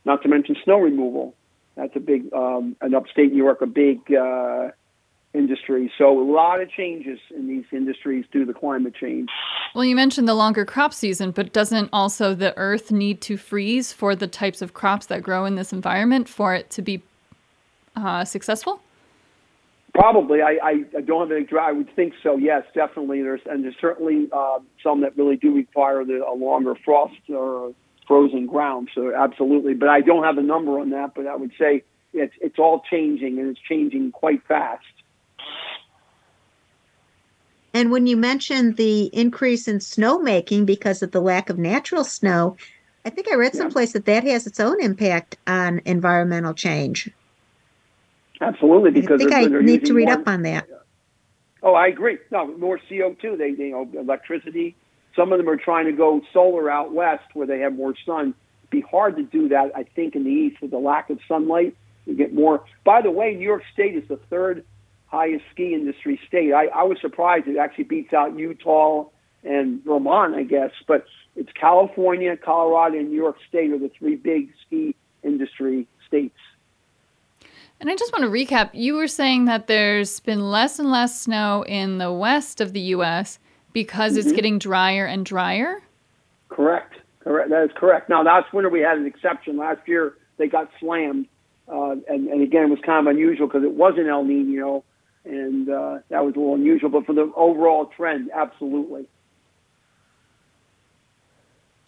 not 0.04 0.22
to 0.22 0.28
mention 0.28 0.56
snow 0.64 0.78
removal. 0.78 1.34
That's 1.76 1.94
a 1.94 2.00
big, 2.00 2.32
um, 2.32 2.76
in 2.82 2.94
upstate 2.94 3.32
New 3.32 3.38
York, 3.38 3.62
a 3.62 3.66
big 3.66 4.00
uh, 4.12 4.70
industry. 5.38 5.90
So 5.96 6.20
a 6.20 6.26
lot 6.30 6.60
of 6.60 6.68
changes 6.70 7.18
in 7.34 7.46
these 7.46 7.64
industries 7.72 8.24
due 8.32 8.44
to 8.44 8.52
climate 8.52 8.94
change. 9.00 9.28
Well, 9.74 9.84
you 9.84 9.94
mentioned 9.94 10.28
the 10.28 10.34
longer 10.34 10.64
crop 10.64 10.92
season, 10.92 11.30
but 11.30 11.52
doesn't 11.52 11.88
also 11.92 12.34
the 12.34 12.56
earth 12.56 12.90
need 12.90 13.20
to 13.22 13.36
freeze 13.36 13.92
for 13.92 14.16
the 14.16 14.26
types 14.26 14.60
of 14.60 14.74
crops 14.74 15.06
that 15.06 15.22
grow 15.22 15.44
in 15.44 15.54
this 15.54 15.72
environment 15.72 16.28
for 16.28 16.54
it 16.54 16.68
to 16.70 16.82
be 16.82 17.02
uh, 17.96 18.24
successful? 18.24 18.80
Probably, 19.94 20.42
I, 20.42 20.58
I, 20.62 20.84
I 20.98 21.00
don't 21.00 21.28
have 21.28 21.36
any. 21.36 21.46
I 21.58 21.72
would 21.72 21.94
think 21.96 22.14
so. 22.22 22.36
Yes, 22.36 22.62
definitely. 22.74 23.22
There's 23.22 23.40
and 23.46 23.64
there's 23.64 23.74
certainly 23.80 24.28
uh, 24.32 24.58
some 24.82 25.00
that 25.00 25.16
really 25.16 25.36
do 25.36 25.52
require 25.54 26.04
the, 26.04 26.24
a 26.24 26.34
longer 26.34 26.74
frost 26.84 27.16
or 27.28 27.72
frozen 28.06 28.46
ground. 28.46 28.90
So 28.94 29.12
absolutely, 29.14 29.74
but 29.74 29.88
I 29.88 30.00
don't 30.02 30.22
have 30.24 30.38
a 30.38 30.42
number 30.42 30.78
on 30.78 30.90
that. 30.90 31.14
But 31.14 31.26
I 31.26 31.34
would 31.34 31.52
say 31.58 31.82
it's 32.12 32.34
it's 32.40 32.58
all 32.58 32.82
changing 32.88 33.38
and 33.38 33.50
it's 33.50 33.60
changing 33.68 34.12
quite 34.12 34.46
fast. 34.46 34.84
And 37.78 37.92
when 37.92 38.08
you 38.08 38.16
mentioned 38.16 38.76
the 38.76 39.04
increase 39.12 39.68
in 39.68 39.78
snowmaking 39.78 40.66
because 40.66 41.00
of 41.00 41.12
the 41.12 41.20
lack 41.20 41.48
of 41.48 41.60
natural 41.60 42.02
snow, 42.02 42.56
I 43.04 43.10
think 43.10 43.30
I 43.30 43.36
read 43.36 43.54
someplace 43.54 43.90
yeah. 43.90 44.00
that 44.00 44.06
that 44.06 44.24
has 44.24 44.48
its 44.48 44.58
own 44.58 44.82
impact 44.82 45.36
on 45.46 45.80
environmental 45.84 46.54
change. 46.54 47.08
Absolutely, 48.40 48.90
because 48.90 49.22
I 49.22 49.24
think 49.24 49.32
I 49.32 49.60
need 49.60 49.84
to 49.84 49.94
read 49.94 50.08
more, 50.08 50.18
up 50.18 50.26
on 50.26 50.42
that. 50.42 50.66
Oh, 51.62 51.74
I 51.74 51.86
agree. 51.86 52.18
No, 52.32 52.48
more 52.58 52.80
CO 52.88 53.14
two. 53.22 53.36
They, 53.36 53.50
you 53.50 53.70
know, 53.70 53.88
electricity. 53.96 54.74
Some 55.14 55.32
of 55.32 55.38
them 55.38 55.48
are 55.48 55.56
trying 55.56 55.86
to 55.86 55.92
go 55.92 56.20
solar 56.32 56.68
out 56.68 56.92
west 56.92 57.26
where 57.34 57.46
they 57.46 57.60
have 57.60 57.74
more 57.74 57.94
sun. 58.04 58.34
It'd 58.62 58.70
be 58.70 58.80
hard 58.80 59.14
to 59.18 59.22
do 59.22 59.50
that, 59.50 59.70
I 59.76 59.84
think, 59.84 60.16
in 60.16 60.24
the 60.24 60.30
east 60.30 60.60
with 60.60 60.72
the 60.72 60.78
lack 60.78 61.10
of 61.10 61.20
sunlight. 61.28 61.76
You 62.06 62.16
get 62.16 62.34
more. 62.34 62.64
By 62.82 63.02
the 63.02 63.12
way, 63.12 63.36
New 63.36 63.46
York 63.46 63.62
State 63.72 63.94
is 63.94 64.08
the 64.08 64.16
third 64.30 64.64
highest 65.08 65.44
ski 65.52 65.74
industry 65.74 66.20
state. 66.26 66.52
I, 66.52 66.66
I 66.66 66.84
was 66.84 66.98
surprised 67.00 67.48
it 67.48 67.56
actually 67.56 67.84
beats 67.84 68.12
out 68.12 68.38
Utah 68.38 69.06
and 69.42 69.82
Vermont, 69.84 70.34
I 70.34 70.44
guess. 70.44 70.70
But 70.86 71.06
it's 71.36 71.50
California, 71.52 72.36
Colorado, 72.36 72.98
and 72.98 73.10
New 73.10 73.16
York 73.16 73.36
State 73.48 73.70
are 73.72 73.78
the 73.78 73.90
three 73.98 74.16
big 74.16 74.50
ski 74.66 74.94
industry 75.22 75.86
states. 76.06 76.38
And 77.80 77.88
I 77.88 77.94
just 77.94 78.12
want 78.12 78.24
to 78.24 78.30
recap 78.30 78.70
you 78.72 78.94
were 78.94 79.06
saying 79.06 79.44
that 79.44 79.68
there's 79.68 80.20
been 80.20 80.50
less 80.50 80.78
and 80.78 80.90
less 80.90 81.20
snow 81.20 81.64
in 81.66 81.98
the 81.98 82.12
west 82.12 82.60
of 82.60 82.72
the 82.72 82.80
US 82.80 83.38
because 83.72 84.12
mm-hmm. 84.12 84.20
it's 84.20 84.32
getting 84.32 84.58
drier 84.58 85.06
and 85.06 85.24
drier? 85.24 85.80
Correct. 86.48 86.94
Correct. 87.20 87.50
That 87.50 87.64
is 87.64 87.70
correct. 87.76 88.08
Now, 88.08 88.22
last 88.22 88.52
winter 88.52 88.68
we 88.68 88.80
had 88.80 88.98
an 88.98 89.06
exception. 89.06 89.56
Last 89.56 89.86
year 89.86 90.14
they 90.38 90.48
got 90.48 90.70
slammed. 90.80 91.28
Uh, 91.68 91.96
and, 92.08 92.28
and 92.28 92.42
again, 92.42 92.64
it 92.64 92.70
was 92.70 92.78
kind 92.84 93.06
of 93.06 93.10
unusual 93.10 93.46
because 93.46 93.62
it 93.62 93.74
wasn't 93.74 94.08
El 94.08 94.24
Nino, 94.24 94.82
and 95.28 95.68
uh, 95.68 95.98
that 96.08 96.24
was 96.24 96.34
a 96.34 96.38
little 96.38 96.54
unusual. 96.54 96.90
But 96.90 97.06
for 97.06 97.12
the 97.12 97.30
overall 97.36 97.86
trend, 97.86 98.30
absolutely. 98.34 99.06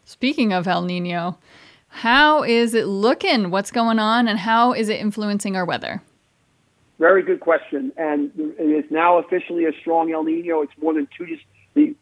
Speaking 0.04 0.52
of 0.52 0.66
El 0.66 0.82
Nino, 0.82 1.38
how 1.88 2.42
is 2.42 2.74
it 2.74 2.86
looking? 2.86 3.50
What's 3.50 3.70
going 3.70 3.98
on, 3.98 4.28
and 4.28 4.38
how 4.38 4.72
is 4.72 4.88
it 4.88 5.00
influencing 5.00 5.56
our 5.56 5.64
weather? 5.64 6.02
Very 6.98 7.22
good 7.22 7.40
question. 7.40 7.92
And 7.96 8.30
it 8.36 8.84
is 8.84 8.90
now 8.90 9.18
officially 9.18 9.64
a 9.64 9.72
strong 9.80 10.12
El 10.12 10.24
Nino. 10.24 10.60
It's 10.62 10.72
more 10.80 10.92
than 10.92 11.08
two. 11.16 11.38
The 11.74 11.94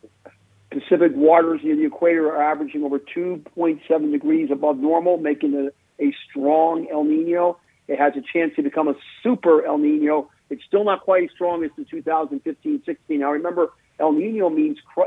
Pacific 0.70 1.12
waters 1.14 1.60
near 1.62 1.76
the 1.76 1.86
equator 1.86 2.28
are 2.28 2.42
averaging 2.42 2.82
over 2.82 2.98
2.7 2.98 4.12
degrees 4.12 4.50
above 4.50 4.78
normal, 4.78 5.16
making 5.16 5.54
it 5.54 5.74
a 6.00 6.14
strong 6.28 6.88
El 6.90 7.04
Nino. 7.04 7.58
It 7.86 7.98
has 7.98 8.14
a 8.16 8.22
chance 8.32 8.54
to 8.56 8.62
become 8.62 8.88
a 8.88 8.94
super 9.22 9.64
El 9.64 9.78
Nino. 9.78 10.30
It's 10.50 10.64
still 10.64 10.84
not 10.84 11.02
quite 11.02 11.24
as 11.24 11.30
strong 11.34 11.64
as 11.64 11.70
the 11.76 11.84
2015-16. 11.84 12.96
Now 13.10 13.32
remember, 13.32 13.68
El 14.00 14.12
Nino 14.12 14.48
means 14.48 14.78
uh, 14.96 15.04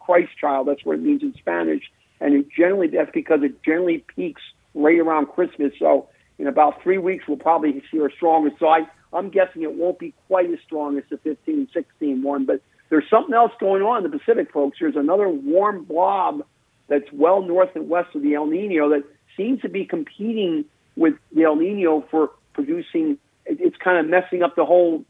Christ 0.00 0.30
child. 0.40 0.68
That's 0.68 0.84
what 0.84 0.96
it 0.96 1.02
means 1.02 1.22
in 1.22 1.34
Spanish 1.34 1.84
and 2.20 2.34
it 2.34 2.46
generally 2.50 2.88
that's 2.88 3.10
because 3.12 3.40
it 3.42 3.62
generally 3.62 4.04
peaks 4.14 4.42
right 4.74 4.98
around 4.98 5.26
Christmas. 5.26 5.72
So 5.78 6.08
in 6.38 6.46
about 6.46 6.82
three 6.82 6.98
weeks, 6.98 7.24
we'll 7.28 7.36
probably 7.36 7.82
see 7.90 8.00
our 8.00 8.10
strongest. 8.10 8.58
So 8.58 8.66
I, 8.66 8.88
I'm 9.12 9.30
guessing 9.30 9.62
it 9.62 9.74
won't 9.74 9.98
be 9.98 10.14
quite 10.26 10.50
as 10.50 10.58
strong 10.64 10.96
as 10.98 11.04
the 11.10 11.18
15 11.18 11.68
16 11.72 12.22
one, 12.22 12.46
but 12.46 12.60
there's 12.88 13.08
something 13.10 13.34
else 13.34 13.52
going 13.60 13.82
on 13.82 14.04
in 14.04 14.10
the 14.10 14.18
Pacific, 14.18 14.52
folks. 14.52 14.78
There's 14.80 14.96
another 14.96 15.28
warm 15.28 15.84
blob 15.84 16.44
that's 16.88 17.10
well 17.12 17.42
north 17.42 17.70
and 17.74 17.88
west 17.88 18.14
of 18.14 18.22
the 18.22 18.34
El 18.34 18.46
Nino 18.46 18.90
that 18.90 19.04
seems 19.36 19.60
to 19.62 19.68
be 19.68 19.84
competing 19.84 20.64
with 20.96 21.14
the 21.34 21.44
El 21.44 21.56
Nino 21.56 22.04
for 22.10 22.30
producing. 22.52 23.18
It's 23.46 23.76
kind 23.76 23.98
of 23.98 24.06
messing 24.06 24.42
up 24.42 24.56
the 24.56 24.64
whole 24.64 25.04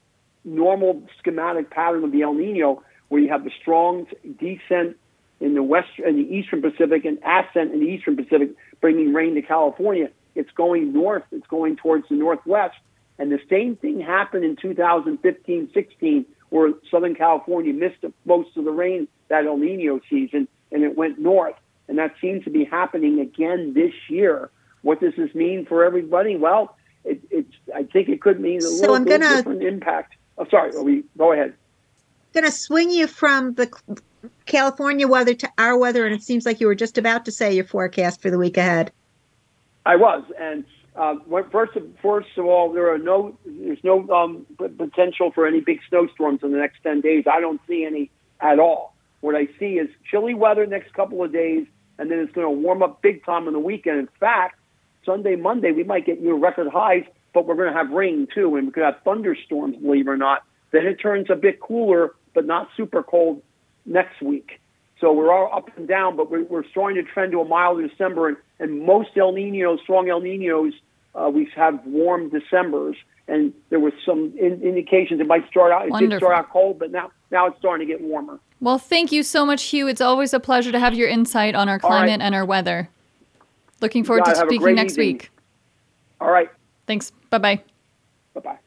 normal 0.44 1.02
schematic 1.18 1.70
pattern 1.70 2.04
of 2.04 2.12
the 2.12 2.22
El 2.22 2.34
Nino, 2.34 2.82
where 3.08 3.20
you 3.20 3.28
have 3.28 3.44
the 3.44 3.50
strong 3.60 4.06
descent 4.38 4.96
in 5.40 5.54
the 5.54 5.62
west 5.62 5.88
and 6.04 6.18
the 6.18 6.34
eastern 6.34 6.62
Pacific 6.62 7.04
and 7.04 7.18
ascent 7.18 7.72
in 7.72 7.80
the 7.80 7.86
eastern 7.86 8.16
Pacific, 8.16 8.50
bringing 8.80 9.12
rain 9.12 9.34
to 9.34 9.42
California. 9.42 10.10
It's 10.34 10.50
going 10.52 10.92
north. 10.92 11.24
It's 11.32 11.46
going 11.46 11.76
towards 11.76 12.08
the 12.08 12.16
northwest. 12.16 12.76
And 13.18 13.30
the 13.30 13.40
same 13.48 13.76
thing 13.76 14.00
happened 14.00 14.44
in 14.44 14.56
2015 14.56 15.70
16, 15.72 16.26
where 16.50 16.72
Southern 16.90 17.14
California 17.14 17.72
missed 17.72 18.04
most 18.24 18.56
of 18.56 18.64
the 18.64 18.70
rain 18.70 19.08
that 19.28 19.46
El 19.46 19.56
Nino 19.56 20.00
season, 20.10 20.48
and 20.72 20.82
it 20.82 20.96
went 20.96 21.18
north. 21.18 21.54
And 21.88 21.98
that 21.98 22.14
seems 22.20 22.44
to 22.44 22.50
be 22.50 22.64
happening 22.64 23.20
again 23.20 23.74
this 23.74 23.92
year. 24.08 24.50
What 24.82 25.00
does 25.00 25.14
this 25.16 25.34
mean 25.34 25.66
for 25.66 25.84
everybody? 25.84 26.36
Well, 26.36 26.76
it, 26.76 26.76
I 27.74 27.82
think 27.84 28.08
it 28.08 28.20
could 28.20 28.40
mean 28.40 28.58
a 28.58 28.62
So 28.62 28.80
little 28.80 28.94
I'm 28.96 29.04
bit 29.04 29.20
gonna- 29.20 29.36
different 29.36 29.62
impact. 29.62 30.14
Oh, 30.38 30.46
sorry, 30.50 30.70
we 30.82 31.04
go 31.16 31.32
ahead. 31.32 31.54
Going 32.32 32.44
to 32.44 32.50
swing 32.50 32.90
you 32.90 33.06
from 33.06 33.54
the 33.54 33.70
California 34.46 35.06
weather 35.06 35.34
to 35.34 35.48
our 35.58 35.78
weather, 35.78 36.04
and 36.04 36.14
it 36.14 36.22
seems 36.22 36.44
like 36.44 36.60
you 36.60 36.66
were 36.66 36.74
just 36.74 36.98
about 36.98 37.24
to 37.26 37.30
say 37.30 37.54
your 37.54 37.64
forecast 37.64 38.20
for 38.20 38.30
the 38.30 38.38
week 38.38 38.56
ahead. 38.56 38.90
I 39.86 39.94
was, 39.94 40.24
and 40.40 40.64
uh, 40.96 41.14
first 41.52 41.76
of 41.76 41.86
first 42.02 42.36
of 42.36 42.46
all, 42.46 42.72
there 42.72 42.90
are 42.92 42.98
no 42.98 43.36
there's 43.46 43.82
no 43.84 44.08
um, 44.10 44.46
potential 44.56 45.30
for 45.30 45.46
any 45.46 45.60
big 45.60 45.78
snowstorms 45.88 46.40
in 46.42 46.50
the 46.50 46.58
next 46.58 46.82
ten 46.82 47.00
days. 47.00 47.24
I 47.30 47.40
don't 47.40 47.60
see 47.68 47.84
any 47.84 48.10
at 48.40 48.58
all. 48.58 48.94
What 49.20 49.36
I 49.36 49.46
see 49.58 49.78
is 49.78 49.88
chilly 50.10 50.34
weather 50.34 50.66
next 50.66 50.92
couple 50.94 51.22
of 51.22 51.32
days, 51.32 51.66
and 51.98 52.10
then 52.10 52.18
it's 52.18 52.32
going 52.32 52.46
to 52.46 52.50
warm 52.50 52.82
up 52.82 53.00
big 53.02 53.24
time 53.24 53.46
on 53.46 53.52
the 53.52 53.60
weekend. 53.60 53.98
In 54.00 54.08
fact, 54.18 54.58
Sunday, 55.06 55.36
Monday, 55.36 55.70
we 55.70 55.84
might 55.84 56.04
get 56.04 56.20
new 56.20 56.36
record 56.36 56.66
highs, 56.68 57.04
but 57.34 57.46
we're 57.46 57.56
going 57.56 57.72
to 57.72 57.76
have 57.76 57.90
rain 57.90 58.26
too, 58.32 58.56
and 58.56 58.66
we 58.66 58.72
could 58.72 58.84
have 58.84 58.96
thunderstorms, 59.04 59.76
believe 59.76 60.06
it 60.06 60.10
or 60.10 60.16
not. 60.16 60.44
Then 60.70 60.86
it 60.86 60.96
turns 60.96 61.28
a 61.30 61.36
bit 61.36 61.60
cooler, 61.60 62.14
but 62.32 62.46
not 62.46 62.68
super 62.76 63.02
cold 63.02 63.42
next 63.84 64.22
week. 64.22 64.60
So 65.00 65.12
we're 65.12 65.32
all 65.32 65.50
up 65.52 65.76
and 65.76 65.86
down, 65.86 66.16
but 66.16 66.30
we're, 66.30 66.44
we're 66.44 66.64
starting 66.68 67.04
to 67.04 67.10
trend 67.12 67.32
to 67.32 67.40
a 67.40 67.44
mild 67.44 67.82
December, 67.86 68.28
and, 68.28 68.36
and 68.58 68.80
most 68.86 69.10
El 69.16 69.32
Ninos, 69.32 69.80
strong 69.82 70.08
El 70.08 70.20
Ninos, 70.20 70.72
uh, 71.14 71.30
we 71.32 71.48
have 71.54 71.84
warm 71.84 72.30
Decembers, 72.30 72.96
and 73.28 73.52
there 73.70 73.80
was 73.80 73.92
some 74.04 74.32
in, 74.38 74.62
indications 74.62 75.20
it 75.20 75.26
might 75.26 75.48
start 75.48 75.72
out. 75.72 75.88
It 75.88 76.08
did 76.08 76.18
start 76.18 76.34
out 76.34 76.50
cold, 76.50 76.78
but 76.78 76.90
now 76.90 77.10
now 77.30 77.46
it's 77.46 77.58
starting 77.58 77.86
to 77.86 77.92
get 77.92 78.02
warmer. 78.02 78.38
Well, 78.60 78.78
thank 78.78 79.12
you 79.12 79.22
so 79.22 79.44
much, 79.44 79.64
Hugh. 79.64 79.88
It's 79.88 80.00
always 80.00 80.32
a 80.32 80.40
pleasure 80.40 80.72
to 80.72 80.78
have 80.78 80.94
your 80.94 81.08
insight 81.08 81.54
on 81.54 81.68
our 81.68 81.80
All 81.82 81.90
right. 81.90 81.98
climate 81.98 82.20
and 82.20 82.34
our 82.34 82.44
weather. 82.44 82.88
Looking 83.80 84.04
forward 84.04 84.24
to 84.24 84.30
guys 84.30 84.38
have 84.38 84.48
a 84.48 84.50
speaking 84.50 84.74
next 84.74 84.94
evening. 84.94 85.14
week. 85.14 85.30
All 86.20 86.30
right, 86.30 86.48
Thanks. 86.86 87.10
Bye 87.30 87.38
bye. 87.38 87.62
bye 88.34 88.40
bye. 88.40 88.58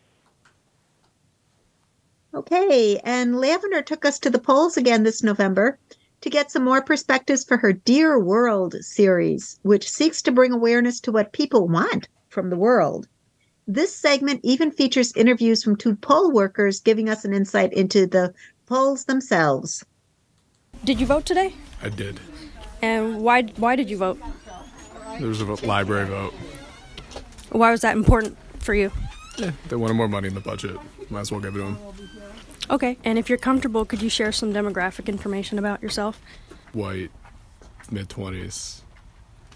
Okay, 2.34 3.00
and 3.04 3.40
Lavender 3.40 3.82
took 3.82 4.06
us 4.06 4.20
to 4.20 4.30
the 4.30 4.40
polls 4.40 4.78
again 4.78 5.04
this 5.04 5.24
November 5.24 5.80
to 6.22 6.30
get 6.30 6.52
some 6.52 6.64
more 6.64 6.82
perspectives 6.82 7.44
for 7.44 7.58
her 7.58 7.74
Dear 7.74 8.20
World 8.20 8.76
series, 8.82 9.60
which 9.64 9.90
seeks 9.90 10.22
to 10.24 10.32
bring 10.32 10.52
awareness 10.52 11.00
to 11.02 11.12
what 11.12 11.34
people 11.34 11.68
want 11.68 12.08
from 12.30 12.50
the 12.50 12.58
world. 12.58 13.08
This 13.68 13.96
segment 13.96 14.42
even 14.44 14.72
features 14.72 15.14
interviews 15.16 15.64
from 15.64 15.76
two 15.76 15.96
poll 15.96 16.32
workers 16.32 16.80
giving 16.80 17.10
us 17.10 17.26
an 17.26 17.34
insight 17.34 17.74
into 17.74 18.08
the 18.08 18.34
polls 18.66 19.06
themselves. 19.06 19.84
Did 20.86 21.00
you 21.00 21.06
vote 21.06 21.26
today? 21.26 21.54
I 21.82 21.90
did. 21.90 22.20
And 22.82 23.22
why 23.22 23.44
why 23.58 23.76
did 23.76 23.90
you 23.90 23.98
vote? 23.98 24.20
There 25.20 25.28
was 25.28 25.42
a 25.42 25.46
library 25.66 26.06
vote. 26.06 26.34
Why 27.58 27.72
was 27.72 27.82
that 27.82 27.96
important 27.96 28.38
for 28.60 28.74
you? 28.76 28.92
They 29.68 29.76
wanted 29.76 29.96
more 29.96 30.08
money 30.08 30.28
in 30.28 30.34
the 30.36 30.40
budget. 30.40 30.78
Might 31.10 31.22
as 31.22 31.32
well 31.32 31.42
give 31.42 31.56
it 31.56 31.60
to 31.60 31.64
them. 31.66 31.78
Okay. 32.70 32.98
And 33.04 33.18
if 33.18 33.30
you're 33.30 33.38
comfortable, 33.38 33.86
could 33.86 34.02
you 34.02 34.10
share 34.10 34.32
some 34.32 34.54
demographic 34.54 35.08
information 35.08 35.58
about 35.58 35.82
yourself? 35.82 36.20
White, 36.74 37.12
mid 37.92 38.10
20s. 38.10 38.82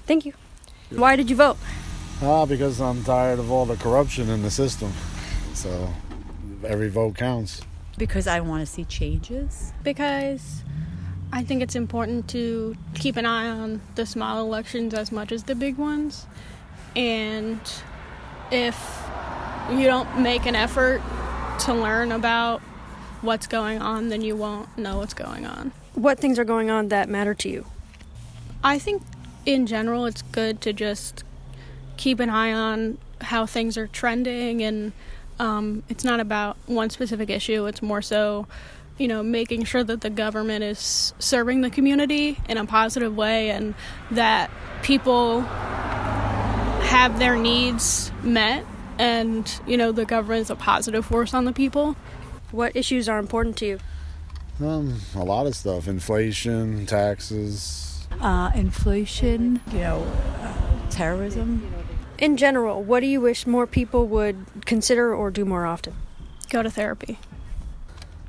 Thank 0.05 0.25
you. 0.25 0.33
Why 0.89 1.15
did 1.15 1.29
you 1.29 1.35
vote? 1.35 1.57
Ah, 2.21 2.45
because 2.45 2.79
I'm 2.81 3.03
tired 3.03 3.39
of 3.39 3.51
all 3.51 3.65
the 3.65 3.75
corruption 3.77 4.29
in 4.29 4.41
the 4.41 4.51
system. 4.51 4.91
So 5.53 5.91
every 6.65 6.89
vote 6.89 7.15
counts. 7.17 7.61
because 7.97 8.25
I 8.27 8.39
want 8.39 8.61
to 8.61 8.65
see 8.65 8.85
changes. 8.85 9.73
because 9.83 10.63
I 11.33 11.43
think 11.43 11.61
it's 11.61 11.75
important 11.75 12.27
to 12.29 12.75
keep 12.95 13.15
an 13.15 13.25
eye 13.25 13.47
on 13.47 13.81
the 13.95 14.05
small 14.05 14.41
elections 14.45 14.93
as 14.93 15.11
much 15.11 15.31
as 15.31 15.43
the 15.43 15.55
big 15.55 15.77
ones. 15.77 16.25
And 16.95 17.59
if 18.51 19.07
you 19.71 19.85
don't 19.85 20.19
make 20.19 20.45
an 20.45 20.55
effort 20.55 21.01
to 21.59 21.73
learn 21.73 22.11
about 22.11 22.61
what's 23.21 23.47
going 23.47 23.81
on, 23.81 24.09
then 24.09 24.21
you 24.21 24.35
won't 24.35 24.77
know 24.77 24.97
what's 24.97 25.13
going 25.13 25.45
on. 25.45 25.71
What 25.93 26.19
things 26.19 26.39
are 26.39 26.43
going 26.43 26.69
on 26.69 26.89
that 26.89 27.09
matter 27.09 27.33
to 27.35 27.49
you? 27.49 27.65
I 28.63 28.79
think 28.79 29.01
in 29.45 29.65
general 29.65 30.05
it's 30.05 30.21
good 30.21 30.61
to 30.61 30.73
just 30.73 31.23
keep 31.97 32.19
an 32.19 32.29
eye 32.29 32.53
on 32.53 32.97
how 33.21 33.45
things 33.45 33.77
are 33.77 33.87
trending 33.87 34.61
and 34.61 34.91
um, 35.39 35.83
it's 35.89 36.03
not 36.03 36.19
about 36.19 36.57
one 36.67 36.89
specific 36.89 37.29
issue 37.29 37.65
it's 37.65 37.81
more 37.81 38.01
so 38.01 38.47
you 38.97 39.07
know 39.07 39.23
making 39.23 39.63
sure 39.63 39.83
that 39.83 40.01
the 40.01 40.09
government 40.09 40.63
is 40.63 41.13
serving 41.17 41.61
the 41.61 41.69
community 41.69 42.37
in 42.47 42.57
a 42.57 42.65
positive 42.65 43.15
way 43.15 43.49
and 43.49 43.73
that 44.11 44.51
people 44.83 45.41
have 46.91 47.17
their 47.19 47.37
needs 47.37 48.11
met 48.21 48.65
and 48.99 49.61
you 49.65 49.77
know 49.77 49.93
the 49.93 50.03
government 50.03 50.41
is 50.41 50.49
a 50.49 50.55
positive 50.57 51.05
force 51.05 51.33
on 51.33 51.45
the 51.45 51.53
people 51.53 51.95
What 52.51 52.75
issues 52.75 53.07
are 53.07 53.17
important 53.17 53.55
to 53.57 53.65
you? 53.65 53.79
Um, 54.59 54.99
a 55.15 55.23
lot 55.23 55.47
of 55.47 55.55
stuff: 55.55 55.87
inflation, 55.87 56.85
taxes. 56.85 58.05
Uh, 58.19 58.51
inflation, 58.53 59.61
you 59.71 59.79
know, 59.79 60.05
uh, 60.41 60.53
terrorism. 60.89 61.65
In 62.19 62.35
general, 62.35 62.83
what 62.83 62.99
do 62.99 63.07
you 63.07 63.21
wish 63.21 63.47
more 63.47 63.65
people 63.65 64.05
would 64.07 64.45
consider 64.65 65.15
or 65.15 65.31
do 65.31 65.45
more 65.45 65.65
often? 65.65 65.93
go 66.49 66.61
to 66.61 66.69
therapy 66.69 67.17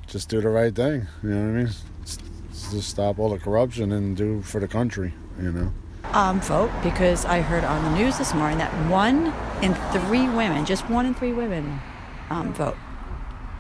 Just 0.07 0.29
do 0.29 0.41
the 0.41 0.49
right 0.49 0.73
thing. 0.73 1.09
You 1.25 1.31
know 1.31 1.41
what 1.41 1.59
I 1.59 1.63
mean? 1.65 1.71
Just 2.71 2.91
stop 2.91 3.19
all 3.19 3.31
the 3.31 3.41
corruption 3.41 3.91
and 3.91 4.17
do 4.17 4.41
for 4.43 4.61
the 4.61 4.69
country. 4.69 5.13
You 5.41 5.51
know. 5.51 5.73
Um, 6.13 6.41
vote 6.43 6.71
because 6.83 7.25
I 7.25 7.41
heard 7.41 7.65
on 7.65 7.85
the 7.85 7.99
news 7.99 8.19
this 8.19 8.35
morning 8.35 8.59
that 8.59 8.71
one 8.91 9.33
in 9.63 9.75
three 9.93 10.29
women, 10.29 10.67
just 10.67 10.89
one 10.91 11.07
in 11.07 11.15
three 11.15 11.33
women, 11.33 11.81
um, 12.29 12.53
vote, 12.53 12.77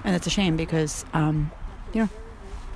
and 0.04 0.14
it's 0.14 0.26
a 0.26 0.30
shame 0.30 0.56
because 0.56 1.06
um, 1.14 1.50
you 1.94 2.02
know, 2.02 2.08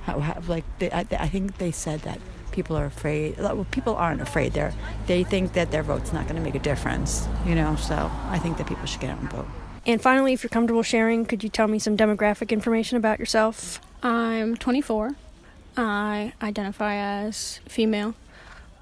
how, 0.03 0.19
how, 0.19 0.41
like 0.47 0.63
they, 0.79 0.89
I, 0.89 1.05
I 1.11 1.27
think 1.27 1.57
they 1.57 1.71
said 1.71 2.01
that 2.01 2.19
people 2.51 2.75
are 2.75 2.85
afraid. 2.85 3.37
Well, 3.37 3.67
people 3.69 3.95
aren't 3.95 4.21
afraid. 4.21 4.53
They're 4.53 4.73
they 5.05 5.23
think 5.23 5.53
that 5.53 5.69
their 5.69 5.83
vote's 5.83 6.11
not 6.11 6.23
going 6.23 6.37
to 6.37 6.41
make 6.41 6.55
a 6.55 6.59
difference. 6.59 7.27
You 7.45 7.53
know, 7.53 7.75
so 7.75 8.11
I 8.29 8.39
think 8.39 8.57
that 8.57 8.67
people 8.67 8.85
should 8.87 9.01
get 9.01 9.11
out 9.11 9.19
and 9.19 9.31
vote. 9.31 9.47
And 9.85 10.01
finally, 10.01 10.33
if 10.33 10.43
you're 10.43 10.49
comfortable 10.49 10.83
sharing, 10.83 11.25
could 11.25 11.43
you 11.43 11.49
tell 11.49 11.67
me 11.67 11.79
some 11.79 11.95
demographic 11.95 12.49
information 12.49 12.97
about 12.97 13.19
yourself? 13.19 13.79
I'm 14.03 14.57
24. 14.57 15.15
I 15.77 16.33
identify 16.41 16.95
as 16.95 17.59
female. 17.67 18.15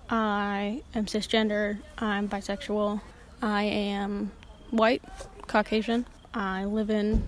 I 0.09 0.83
am 0.93 1.05
cisgender. 1.05 1.79
I'm 1.97 2.29
bisexual. 2.29 3.01
I 3.41 3.63
am 3.63 4.31
white, 4.69 5.03
Caucasian. 5.47 6.05
I 6.33 6.65
live 6.65 6.89
in 6.89 7.23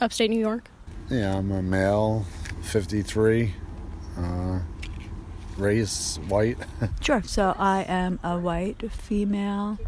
upstate 0.00 0.30
New 0.30 0.40
York. 0.40 0.68
Yeah, 1.08 1.36
I'm 1.36 1.50
a 1.50 1.62
male, 1.62 2.24
53, 2.62 3.54
uh, 4.18 4.58
race 5.56 6.18
white. 6.28 6.58
Sure. 7.00 7.22
So 7.22 7.54
I 7.58 7.82
am 7.82 8.20
a 8.22 8.38
white 8.38 8.90
female, 8.92 9.78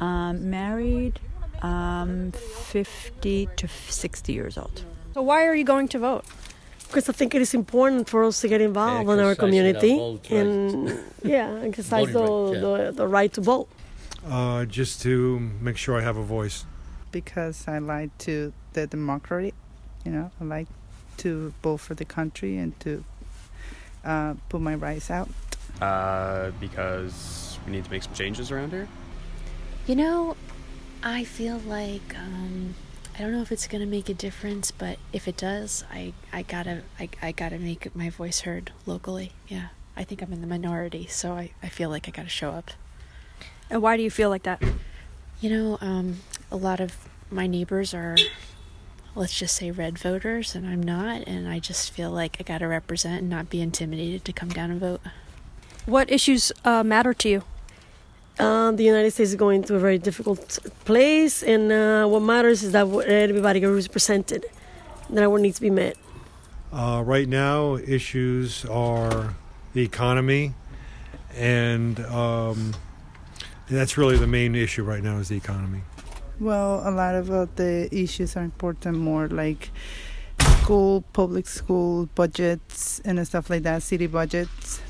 um, 0.00 0.50
married, 0.50 1.20
um, 1.62 2.32
50 2.32 3.48
to 3.56 3.68
60 3.68 4.32
years 4.32 4.58
old. 4.58 4.82
So 5.14 5.22
why 5.22 5.46
are 5.46 5.54
you 5.54 5.64
going 5.64 5.88
to 5.88 5.98
vote? 5.98 6.24
Because 6.88 7.08
I 7.08 7.12
think 7.12 7.34
it 7.34 7.42
is 7.42 7.54
important 7.54 8.08
for 8.08 8.24
us 8.24 8.40
to 8.40 8.48
get 8.48 8.60
involved 8.60 9.10
in 9.10 9.18
our 9.20 9.34
community 9.34 9.92
our 9.92 9.98
vote 9.98 10.26
right. 10.30 10.40
and 10.40 10.98
yeah, 11.22 11.60
exercise 11.62 12.06
the, 12.12 12.18
Voting 12.20 12.62
right, 12.62 12.84
the, 12.86 12.92
the 12.92 13.08
right 13.08 13.32
to 13.32 13.40
vote. 13.40 13.68
Uh, 14.26 14.64
just 14.64 15.02
to 15.02 15.38
make 15.60 15.76
sure 15.76 15.96
I 15.98 16.02
have 16.02 16.16
a 16.16 16.22
voice. 16.22 16.64
because 17.12 17.66
I 17.68 17.78
like 17.78 18.16
to 18.18 18.52
the 18.72 18.86
democracy. 18.86 19.54
You 20.04 20.12
know, 20.12 20.30
I 20.40 20.44
like 20.44 20.68
to 21.18 21.52
vote 21.62 21.78
for 21.78 21.94
the 21.94 22.04
country 22.04 22.56
and 22.58 22.78
to 22.80 23.04
uh, 24.04 24.34
put 24.48 24.60
my 24.60 24.74
rights 24.74 25.10
out. 25.10 25.28
Uh, 25.80 26.50
because 26.60 27.58
we 27.66 27.72
need 27.72 27.84
to 27.84 27.90
make 27.90 28.02
some 28.02 28.14
changes 28.14 28.50
around 28.50 28.70
here. 28.70 28.88
You 29.86 29.96
know, 29.96 30.36
I 31.02 31.24
feel 31.24 31.58
like 31.66 32.16
um, 32.16 32.74
I 33.16 33.22
don't 33.22 33.32
know 33.32 33.40
if 33.40 33.50
it's 33.50 33.66
gonna 33.66 33.86
make 33.86 34.10
a 34.10 34.14
difference, 34.14 34.70
but 34.70 34.98
if 35.10 35.26
it 35.26 35.38
does, 35.38 35.84
I, 35.90 36.12
I 36.34 36.42
gotta 36.42 36.82
I, 37.00 37.08
I 37.22 37.32
gotta 37.32 37.58
make 37.58 37.96
my 37.96 38.10
voice 38.10 38.40
heard 38.40 38.72
locally. 38.84 39.32
Yeah, 39.48 39.68
I 39.96 40.04
think 40.04 40.20
I'm 40.20 40.34
in 40.34 40.42
the 40.42 40.46
minority, 40.46 41.06
so 41.06 41.32
I, 41.32 41.52
I 41.62 41.70
feel 41.70 41.88
like 41.88 42.06
I 42.06 42.10
gotta 42.10 42.28
show 42.28 42.50
up. 42.50 42.72
And 43.70 43.80
why 43.80 43.96
do 43.96 44.02
you 44.02 44.10
feel 44.10 44.28
like 44.28 44.42
that? 44.42 44.62
You 45.40 45.48
know, 45.48 45.78
um, 45.80 46.18
a 46.50 46.56
lot 46.56 46.78
of 46.78 47.08
my 47.30 47.46
neighbors 47.46 47.94
are, 47.94 48.16
let's 49.14 49.38
just 49.38 49.56
say, 49.56 49.70
red 49.70 49.98
voters, 49.98 50.54
and 50.54 50.66
I'm 50.66 50.82
not, 50.82 51.22
and 51.26 51.48
I 51.48 51.58
just 51.58 51.92
feel 51.92 52.10
like 52.10 52.36
I 52.38 52.42
gotta 52.42 52.68
represent 52.68 53.22
and 53.22 53.30
not 53.30 53.48
be 53.48 53.62
intimidated 53.62 54.26
to 54.26 54.32
come 54.34 54.50
down 54.50 54.70
and 54.70 54.78
vote. 54.78 55.00
What 55.86 56.10
issues 56.10 56.52
uh, 56.66 56.82
matter 56.84 57.14
to 57.14 57.28
you? 57.30 57.44
Um, 58.38 58.76
the 58.76 58.84
United 58.84 59.12
States 59.12 59.30
is 59.30 59.36
going 59.36 59.62
through 59.62 59.76
a 59.76 59.80
very 59.80 59.96
difficult 59.98 60.58
place, 60.84 61.42
and 61.42 61.72
uh, 61.72 62.06
what 62.06 62.20
matters 62.20 62.62
is 62.62 62.72
that 62.72 62.86
everybody 62.86 63.60
gets 63.60 63.88
represented, 63.88 64.44
that 65.08 65.30
what 65.30 65.40
needs 65.40 65.56
to 65.56 65.62
be 65.62 65.70
met. 65.70 65.96
Uh, 66.70 67.02
right 67.06 67.28
now, 67.28 67.76
issues 67.76 68.66
are 68.66 69.34
the 69.72 69.82
economy, 69.82 70.52
and 71.34 71.98
um, 72.00 72.74
that's 73.70 73.96
really 73.96 74.18
the 74.18 74.26
main 74.26 74.54
issue 74.54 74.84
right 74.84 75.02
now 75.02 75.16
is 75.16 75.28
the 75.28 75.36
economy. 75.36 75.80
Well, 76.38 76.82
a 76.84 76.90
lot 76.90 77.14
of 77.14 77.30
uh, 77.30 77.46
the 77.56 77.88
issues 77.90 78.36
are 78.36 78.42
important, 78.42 78.98
more 78.98 79.28
like 79.28 79.70
school, 80.60 81.04
public 81.14 81.46
school 81.46 82.10
budgets, 82.14 83.00
and 83.02 83.26
stuff 83.26 83.48
like 83.48 83.62
that, 83.62 83.82
city 83.82 84.06
budgets 84.06 84.82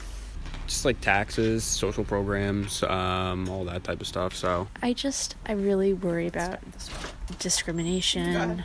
just 0.66 0.84
like 0.84 1.00
taxes, 1.00 1.64
social 1.64 2.04
programs, 2.04 2.82
um, 2.82 3.48
all 3.48 3.64
that 3.64 3.84
type 3.84 4.00
of 4.00 4.06
stuff. 4.06 4.34
So 4.34 4.68
I 4.82 4.92
just 4.92 5.36
I 5.46 5.52
really 5.52 5.92
worry 5.92 6.26
about 6.26 6.60
discrimination. 7.38 8.64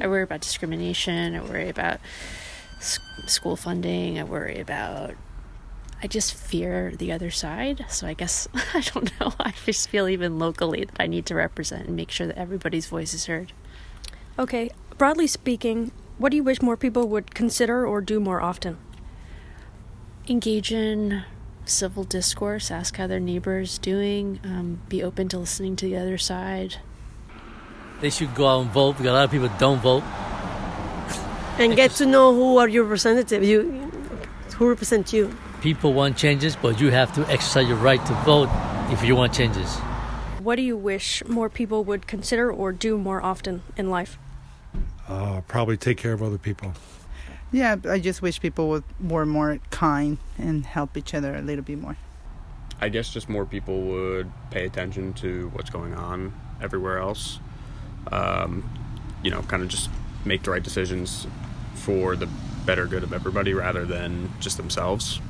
I 0.00 0.06
worry 0.06 0.22
about 0.22 0.40
discrimination. 0.40 1.34
I 1.34 1.40
worry 1.42 1.68
about 1.68 2.00
school 3.26 3.56
funding. 3.56 4.18
I 4.18 4.24
worry 4.24 4.60
about. 4.60 5.14
I 6.02 6.06
just 6.06 6.34
fear 6.34 6.92
the 6.96 7.12
other 7.12 7.30
side. 7.30 7.86
So 7.88 8.06
I 8.06 8.14
guess 8.14 8.46
I 8.74 8.80
don't 8.80 9.18
know. 9.20 9.32
I 9.40 9.52
just 9.64 9.88
feel 9.88 10.08
even 10.08 10.38
locally 10.38 10.84
that 10.84 10.96
I 11.00 11.06
need 11.06 11.26
to 11.26 11.34
represent 11.34 11.86
and 11.86 11.96
make 11.96 12.10
sure 12.10 12.26
that 12.26 12.38
everybody's 12.38 12.86
voice 12.86 13.14
is 13.14 13.26
heard. 13.26 13.52
Okay, 14.38 14.70
broadly 14.98 15.26
speaking, 15.26 15.92
what 16.18 16.30
do 16.30 16.36
you 16.36 16.44
wish 16.44 16.60
more 16.60 16.76
people 16.76 17.08
would 17.08 17.34
consider 17.34 17.86
or 17.86 18.00
do 18.00 18.20
more 18.20 18.40
often? 18.40 18.76
Engage 20.28 20.72
in 20.72 21.22
civil 21.66 22.04
discourse, 22.04 22.70
ask 22.70 22.96
how 22.96 23.06
their 23.06 23.20
neighbor's 23.20 23.78
doing, 23.78 24.40
um, 24.44 24.80
be 24.88 25.02
open 25.02 25.28
to 25.28 25.38
listening 25.38 25.76
to 25.76 25.86
the 25.86 25.96
other 25.96 26.18
side. 26.18 26.76
They 28.00 28.10
should 28.10 28.34
go 28.34 28.46
out 28.46 28.62
and 28.62 28.70
vote 28.70 28.92
because 28.92 29.06
a 29.06 29.12
lot 29.12 29.24
of 29.24 29.30
people 29.30 29.50
don't 29.58 29.80
vote. 29.80 30.02
And 31.58 31.76
get 31.76 31.92
to 31.92 32.06
know 32.06 32.34
who 32.34 32.58
are 32.58 32.68
your 32.68 32.84
representative, 32.84 33.44
you, 33.44 33.70
who 34.56 34.68
represent 34.68 35.12
you. 35.12 35.34
People 35.60 35.92
want 35.92 36.16
changes, 36.16 36.56
but 36.56 36.80
you 36.80 36.90
have 36.90 37.14
to 37.14 37.22
exercise 37.30 37.68
your 37.68 37.78
right 37.78 38.04
to 38.04 38.12
vote 38.24 38.48
if 38.90 39.04
you 39.04 39.16
want 39.16 39.32
changes. 39.32 39.76
What 40.40 40.56
do 40.56 40.62
you 40.62 40.76
wish 40.76 41.24
more 41.26 41.48
people 41.48 41.84
would 41.84 42.06
consider 42.06 42.52
or 42.52 42.72
do 42.72 42.98
more 42.98 43.22
often 43.22 43.62
in 43.76 43.88
life? 43.88 44.18
Uh, 45.08 45.40
probably 45.42 45.76
take 45.76 45.96
care 45.96 46.12
of 46.12 46.22
other 46.22 46.38
people. 46.38 46.74
Yeah, 47.54 47.76
I 47.88 48.00
just 48.00 48.20
wish 48.20 48.40
people 48.40 48.68
would 48.70 48.82
were 49.00 49.24
more 49.24 49.60
kind 49.70 50.18
and 50.36 50.66
help 50.66 50.96
each 50.96 51.14
other 51.14 51.36
a 51.36 51.40
little 51.40 51.62
bit 51.62 51.78
more. 51.78 51.96
I 52.80 52.88
guess 52.88 53.10
just 53.10 53.28
more 53.28 53.46
people 53.46 53.80
would 53.82 54.28
pay 54.50 54.66
attention 54.66 55.12
to 55.14 55.50
what's 55.54 55.70
going 55.70 55.94
on 55.94 56.34
everywhere 56.60 56.98
else. 56.98 57.38
Um, 58.10 58.68
you 59.22 59.30
know, 59.30 59.42
kind 59.42 59.62
of 59.62 59.68
just 59.68 59.88
make 60.24 60.42
the 60.42 60.50
right 60.50 60.64
decisions 60.64 61.28
for 61.74 62.16
the 62.16 62.28
better 62.66 62.86
good 62.86 63.04
of 63.04 63.12
everybody 63.12 63.54
rather 63.54 63.84
than 63.84 64.32
just 64.40 64.56
themselves. 64.56 65.20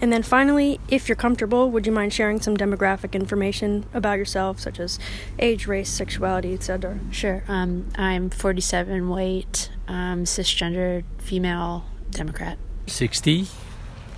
And 0.00 0.12
then 0.12 0.22
finally, 0.22 0.78
if 0.88 1.08
you're 1.08 1.16
comfortable, 1.16 1.72
would 1.72 1.86
you 1.86 1.92
mind 1.92 2.12
sharing 2.12 2.40
some 2.40 2.56
demographic 2.56 3.14
information 3.14 3.84
about 3.92 4.16
yourself, 4.18 4.60
such 4.60 4.78
as 4.78 5.00
age, 5.40 5.66
race, 5.66 5.90
sexuality, 5.90 6.54
etc.? 6.54 7.00
Sure. 7.10 7.42
Um, 7.48 7.90
I'm 7.96 8.30
47, 8.30 9.08
white, 9.08 9.70
um, 9.88 10.24
cisgender, 10.24 11.04
female, 11.18 11.84
Democrat. 12.10 12.58
60, 12.86 13.46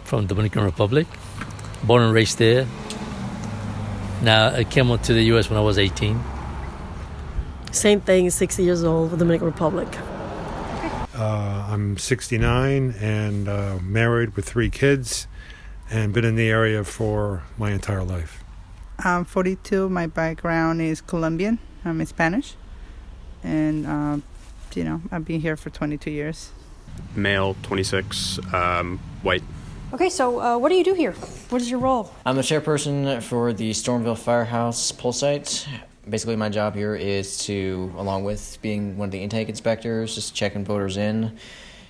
from 0.05 0.27
Dominican 0.27 0.65
Republic, 0.65 1.07
born 1.83 2.03
and 2.03 2.13
raised 2.13 2.39
there. 2.39 2.67
Now 4.23 4.49
I 4.49 4.65
came 4.65 4.97
to 4.97 5.13
the 5.13 5.23
U.S. 5.25 5.51
when 5.51 5.59
I 5.59 5.63
was 5.63 5.79
18. 5.79 6.21
Same 7.73 8.01
thing, 8.01 8.31
60 8.31 8.63
years 8.63 8.85
old, 8.85 9.19
Dominican 9.19 9.47
Republic. 9.47 9.89
Uh, 11.15 11.67
I'm 11.69 11.97
69 11.99 12.95
and 13.01 13.49
uh, 13.49 13.79
married 13.83 14.37
with 14.37 14.49
three 14.49 14.71
kids 14.71 15.27
and 15.91 16.13
been 16.13 16.25
in 16.25 16.37
the 16.37 16.49
area 16.49 16.85
for 16.85 17.43
my 17.59 17.73
entire 17.73 18.03
life. 18.03 18.43
I'm 18.99 19.25
42. 19.25 19.89
My 19.89 20.07
background 20.07 20.81
is 20.81 21.01
Colombian. 21.01 21.59
I'm 21.85 22.05
Spanish. 22.07 22.55
And, 23.43 23.87
uh, 23.87 24.19
you 24.77 24.85
know, 24.85 25.01
I've 25.11 25.25
been 25.25 25.41
here 25.41 25.57
for 25.57 25.71
22 25.71 26.11
years. 26.11 26.51
Male, 27.15 27.57
26, 27.63 28.39
um, 28.55 28.99
white. 29.23 29.43
Okay, 29.93 30.09
so 30.09 30.41
uh, 30.41 30.59
what 30.59 30.69
do 30.69 30.75
you 30.75 30.85
do 30.85 30.95
here? 30.95 31.13
What 31.49 31.63
is 31.63 31.71
your 31.71 31.81
role? 31.81 32.13
I'm 32.27 32.37
the 32.37 32.43
chairperson 32.43 33.23
for 33.23 33.53
the 33.53 33.71
Stormville 33.71 34.19
Firehouse 34.19 34.93
poll 34.93 35.13
site. 35.13 35.67
Basically, 36.09 36.37
my 36.37 36.49
job 36.49 36.75
here 36.75 36.95
is 36.95 37.39
to, 37.47 37.93
along 37.97 38.25
with 38.25 38.59
being 38.63 38.97
one 38.97 39.09
of 39.09 39.13
the 39.13 39.23
intake 39.23 39.49
inspectors, 39.49 40.15
just 40.15 40.35
checking 40.35 40.65
voters 40.65 40.97
in 40.97 41.37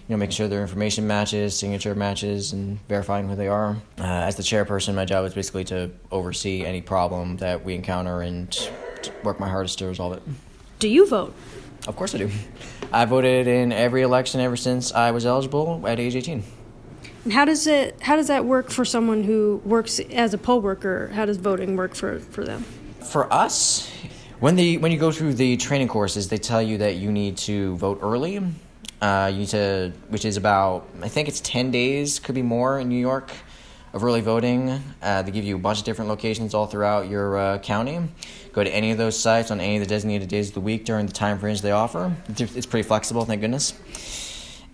you 0.08 0.14
know, 0.14 0.18
making 0.18 0.32
sure 0.32 0.46
their 0.46 0.62
information 0.62 1.04
matches, 1.06 1.58
signature 1.58 1.94
matches, 1.94 2.52
and 2.52 2.78
verifying 2.86 3.28
who 3.28 3.34
they 3.34 3.48
are. 3.48 3.76
Uh, 3.98 4.04
as 4.04 4.36
the 4.36 4.42
chairperson, 4.42 4.94
my 4.94 5.04
job 5.04 5.24
is 5.24 5.34
basically 5.34 5.64
to 5.64 5.90
oversee 6.12 6.64
any 6.64 6.80
problem 6.80 7.36
that 7.38 7.64
we 7.64 7.74
encounter 7.74 8.20
and 8.20 8.70
work 9.24 9.40
my 9.40 9.48
hardest 9.48 9.80
to 9.80 9.86
resolve 9.86 10.12
it. 10.12 10.22
Do 10.78 10.88
you 10.88 11.08
vote? 11.08 11.34
Of 11.86 11.96
course 11.96 12.14
I 12.14 12.18
do. 12.18 12.30
I 12.92 13.04
voted 13.04 13.46
in 13.46 13.72
every 13.72 14.02
election 14.02 14.40
ever 14.40 14.56
since 14.56 14.92
I 14.92 15.10
was 15.10 15.26
eligible 15.26 15.84
at 15.86 16.00
age 16.00 16.16
18. 16.16 16.42
And 17.24 17.32
how 17.32 17.44
does 17.44 17.66
it? 17.66 18.00
How 18.02 18.16
does 18.16 18.28
that 18.28 18.44
work 18.44 18.70
for 18.70 18.84
someone 18.84 19.22
who 19.22 19.60
works 19.64 19.98
as 19.98 20.34
a 20.34 20.38
poll 20.38 20.60
worker? 20.60 21.08
How 21.08 21.24
does 21.24 21.36
voting 21.36 21.76
work 21.76 21.94
for, 21.94 22.20
for 22.20 22.44
them? 22.44 22.62
For 23.02 23.32
us, 23.32 23.90
when 24.40 24.56
the 24.56 24.78
when 24.78 24.92
you 24.92 24.98
go 24.98 25.10
through 25.10 25.34
the 25.34 25.56
training 25.56 25.88
courses, 25.88 26.28
they 26.28 26.38
tell 26.38 26.62
you 26.62 26.78
that 26.78 26.96
you 26.96 27.10
need 27.10 27.36
to 27.38 27.76
vote 27.76 27.98
early 28.02 28.40
uh, 29.00 29.30
you 29.32 29.40
need 29.40 29.48
to, 29.48 29.92
which 30.08 30.24
is 30.24 30.36
about, 30.36 30.88
I 31.02 31.08
think 31.08 31.28
it's 31.28 31.40
10 31.40 31.70
days, 31.70 32.18
could 32.18 32.34
be 32.34 32.42
more 32.42 32.80
in 32.80 32.88
New 32.88 32.98
York, 32.98 33.30
of 33.96 34.04
early 34.04 34.20
voting. 34.20 34.78
Uh, 35.00 35.22
they 35.22 35.30
give 35.30 35.44
you 35.44 35.56
a 35.56 35.58
bunch 35.58 35.78
of 35.78 35.84
different 35.84 36.10
locations 36.10 36.52
all 36.52 36.66
throughout 36.66 37.08
your 37.08 37.38
uh, 37.38 37.58
county. 37.58 37.98
Go 38.52 38.62
to 38.62 38.70
any 38.70 38.90
of 38.90 38.98
those 38.98 39.18
sites 39.18 39.50
on 39.50 39.58
any 39.58 39.76
of 39.76 39.80
the 39.80 39.88
designated 39.88 40.28
days 40.28 40.48
of 40.48 40.54
the 40.54 40.60
week 40.60 40.84
during 40.84 41.06
the 41.06 41.12
time 41.12 41.38
frames 41.38 41.62
they 41.62 41.72
offer. 41.72 42.14
It's 42.28 42.66
pretty 42.66 42.86
flexible, 42.86 43.24
thank 43.24 43.40
goodness. 43.40 43.72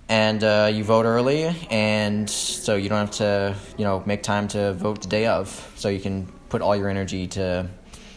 And 0.09 0.43
uh, 0.43 0.71
you 0.73 0.83
vote 0.83 1.05
early, 1.05 1.55
and 1.71 2.29
so 2.29 2.75
you 2.75 2.89
don't 2.89 2.99
have 2.99 3.11
to, 3.13 3.57
you 3.79 3.85
know, 3.85 4.03
make 4.05 4.25
time 4.25 4.49
to 4.49 4.75
vote 4.75 5.01
the 5.01 5.09
day 5.09 5.27
of. 5.27 5.73
So 5.77 5.89
you 5.89 6.01
can 6.01 6.27
put 6.49 6.61
all 6.61 6.77
your 6.77 6.89
energy 6.89 7.29
to, 7.29 7.67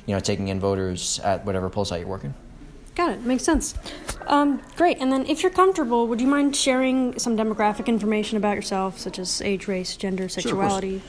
you 0.08 0.14
know, 0.14 0.20
taking 0.20 0.48
in 0.48 0.60
voters 0.60 1.20
at 1.20 1.46
whatever 1.46 1.70
poll 1.70 1.86
site 1.86 2.02
you're 2.02 2.10
working. 2.10 2.34
Got 2.96 3.12
it. 3.12 3.22
Makes 3.22 3.44
sense. 3.44 3.76
Um, 4.28 4.62
great. 4.78 5.00
And 5.00 5.12
then, 5.12 5.26
if 5.28 5.44
you're 5.44 5.52
comfortable, 5.52 6.08
would 6.08 6.22
you 6.22 6.28
mind 6.28 6.56
sharing 6.56 7.20
some 7.20 7.38
demographic 7.38 7.88
information 7.88 8.38
about 8.38 8.56
yourself, 8.56 8.98
such 8.98 9.20
as 9.20 9.42
age, 9.42 9.68
race, 9.68 9.98
gender, 9.98 10.30
sexuality? 10.30 11.00
Sure, 11.00 11.08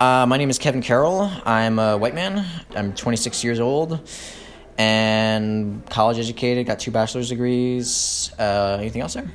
uh, 0.00 0.26
my 0.26 0.36
name 0.36 0.48
is 0.48 0.58
Kevin 0.58 0.80
Carroll. 0.80 1.28
I'm 1.44 1.80
a 1.80 1.98
white 1.98 2.14
man. 2.14 2.46
I'm 2.76 2.94
26 2.94 3.42
years 3.42 3.58
old 3.58 4.00
and 4.78 5.84
college 5.90 6.18
educated. 6.18 6.66
Got 6.66 6.78
two 6.78 6.92
bachelor's 6.92 7.28
degrees. 7.28 8.32
Uh, 8.38 8.76
anything 8.80 9.02
else 9.02 9.14
there? 9.14 9.30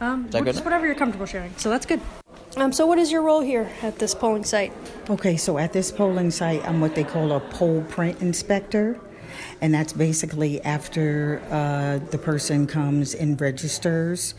Um, 0.00 0.26
is 0.26 0.32
that 0.32 0.44
good? 0.44 0.56
Whatever 0.64 0.86
you're 0.86 0.94
comfortable 0.94 1.26
sharing. 1.26 1.52
So 1.56 1.68
that's 1.68 1.84
good. 1.84 2.00
Um, 2.56 2.72
so, 2.72 2.86
what 2.86 2.98
is 2.98 3.10
your 3.10 3.22
role 3.22 3.40
here 3.40 3.68
at 3.82 3.98
this 3.98 4.14
polling 4.14 4.44
site? 4.44 4.72
Okay, 5.10 5.36
so 5.36 5.58
at 5.58 5.72
this 5.72 5.90
polling 5.90 6.30
site, 6.30 6.64
I'm 6.64 6.80
what 6.80 6.94
they 6.94 7.04
call 7.04 7.32
a 7.32 7.40
poll 7.40 7.82
print 7.82 8.20
inspector 8.20 9.00
and 9.62 9.72
that's 9.72 9.92
basically 9.92 10.60
after 10.62 11.40
uh, 11.48 12.04
the 12.10 12.18
person 12.18 12.66
comes 12.66 13.14
and 13.14 13.40
registers. 13.40 14.34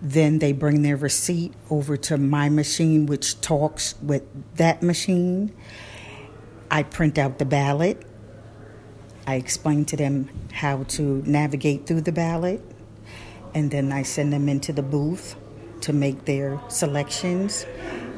Then 0.00 0.38
they 0.38 0.52
bring 0.52 0.80
their 0.80 0.96
receipt 0.96 1.52
over 1.68 1.98
to 1.98 2.16
my 2.16 2.48
machine, 2.48 3.04
which 3.04 3.40
talks 3.42 3.94
with 4.02 4.22
that 4.56 4.82
machine. 4.82 5.54
I 6.70 6.84
print 6.84 7.18
out 7.18 7.38
the 7.38 7.44
ballot. 7.44 8.02
I 9.26 9.34
explain 9.34 9.84
to 9.86 9.96
them 9.96 10.30
how 10.52 10.84
to 10.84 11.22
navigate 11.26 11.86
through 11.86 12.02
the 12.02 12.12
ballot. 12.12 12.62
And 13.54 13.70
then 13.70 13.92
I 13.92 14.04
send 14.04 14.32
them 14.32 14.48
into 14.48 14.72
the 14.72 14.82
booth 14.82 15.36
to 15.82 15.92
make 15.92 16.24
their 16.24 16.60
selections 16.68 17.66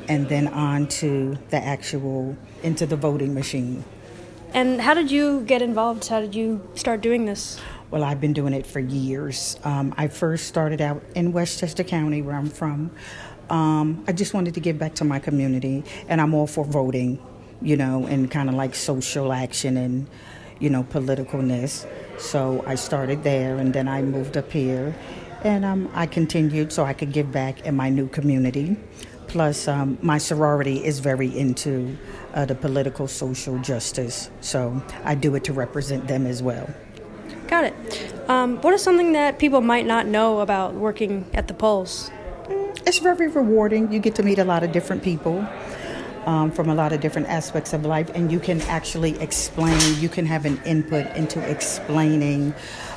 and 0.09 0.29
then 0.29 0.47
on 0.49 0.87
to 0.87 1.37
the 1.51 1.57
actual, 1.57 2.37
into 2.63 2.87
the 2.87 2.97
voting 2.97 3.35
machine. 3.35 3.85
And 4.55 4.81
how 4.81 4.95
did 4.95 5.11
you 5.11 5.43
get 5.43 5.61
involved? 5.61 6.09
How 6.09 6.21
did 6.21 6.35
you 6.35 6.67
start 6.75 7.03
doing 7.03 7.27
this? 7.27 7.61
Well, 7.91 8.03
I've 8.03 8.21
been 8.21 8.33
doing 8.33 8.55
it 8.55 8.67
for 8.67 8.81
years. 8.81 9.59
Um, 9.63 9.95
I 9.99 10.09
first 10.09 10.47
started 10.47 10.81
out 10.81 11.03
in 11.15 11.33
Westchester 11.33 11.85
County, 11.85 12.23
where 12.23 12.35
I'm 12.35 12.49
from. 12.49 12.91
Um, 13.51 14.05
I 14.07 14.13
just 14.13 14.35
wanted 14.35 14.55
to 14.55 14.61
give 14.61 14.79
back 14.79 14.95
to 14.97 15.05
my 15.05 15.19
community, 15.19 15.85
and 16.09 16.21
I'm 16.21 16.35
all 16.35 16.47
for 16.47 16.65
voting, 16.65 17.19
you 17.61 17.77
know, 17.77 18.07
and 18.07 18.31
kind 18.31 18.49
of 18.49 18.55
like 18.55 18.75
social 18.75 19.33
action 19.33 19.77
and, 19.77 20.07
you 20.61 20.71
know, 20.71 20.83
politicalness. 20.83 21.87
So 22.19 22.65
I 22.67 22.75
started 22.75 23.23
there, 23.25 23.57
and 23.59 23.73
then 23.73 23.87
I 23.87 24.03
moved 24.03 24.37
up 24.37 24.51
here, 24.51 24.95
and 25.45 25.65
um, 25.65 25.91
I 25.95 26.07
continued 26.07 26.73
so 26.73 26.85
I 26.85 26.95
could 26.95 27.13
give 27.13 27.31
back 27.33 27.67
in 27.67 27.77
my 27.77 27.91
new 27.91 28.09
community. 28.09 28.77
Plus, 29.29 29.69
um, 29.69 29.99
my 30.01 30.19
sorority 30.19 30.85
is 30.85 31.01
very 31.01 31.39
into 31.39 31.97
uh, 32.35 32.47
the 32.47 32.55
political 32.55 33.07
social 33.07 33.59
justice, 33.59 34.31
so 34.41 34.83
I 35.05 35.15
do 35.15 35.35
it 35.35 35.45
to 35.45 35.53
represent 35.53 36.09
them 36.09 36.27
as 36.27 36.43
well. 36.43 36.69
Got 37.47 37.65
it. 37.65 37.75
Um, 38.29 38.57
what 38.63 38.75
is 38.75 38.83
something 38.83 39.13
that 39.13 39.39
people 39.39 39.61
might 39.61 39.87
not 39.87 40.07
know 40.07 40.41
about 40.41 40.75
working 40.75 41.27
at 41.35 41.47
the 41.47 41.55
polls? 41.55 42.11
It's 42.87 42.99
very 42.99 43.29
rewarding. 43.29 43.93
You 43.93 43.99
get 43.99 44.15
to 44.17 44.23
meet 44.23 44.39
a 44.39 44.45
lot 44.45 44.63
of 44.63 44.73
different 44.73 45.03
people. 45.03 45.47
Um, 46.27 46.51
from 46.51 46.69
a 46.69 46.75
lot 46.75 46.93
of 46.93 47.01
different 47.01 47.29
aspects 47.29 47.73
of 47.73 47.87
life, 47.87 48.11
and 48.15 48.31
you 48.31 48.39
can 48.39 48.61
actually 48.63 49.19
explain, 49.19 49.81
you 49.99 50.11
can 50.11 50.27
have 50.27 50.45
an 50.45 50.61
input 50.67 51.07
into 51.17 51.41
explaining 51.49 52.53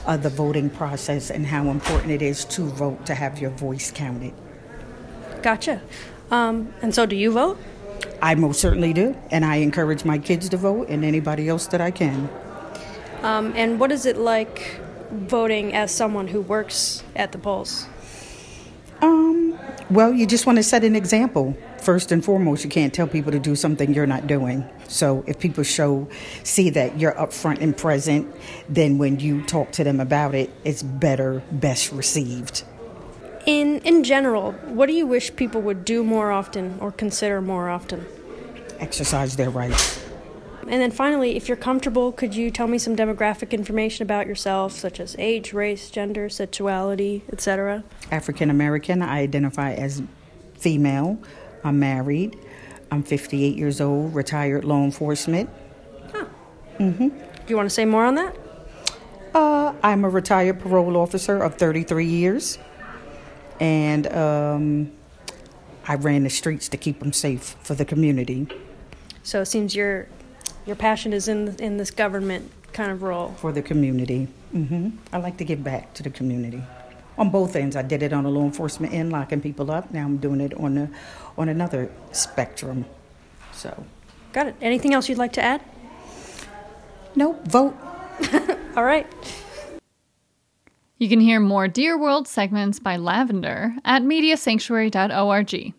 uh, 0.05 0.17
the 0.17 0.29
voting 0.29 0.69
process 0.69 1.31
and 1.31 1.45
how 1.45 1.69
important 1.69 2.11
it 2.11 2.21
is 2.21 2.43
to 2.45 2.63
vote 2.63 3.05
to 3.05 3.15
have 3.15 3.39
your 3.39 3.51
voice 3.51 3.89
counted. 3.89 4.33
Gotcha. 5.41 5.81
Um, 6.31 6.73
and 6.81 6.95
so, 6.95 7.05
do 7.05 7.15
you 7.15 7.31
vote? 7.31 7.59
I 8.21 8.35
most 8.35 8.61
certainly 8.61 8.93
do, 8.93 9.15
and 9.31 9.43
I 9.43 9.57
encourage 9.57 10.05
my 10.05 10.17
kids 10.17 10.47
to 10.49 10.57
vote 10.57 10.89
and 10.89 11.03
anybody 11.03 11.49
else 11.49 11.67
that 11.67 11.81
I 11.81 11.91
can. 11.91 12.29
Um, 13.21 13.53
and 13.55 13.79
what 13.79 13.91
is 13.91 14.05
it 14.05 14.17
like 14.17 14.79
voting 15.11 15.73
as 15.73 15.91
someone 15.91 16.27
who 16.27 16.41
works 16.41 17.03
at 17.15 17.31
the 17.31 17.37
polls? 17.37 17.85
Um, 19.01 19.59
well, 19.89 20.13
you 20.13 20.25
just 20.25 20.45
want 20.45 20.57
to 20.57 20.63
set 20.63 20.83
an 20.83 20.95
example. 20.95 21.57
First 21.79 22.11
and 22.11 22.23
foremost, 22.23 22.63
you 22.63 22.69
can't 22.69 22.93
tell 22.93 23.07
people 23.07 23.31
to 23.31 23.39
do 23.39 23.55
something 23.55 23.93
you're 23.93 24.07
not 24.07 24.27
doing. 24.27 24.69
So 24.87 25.23
if 25.27 25.39
people 25.39 25.63
show, 25.63 26.07
see 26.43 26.69
that 26.69 26.99
you're 26.99 27.13
upfront 27.13 27.61
and 27.61 27.75
present, 27.75 28.33
then 28.69 28.99
when 28.99 29.19
you 29.19 29.43
talk 29.43 29.71
to 29.73 29.83
them 29.83 29.99
about 29.99 30.35
it, 30.35 30.51
it's 30.63 30.83
better, 30.83 31.41
best 31.51 31.91
received. 31.91 32.63
In 33.45 33.79
in 33.79 34.03
general, 34.03 34.51
what 34.51 34.87
do 34.87 34.93
you 34.93 35.07
wish 35.07 35.35
people 35.35 35.61
would 35.61 35.83
do 35.83 36.03
more 36.03 36.31
often 36.31 36.77
or 36.79 36.91
consider 36.91 37.41
more 37.41 37.69
often? 37.69 38.05
Exercise 38.79 39.35
their 39.35 39.49
rights. 39.49 39.99
And 40.67 40.79
then 40.79 40.91
finally, 40.91 41.35
if 41.35 41.47
you're 41.47 41.57
comfortable, 41.57 42.11
could 42.11 42.35
you 42.35 42.51
tell 42.51 42.67
me 42.67 42.77
some 42.77 42.95
demographic 42.95 43.51
information 43.51 44.03
about 44.03 44.27
yourself, 44.27 44.73
such 44.73 44.99
as 44.99 45.15
age, 45.17 45.53
race, 45.53 45.89
gender, 45.89 46.29
sexuality, 46.29 47.23
etc.? 47.31 47.83
African 48.11 48.49
American. 48.49 49.01
I 49.01 49.19
identify 49.19 49.73
as 49.73 50.03
female. 50.53 51.17
I'm 51.63 51.79
married. 51.79 52.37
I'm 52.91 53.03
58 53.03 53.57
years 53.57 53.81
old, 53.81 54.13
retired 54.13 54.65
law 54.65 54.83
enforcement. 54.83 55.49
Huh. 56.11 56.25
Mm-hmm. 56.77 57.07
Do 57.07 57.47
you 57.47 57.55
want 57.55 57.67
to 57.67 57.73
say 57.73 57.85
more 57.85 58.05
on 58.05 58.15
that? 58.15 58.35
Uh, 59.33 59.73
I'm 59.81 60.03
a 60.03 60.09
retired 60.09 60.59
parole 60.59 60.97
officer 60.97 61.37
of 61.37 61.55
33 61.55 62.05
years, 62.05 62.59
and 63.61 64.11
um, 64.11 64.91
I 65.87 65.95
ran 65.95 66.23
the 66.23 66.29
streets 66.29 66.67
to 66.69 66.77
keep 66.77 66.99
them 66.99 67.13
safe 67.13 67.55
for 67.61 67.75
the 67.75 67.85
community. 67.85 68.47
So 69.23 69.41
it 69.41 69.45
seems 69.45 69.73
your 69.75 70.07
your 70.65 70.75
passion 70.75 71.13
is 71.13 71.29
in 71.29 71.55
in 71.59 71.77
this 71.77 71.91
government 71.91 72.51
kind 72.73 72.91
of 72.91 73.03
role 73.03 73.29
for 73.37 73.53
the 73.53 73.61
community. 73.61 74.27
Mm-hmm. 74.53 74.89
I 75.13 75.17
like 75.19 75.37
to 75.37 75.45
give 75.45 75.63
back 75.63 75.93
to 75.93 76.03
the 76.03 76.09
community 76.09 76.63
on 77.17 77.29
both 77.29 77.55
ends. 77.55 77.75
I 77.75 77.83
did 77.83 78.01
it 78.01 78.11
on 78.11 78.23
the 78.23 78.29
law 78.29 78.43
enforcement 78.43 78.93
end, 78.93 79.11
locking 79.11 79.41
people 79.41 79.69
up. 79.71 79.91
Now 79.93 80.05
I'm 80.05 80.17
doing 80.17 80.41
it 80.41 80.53
on 80.55 80.75
the 80.75 80.89
on 81.37 81.47
another 81.47 81.91
spectrum. 82.11 82.85
So, 83.53 83.85
got 84.33 84.47
it. 84.47 84.55
Anything 84.59 84.93
else 84.93 85.07
you'd 85.07 85.19
like 85.19 85.33
to 85.33 85.43
add? 85.43 85.61
Nope. 87.15 87.47
Vote. 87.47 87.75
All 88.75 88.83
right. 88.83 89.05
You 91.01 91.09
can 91.09 91.19
hear 91.19 91.39
more 91.39 91.67
Dear 91.67 91.97
World 91.97 92.27
segments 92.27 92.77
by 92.77 92.95
Lavender 92.95 93.73
at 93.85 94.03
mediasanctuary.org. 94.03 95.73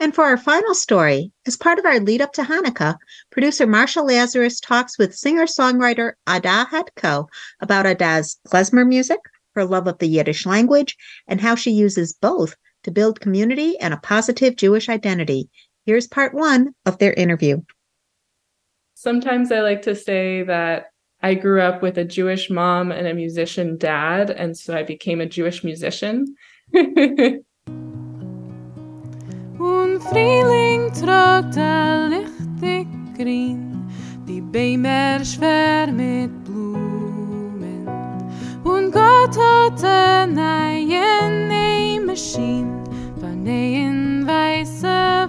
And 0.00 0.14
for 0.14 0.24
our 0.24 0.38
final 0.38 0.74
story, 0.74 1.30
as 1.46 1.54
part 1.54 1.78
of 1.78 1.84
our 1.84 2.00
lead 2.00 2.22
up 2.22 2.32
to 2.32 2.42
Hanukkah, 2.42 2.96
producer 3.28 3.66
Marsha 3.66 4.02
Lazarus 4.02 4.60
talks 4.60 4.98
with 4.98 5.14
singer 5.14 5.44
songwriter 5.44 6.12
Adah 6.26 6.68
Hetko 6.70 7.28
about 7.60 7.84
Adah's 7.84 8.40
klezmer 8.48 8.88
music, 8.88 9.20
her 9.54 9.66
love 9.66 9.86
of 9.86 9.98
the 9.98 10.08
Yiddish 10.08 10.46
language, 10.46 10.96
and 11.26 11.38
how 11.38 11.54
she 11.54 11.70
uses 11.70 12.14
both 12.14 12.56
to 12.84 12.90
build 12.90 13.20
community 13.20 13.78
and 13.78 13.92
a 13.92 13.98
positive 13.98 14.56
Jewish 14.56 14.88
identity. 14.88 15.50
Here's 15.84 16.06
part 16.06 16.32
one 16.32 16.74
of 16.86 16.96
their 16.96 17.12
interview. 17.12 17.60
Sometimes 18.94 19.52
I 19.52 19.60
like 19.60 19.82
to 19.82 19.94
say 19.94 20.44
that 20.44 20.92
I 21.20 21.34
grew 21.34 21.60
up 21.60 21.82
with 21.82 21.98
a 21.98 22.04
Jewish 22.04 22.48
mom 22.48 22.92
and 22.92 23.06
a 23.06 23.14
musician 23.14 23.76
dad, 23.76 24.30
and 24.30 24.56
so 24.56 24.76
I 24.76 24.84
became 24.84 25.20
a 25.20 25.26
Jewish 25.26 25.64
musician. 25.64 26.36
Und 29.58 30.00
Frühling 30.10 30.92
der 32.62 32.84
Grün, 33.16 33.86
die 34.28 34.40
Bäume 34.40 35.24
schwer 35.24 35.90
mit 35.90 36.30
Blumen. 36.44 37.88
Und 38.62 38.92
Gott 38.92 39.36
hat 39.36 39.82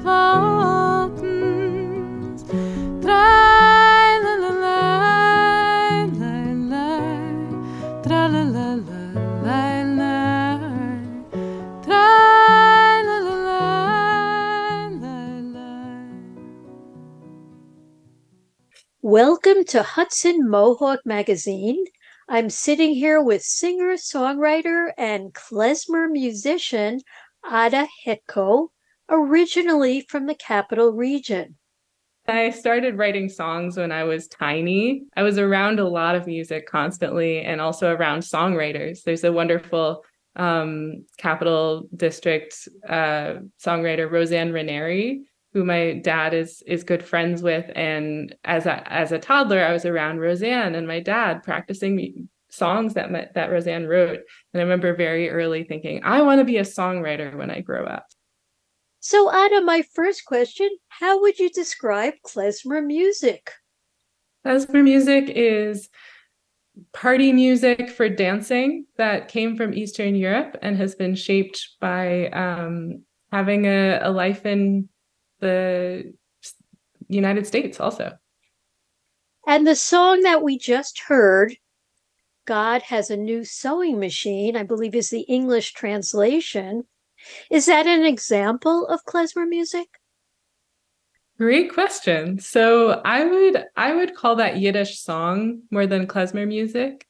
Wolken. 0.03 1.55
Drei, 3.01 3.48
Welcome 19.01 19.63
to 19.67 19.81
Hudson 19.81 20.49
Mohawk 20.49 20.99
Magazine. 21.05 21.85
I'm 22.27 22.49
sitting 22.49 22.93
here 22.93 23.23
with 23.23 23.41
singer, 23.41 23.93
songwriter, 23.93 24.91
and 24.97 25.33
klezmer 25.33 26.11
musician 26.11 26.99
Adah 27.49 27.87
Hetko, 28.05 28.67
originally 29.07 30.01
from 30.01 30.25
the 30.25 30.35
capital 30.35 30.91
region. 30.91 31.55
I 32.27 32.49
started 32.49 32.97
writing 32.97 33.29
songs 33.29 33.77
when 33.77 33.93
I 33.93 34.03
was 34.03 34.27
tiny. 34.27 35.03
I 35.15 35.23
was 35.23 35.37
around 35.37 35.79
a 35.79 35.87
lot 35.87 36.15
of 36.15 36.27
music 36.27 36.67
constantly 36.67 37.39
and 37.39 37.61
also 37.61 37.95
around 37.95 38.19
songwriters. 38.19 39.03
There's 39.03 39.23
a 39.23 39.31
wonderful 39.31 40.03
um, 40.35 41.05
Capital 41.17 41.87
District 41.95 42.53
uh, 42.85 43.35
songwriter, 43.63 44.11
Roseanne 44.11 44.51
Ranieri, 44.51 45.21
who 45.53 45.65
my 45.65 45.99
dad 46.03 46.33
is 46.33 46.63
is 46.67 46.83
good 46.83 47.03
friends 47.03 47.41
with. 47.41 47.69
And 47.75 48.35
as 48.43 48.65
a, 48.65 48.91
as 48.91 49.11
a 49.11 49.19
toddler, 49.19 49.63
I 49.63 49.73
was 49.73 49.85
around 49.85 50.19
Roseanne 50.19 50.75
and 50.75 50.87
my 50.87 50.99
dad 50.99 51.43
practicing 51.43 52.29
songs 52.49 52.93
that 52.95 53.11
my, 53.11 53.27
that 53.35 53.51
Roseanne 53.51 53.87
wrote. 53.87 54.19
And 54.53 54.61
I 54.61 54.63
remember 54.63 54.95
very 54.95 55.29
early 55.29 55.63
thinking, 55.63 56.01
I 56.03 56.21
want 56.21 56.39
to 56.39 56.45
be 56.45 56.57
a 56.57 56.63
songwriter 56.63 57.35
when 57.35 57.49
I 57.51 57.61
grow 57.61 57.85
up. 57.85 58.05
So, 59.01 59.29
Adah, 59.29 59.61
my 59.61 59.83
first 59.93 60.25
question 60.25 60.69
how 60.89 61.21
would 61.21 61.39
you 61.39 61.49
describe 61.49 62.15
klezmer 62.25 62.85
music? 62.85 63.51
Klezmer 64.45 64.83
music 64.83 65.29
is 65.29 65.89
party 66.93 67.33
music 67.33 67.89
for 67.89 68.07
dancing 68.07 68.85
that 68.97 69.27
came 69.27 69.55
from 69.55 69.73
Eastern 69.73 70.15
Europe 70.15 70.57
and 70.61 70.77
has 70.77 70.95
been 70.95 71.15
shaped 71.15 71.69
by 71.79 72.27
um, 72.27 73.03
having 73.31 73.65
a, 73.65 73.99
a 74.01 74.11
life 74.11 74.45
in 74.45 74.89
the 75.39 76.13
United 77.07 77.47
States 77.47 77.79
also. 77.79 78.17
And 79.47 79.65
the 79.65 79.75
song 79.75 80.21
that 80.21 80.43
we 80.43 80.57
just 80.57 80.99
heard, 81.07 81.55
God 82.45 82.83
has 82.83 83.09
a 83.09 83.17
new 83.17 83.43
sewing 83.43 83.99
machine, 83.99 84.55
I 84.55 84.63
believe 84.63 84.95
is 84.95 85.09
the 85.09 85.21
English 85.21 85.73
translation. 85.73 86.83
Is 87.49 87.65
that 87.65 87.87
an 87.87 88.05
example 88.05 88.87
of 88.87 89.05
klezmer 89.05 89.47
music? 89.47 89.87
Great 91.37 91.73
question. 91.73 92.37
So 92.39 93.01
I 93.05 93.23
would 93.23 93.65
I 93.77 93.95
would 93.95 94.13
call 94.13 94.35
that 94.35 94.57
Yiddish 94.57 94.99
song 94.99 95.61
more 95.71 95.87
than 95.87 96.05
klezmer 96.05 96.45
music, 96.45 97.07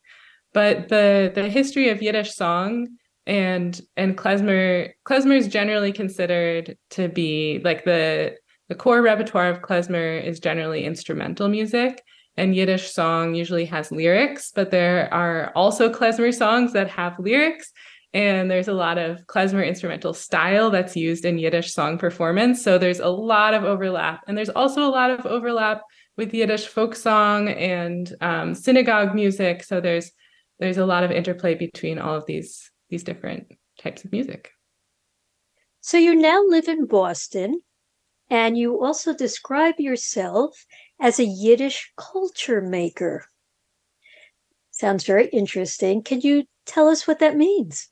but 0.53 0.87
the 0.87 1.31
the 1.33 1.49
history 1.49 1.89
of 1.89 2.01
Yiddish 2.01 2.35
song 2.35 2.89
and 3.29 3.79
and 3.95 4.17
klezmer 4.17 4.89
klezmer 5.05 5.37
is 5.37 5.47
generally 5.47 5.93
considered 5.93 6.75
to 6.89 7.07
be 7.07 7.61
like 7.63 7.85
the 7.85 8.35
the 8.67 8.75
core 8.75 9.01
repertoire 9.01 9.49
of 9.49 9.61
klezmer 9.61 10.21
is 10.21 10.39
generally 10.39 10.83
instrumental 10.83 11.47
music 11.47 12.01
and 12.39 12.55
Yiddish 12.55 12.91
song 12.91 13.35
usually 13.35 13.65
has 13.65 13.91
lyrics, 13.91 14.53
but 14.55 14.71
there 14.71 15.13
are 15.13 15.51
also 15.55 15.91
klezmer 15.91 16.33
songs 16.33 16.71
that 16.71 16.89
have 16.89 17.19
lyrics. 17.19 17.69
And 18.13 18.49
there's 18.49 18.69
a 18.69 18.73
lot 18.73 18.97
of 18.97 19.27
klezmer 19.27 19.67
instrumental 19.67 20.13
style 20.13 20.71
that's 20.71 20.95
used 20.95 21.25
in 21.25 21.37
Yiddish 21.37 21.73
song 21.73 21.97
performance. 21.97 22.63
So 22.63 22.77
there's 22.77 23.01
a 23.01 23.09
lot 23.09 23.53
of 23.53 23.65
overlap. 23.65 24.21
And 24.25 24.37
there's 24.37 24.49
also 24.49 24.87
a 24.87 24.89
lot 24.89 25.11
of 25.11 25.25
overlap 25.25 25.81
with 26.15 26.33
Yiddish 26.33 26.65
folk 26.67 26.95
song 26.95 27.49
and 27.49 28.15
um, 28.21 28.55
synagogue 28.55 29.13
music. 29.13 29.63
So 29.63 29.81
there's 29.81 30.09
there's 30.59 30.77
a 30.77 30.85
lot 30.85 31.03
of 31.03 31.11
interplay 31.11 31.55
between 31.55 31.99
all 31.99 32.15
of 32.15 32.25
these 32.25 32.71
these 32.89 33.03
different 33.03 33.47
types 33.81 34.03
of 34.03 34.11
music. 34.11 34.51
So 35.81 35.97
you 35.97 36.15
now 36.15 36.43
live 36.45 36.67
in 36.67 36.85
Boston, 36.85 37.61
and 38.29 38.57
you 38.57 38.83
also 38.83 39.15
describe 39.15 39.75
yourself 39.79 40.65
as 40.99 41.19
a 41.19 41.25
Yiddish 41.25 41.91
culture 41.97 42.61
maker. 42.61 43.25
Sounds 44.71 45.05
very 45.05 45.27
interesting. 45.27 46.03
Can 46.03 46.21
you 46.21 46.45
tell 46.65 46.87
us 46.87 47.07
what 47.07 47.19
that 47.19 47.37
means? 47.37 47.89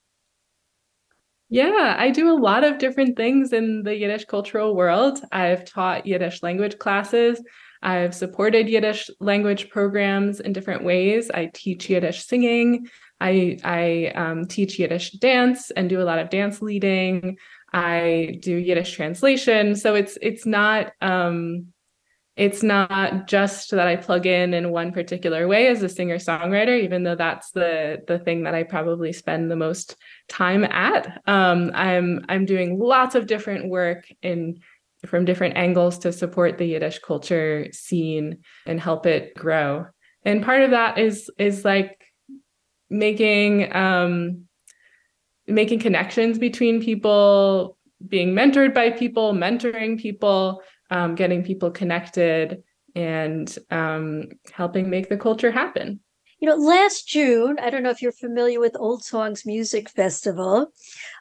Yeah, 1.50 1.96
I 1.98 2.12
do 2.12 2.30
a 2.30 2.36
lot 2.36 2.66
of 2.66 2.78
different 2.78 3.16
things 3.16 3.54
in 3.54 3.84
the 3.84 3.96
Yiddish 3.96 4.26
cultural 4.26 4.76
world. 4.76 5.22
I've 5.32 5.64
taught 5.64 6.06
Yiddish 6.06 6.44
language 6.44 6.78
classes. 6.78 7.42
I've 7.82 8.14
supported 8.14 8.68
Yiddish 8.68 9.10
language 9.22 9.70
programs 9.70 10.42
in 10.42 10.52
different 10.52 10.84
ways. 10.84 11.32
I 11.32 11.50
teach 11.54 11.90
Yiddish 11.90 12.26
singing. 12.26 12.90
I 13.20 13.58
I 13.64 14.12
um, 14.16 14.46
teach 14.46 14.80
Yiddish 14.80 15.12
dance 15.14 15.72
and 15.72 15.90
do 15.90 16.02
a 16.02 16.04
lot 16.06 16.20
of 16.20 16.30
dance 16.30 16.62
leading. 16.62 17.38
I 17.74 18.40
do 18.42 18.56
Yiddish 18.56 18.94
translation. 18.94 19.76
So 19.76 19.96
it's 19.96 20.18
it's 20.22 20.46
not 20.46 20.94
um, 21.02 21.68
it's 22.38 22.62
not 22.62 23.28
just 23.28 23.72
that 23.72 23.88
I 23.88 23.96
plug 23.96 24.28
in 24.28 24.54
in 24.54 24.70
one 24.70 24.92
particular 24.92 25.48
way 25.48 25.68
as 25.68 25.82
a 25.82 25.90
singer 25.90 26.18
songwriter, 26.18 26.80
even 26.82 27.04
though 27.04 27.16
that's 27.16 27.52
the 27.52 28.04
the 28.08 28.20
thing 28.20 28.44
that 28.44 28.54
I 28.54 28.64
probably 28.64 29.12
spend 29.12 29.50
the 29.50 29.56
most 29.56 29.96
time 30.30 30.64
at. 30.64 31.22
Um, 31.26 31.72
I'm 31.74 32.24
I'm 32.30 32.46
doing 32.46 32.80
lots 32.80 33.16
of 33.16 33.26
different 33.26 33.70
work 33.70 34.06
in 34.22 34.60
from 35.06 35.26
different 35.26 35.58
angles 35.58 36.00
to 36.00 36.14
support 36.14 36.58
the 36.58 36.66
Yiddish 36.66 37.00
culture 37.00 37.68
scene 37.72 38.40
and 38.66 38.80
help 38.80 39.06
it 39.06 39.34
grow. 39.36 39.88
And 40.24 40.44
part 40.44 40.62
of 40.62 40.72
that 40.72 41.00
is 41.00 41.32
is 41.40 41.66
like 41.66 41.97
making 42.90 43.74
um, 43.76 44.48
making 45.48 45.80
connections 45.80 46.38
between 46.38 46.82
people, 46.82 47.78
being 48.08 48.34
mentored 48.34 48.74
by 48.74 48.90
people, 48.92 49.34
mentoring 49.34 50.00
people, 50.00 50.62
um, 50.90 51.16
getting 51.16 51.44
people 51.44 51.72
connected, 51.72 52.64
and 52.96 53.58
um, 53.72 54.28
helping 54.52 54.90
make 54.90 55.10
the 55.10 55.18
culture 55.18 55.52
happen. 55.52 56.00
You 56.40 56.48
know, 56.48 56.56
last 56.56 57.08
June, 57.08 57.58
I 57.60 57.72
don't 57.72 57.82
know 57.82 57.90
if 57.90 58.02
you're 58.02 58.12
familiar 58.12 58.60
with 58.60 58.76
Old 58.78 59.04
Songs 59.04 59.44
Music 59.44 59.90
Festival. 59.90 60.72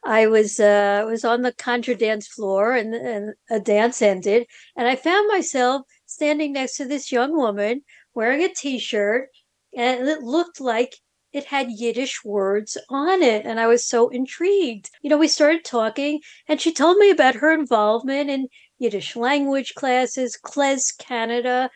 I 0.04 0.26
was 0.26 0.60
uh, 0.60 1.04
was 1.06 1.24
on 1.24 1.40
the 1.40 1.52
contra 1.52 1.94
dance 1.94 2.28
floor, 2.28 2.74
and, 2.74 2.94
and 2.94 3.34
a 3.50 3.58
dance 3.58 4.02
ended, 4.02 4.46
and 4.76 4.86
I 4.86 4.94
found 4.94 5.26
myself 5.28 5.82
standing 6.04 6.52
next 6.52 6.76
to 6.76 6.84
this 6.84 7.10
young 7.10 7.34
woman 7.34 7.82
wearing 8.14 8.42
a 8.42 8.48
T-shirt, 8.48 9.30
and 9.74 10.06
it 10.06 10.22
looked 10.22 10.60
like 10.60 10.96
it 11.36 11.44
had 11.44 11.70
Yiddish 11.70 12.24
words 12.24 12.78
on 12.88 13.22
it. 13.22 13.44
And 13.44 13.60
I 13.60 13.66
was 13.66 13.84
so 13.84 14.08
intrigued. 14.08 14.90
You 15.02 15.10
know, 15.10 15.18
we 15.18 15.28
started 15.28 15.64
talking, 15.64 16.20
and 16.48 16.60
she 16.60 16.72
told 16.72 16.96
me 16.96 17.10
about 17.10 17.36
her 17.36 17.52
involvement 17.52 18.30
in 18.30 18.48
Yiddish 18.78 19.16
language 19.16 19.74
classes, 19.74 20.38
KlezKanada, 20.42 21.68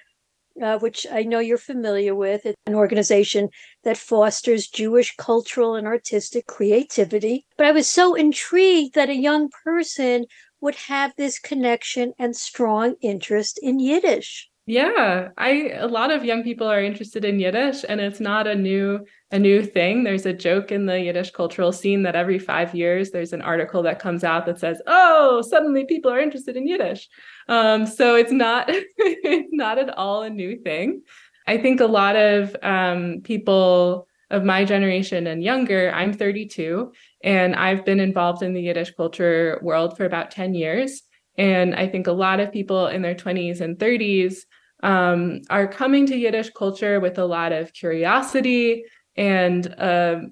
uh, 0.62 0.78
which 0.78 1.06
I 1.10 1.22
know 1.22 1.38
you're 1.38 1.58
familiar 1.58 2.14
with. 2.14 2.44
It's 2.46 2.56
an 2.66 2.74
organization 2.74 3.48
that 3.84 3.96
fosters 3.96 4.66
Jewish 4.66 5.14
cultural 5.16 5.74
and 5.74 5.86
artistic 5.86 6.46
creativity. 6.46 7.46
But 7.56 7.66
I 7.66 7.72
was 7.72 7.88
so 7.88 8.14
intrigued 8.14 8.94
that 8.94 9.10
a 9.10 9.14
young 9.14 9.50
person 9.64 10.26
would 10.60 10.74
have 10.74 11.14
this 11.16 11.38
connection 11.38 12.12
and 12.18 12.36
strong 12.36 12.96
interest 13.00 13.58
in 13.62 13.78
Yiddish. 13.78 14.49
Yeah, 14.70 15.30
I 15.36 15.72
a 15.74 15.88
lot 15.88 16.12
of 16.12 16.24
young 16.24 16.44
people 16.44 16.68
are 16.68 16.80
interested 16.80 17.24
in 17.24 17.40
Yiddish 17.40 17.84
and 17.88 18.00
it's 18.00 18.20
not 18.20 18.46
a 18.46 18.54
new 18.54 19.04
a 19.32 19.38
new 19.38 19.64
thing. 19.64 20.04
There's 20.04 20.26
a 20.26 20.32
joke 20.32 20.70
in 20.70 20.86
the 20.86 21.00
Yiddish 21.00 21.32
cultural 21.32 21.72
scene 21.72 22.04
that 22.04 22.14
every 22.14 22.38
5 22.38 22.72
years 22.72 23.10
there's 23.10 23.32
an 23.32 23.42
article 23.42 23.82
that 23.82 23.98
comes 23.98 24.22
out 24.22 24.46
that 24.46 24.60
says, 24.60 24.80
"Oh, 24.86 25.42
suddenly 25.42 25.86
people 25.86 26.12
are 26.12 26.20
interested 26.20 26.56
in 26.56 26.68
Yiddish." 26.68 27.08
Um, 27.48 27.84
so 27.84 28.14
it's 28.14 28.30
not 28.30 28.70
not 29.50 29.78
at 29.78 29.90
all 29.98 30.22
a 30.22 30.30
new 30.30 30.56
thing. 30.62 31.02
I 31.48 31.58
think 31.58 31.80
a 31.80 31.86
lot 31.86 32.14
of 32.14 32.54
um, 32.62 33.22
people 33.24 34.06
of 34.30 34.44
my 34.44 34.64
generation 34.64 35.26
and 35.26 35.42
younger, 35.42 35.90
I'm 35.92 36.12
32, 36.12 36.92
and 37.24 37.56
I've 37.56 37.84
been 37.84 37.98
involved 37.98 38.44
in 38.44 38.54
the 38.54 38.62
Yiddish 38.62 38.92
culture 38.94 39.58
world 39.62 39.96
for 39.96 40.04
about 40.04 40.30
10 40.30 40.54
years. 40.54 41.02
And 41.36 41.74
I 41.74 41.88
think 41.88 42.06
a 42.06 42.12
lot 42.12 42.38
of 42.38 42.52
people 42.52 42.86
in 42.86 43.02
their 43.02 43.14
20s 43.16 43.60
and 43.60 43.76
30s 43.78 44.44
um, 44.82 45.42
are 45.50 45.68
coming 45.68 46.06
to 46.06 46.16
Yiddish 46.16 46.50
culture 46.50 47.00
with 47.00 47.18
a 47.18 47.24
lot 47.24 47.52
of 47.52 47.72
curiosity 47.72 48.84
and 49.16 49.66
a, 49.66 50.22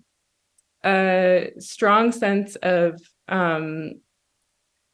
a 0.85 1.51
strong 1.59 2.13
sense 2.13 2.57
of 2.57 3.01
um, 3.29 3.93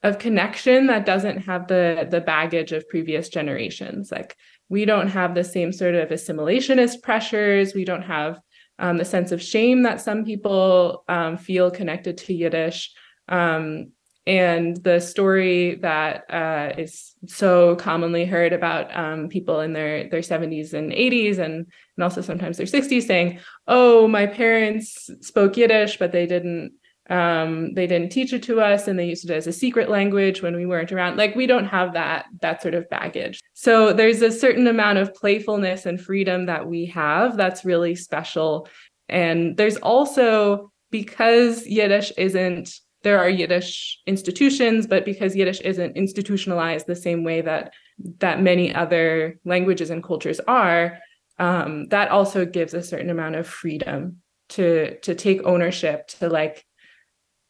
of 0.02 0.18
connection 0.18 0.86
that 0.88 1.07
doesn't 1.07 1.38
have 1.38 1.66
the 1.66 2.07
the 2.11 2.20
baggage 2.20 2.72
of 2.72 2.88
previous 2.88 3.28
generations. 3.28 4.11
Like 4.11 4.36
we 4.68 4.84
don't 4.84 5.09
have 5.09 5.34
the 5.34 5.44
same 5.44 5.72
sort 5.72 5.94
of 5.94 6.11
assimilationist 6.11 7.02
pressures. 7.02 7.74
We 7.74 7.84
don't 7.84 8.02
have 8.02 8.38
um, 8.78 8.98
the 8.98 9.05
sense 9.05 9.32
of 9.32 9.42
shame 9.42 9.82
that 9.82 10.00
some 10.00 10.24
people 10.24 11.05
um, 11.09 11.36
feel 11.36 11.70
connected 11.70 12.18
to 12.18 12.34
Yiddish. 12.34 12.92
Um, 13.28 13.92
and 14.27 14.83
the 14.83 15.01
story 15.01 15.75
that 15.77 16.25
uh, 16.33 16.72
is 16.79 17.14
so 17.27 17.77
commonly 17.77 18.25
heard 18.25 18.53
about 18.53 18.95
um, 18.97 19.29
people 19.29 19.61
in 19.61 19.72
their 19.72 20.09
their 20.09 20.20
70s 20.20 20.72
and 20.72 20.93
80s 20.93 21.39
and 21.39 21.66
and 21.97 22.03
also 22.03 22.20
sometimes 22.22 22.57
their 22.57 22.66
60s 22.66 23.07
saying 23.07 23.39
oh 23.68 24.09
my 24.09 24.27
parents 24.27 25.11
spoke 25.20 25.57
yiddish 25.57 25.99
but 25.99 26.12
they 26.12 26.27
didn't 26.27 26.72
um, 27.11 27.75
they 27.75 27.87
didn't 27.87 28.11
teach 28.11 28.33
it 28.33 28.43
to 28.45 28.61
us 28.61 28.89
and 28.89 28.99
they 28.99 29.07
used 29.07 29.29
it 29.29 29.35
as 29.35 29.47
a 29.47 29.53
secret 29.53 29.91
language 29.91 30.41
when 30.41 30.57
we 30.57 30.64
weren't 30.64 30.91
around. 30.91 31.18
Like 31.18 31.35
we 31.35 31.47
don't 31.47 31.66
have 31.66 31.93
that 31.93 32.27
that 32.41 32.62
sort 32.62 32.75
of 32.75 32.89
baggage. 32.89 33.41
So 33.53 33.93
there's 33.93 34.22
a 34.22 34.33
certain 34.33 34.66
amount 34.66 34.99
of 34.99 35.14
playfulness 35.14 35.85
and 35.85 36.01
freedom 36.01 36.47
that 36.47 36.66
we 36.66 36.87
have 36.87 37.37
that's 37.37 37.64
really 37.64 37.95
special. 37.95 38.68
And 39.11 39.57
there's 39.59 39.77
also 39.77 40.72
because 40.91 41.66
yiddish 41.66 42.11
isn't 42.16 42.81
there 43.05 43.20
are 43.20 43.28
Yiddish 43.28 44.00
institutions, 44.07 44.86
but 44.86 45.05
because 45.05 45.36
Yiddish 45.36 45.61
isn't 45.61 45.96
institutionalized 45.96 46.86
the 46.86 46.96
same 46.96 47.22
way 47.22 47.42
that 47.42 47.72
that 48.18 48.42
many 48.42 48.74
other 48.74 49.38
languages 49.44 49.90
and 49.90 50.02
cultures 50.02 50.40
are, 50.48 50.98
um, 51.38 51.86
that 51.88 52.11
also 52.11 52.44
gives 52.44 52.74
a 52.74 52.82
certain 52.82 53.11
amount 53.11 53.36
of 53.36 53.46
freedom 53.46 54.22
to 54.48 54.98
to 55.00 55.14
take 55.14 55.44
ownership, 55.44 56.09
to 56.09 56.28
like 56.28 56.64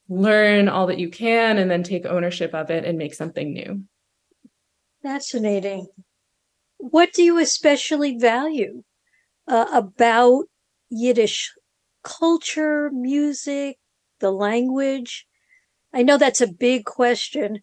learn 0.08 0.68
all 0.68 0.88
that 0.88 0.98
you 0.98 1.08
can, 1.08 1.56
and 1.56 1.70
then 1.70 1.82
take 1.82 2.04
ownership 2.04 2.52
of 2.52 2.70
it 2.70 2.84
and 2.84 2.98
make 2.98 3.14
something 3.14 3.54
new. 3.54 3.84
Fascinating. 5.02 5.86
What 6.78 7.12
do 7.12 7.22
you 7.22 7.38
especially 7.38 8.18
value 8.18 8.82
uh, 9.46 9.66
about 9.72 10.46
Yiddish 10.90 11.52
culture, 12.02 12.90
music, 12.90 13.78
the 14.18 14.32
language? 14.32 15.26
I 15.94 16.02
know 16.02 16.18
that's 16.18 16.40
a 16.40 16.48
big 16.52 16.84
question. 16.84 17.62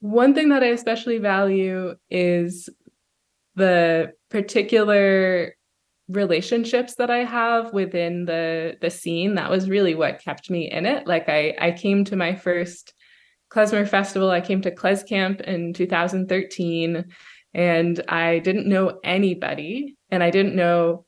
One 0.00 0.34
thing 0.34 0.48
that 0.48 0.64
I 0.64 0.66
especially 0.66 1.18
value 1.18 1.94
is 2.10 2.68
the 3.54 4.12
particular 4.28 5.54
relationships 6.08 6.96
that 6.96 7.10
I 7.10 7.18
have 7.18 7.72
within 7.72 8.24
the 8.24 8.76
the 8.80 8.90
scene. 8.90 9.36
That 9.36 9.50
was 9.50 9.70
really 9.70 9.94
what 9.94 10.20
kept 10.20 10.50
me 10.50 10.70
in 10.70 10.84
it. 10.84 11.06
Like 11.06 11.28
I 11.28 11.54
I 11.60 11.70
came 11.70 12.04
to 12.06 12.16
my 12.16 12.34
first 12.34 12.92
klezmer 13.52 13.86
festival. 13.86 14.30
I 14.30 14.40
came 14.40 14.60
to 14.62 14.74
Klez 14.74 15.06
Camp 15.06 15.40
in 15.42 15.74
2013 15.74 17.04
and 17.54 18.04
I 18.08 18.38
didn't 18.40 18.66
know 18.66 18.98
anybody 19.04 19.96
and 20.10 20.22
I 20.22 20.30
didn't 20.30 20.56
know 20.56 21.04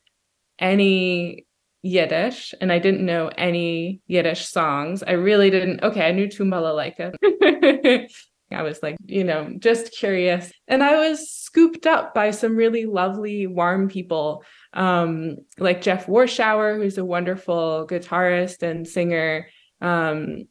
any 0.59 1.47
Yiddish 1.85 2.55
and 2.61 2.73
I 2.73 2.79
didn't 2.79 3.05
know 3.05 3.29
any 3.37 4.01
Yiddish 4.07 4.47
songs. 4.47 5.03
I 5.03 5.13
really 5.13 5.51
didn't. 5.51 5.83
Okay, 5.83 6.07
I 6.07 6.13
knew 6.13 6.29
Tum 6.29 6.51
Balalaika. 6.51 7.15
I 8.51 8.63
was 8.63 8.83
like, 8.83 8.97
you 9.05 9.25
know, 9.25 9.53
just 9.59 9.93
curious. 9.93 10.51
And 10.67 10.83
I 10.83 11.09
was 11.09 11.31
scooped 11.31 11.87
up 11.87 12.15
by 12.15 12.31
some 12.31 12.57
really 12.57 12.87
lovely, 12.87 13.47
warm 13.47 13.89
people, 13.89 14.45
um, 14.73 15.37
like 15.59 15.83
Jeff 15.83 16.07
Warschauer, 16.07 16.77
who's 16.77 16.97
a 16.97 17.05
wonderful 17.05 17.87
guitarist 17.89 18.63
and 18.63 18.87
singer, 18.87 19.49
um, 19.81 20.45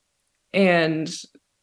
and 0.53 1.09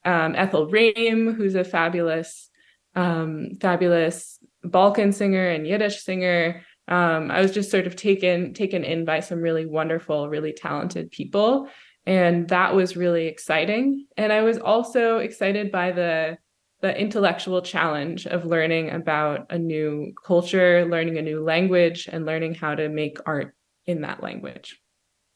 um, 0.04 0.34
Ethel 0.34 0.68
Raim, 0.68 1.34
who's 1.36 1.54
a 1.54 1.64
fabulous 1.64 2.50
um, 2.96 3.50
fabulous 3.60 4.38
Balkan 4.64 5.12
singer 5.12 5.48
and 5.48 5.66
Yiddish 5.66 6.02
singer. 6.02 6.62
Um, 6.88 7.30
I 7.30 7.40
was 7.40 7.52
just 7.52 7.70
sort 7.70 7.86
of 7.86 7.96
taken 7.96 8.52
taken 8.54 8.84
in 8.84 9.04
by 9.04 9.20
some 9.20 9.40
really 9.40 9.66
wonderful, 9.66 10.28
really 10.28 10.52
talented 10.52 11.10
people, 11.10 11.68
and 12.06 12.48
that 12.48 12.74
was 12.74 12.96
really 12.96 13.26
exciting. 13.26 14.06
And 14.16 14.32
I 14.32 14.42
was 14.42 14.58
also 14.58 15.18
excited 15.18 15.70
by 15.70 15.92
the 15.92 16.38
the 16.80 16.98
intellectual 16.98 17.60
challenge 17.60 18.26
of 18.26 18.46
learning 18.46 18.90
about 18.90 19.46
a 19.50 19.58
new 19.58 20.12
culture, 20.24 20.86
learning 20.86 21.18
a 21.18 21.22
new 21.22 21.42
language, 21.42 22.08
and 22.10 22.24
learning 22.24 22.54
how 22.54 22.74
to 22.74 22.88
make 22.88 23.18
art 23.26 23.54
in 23.86 24.00
that 24.00 24.22
language. 24.22 24.80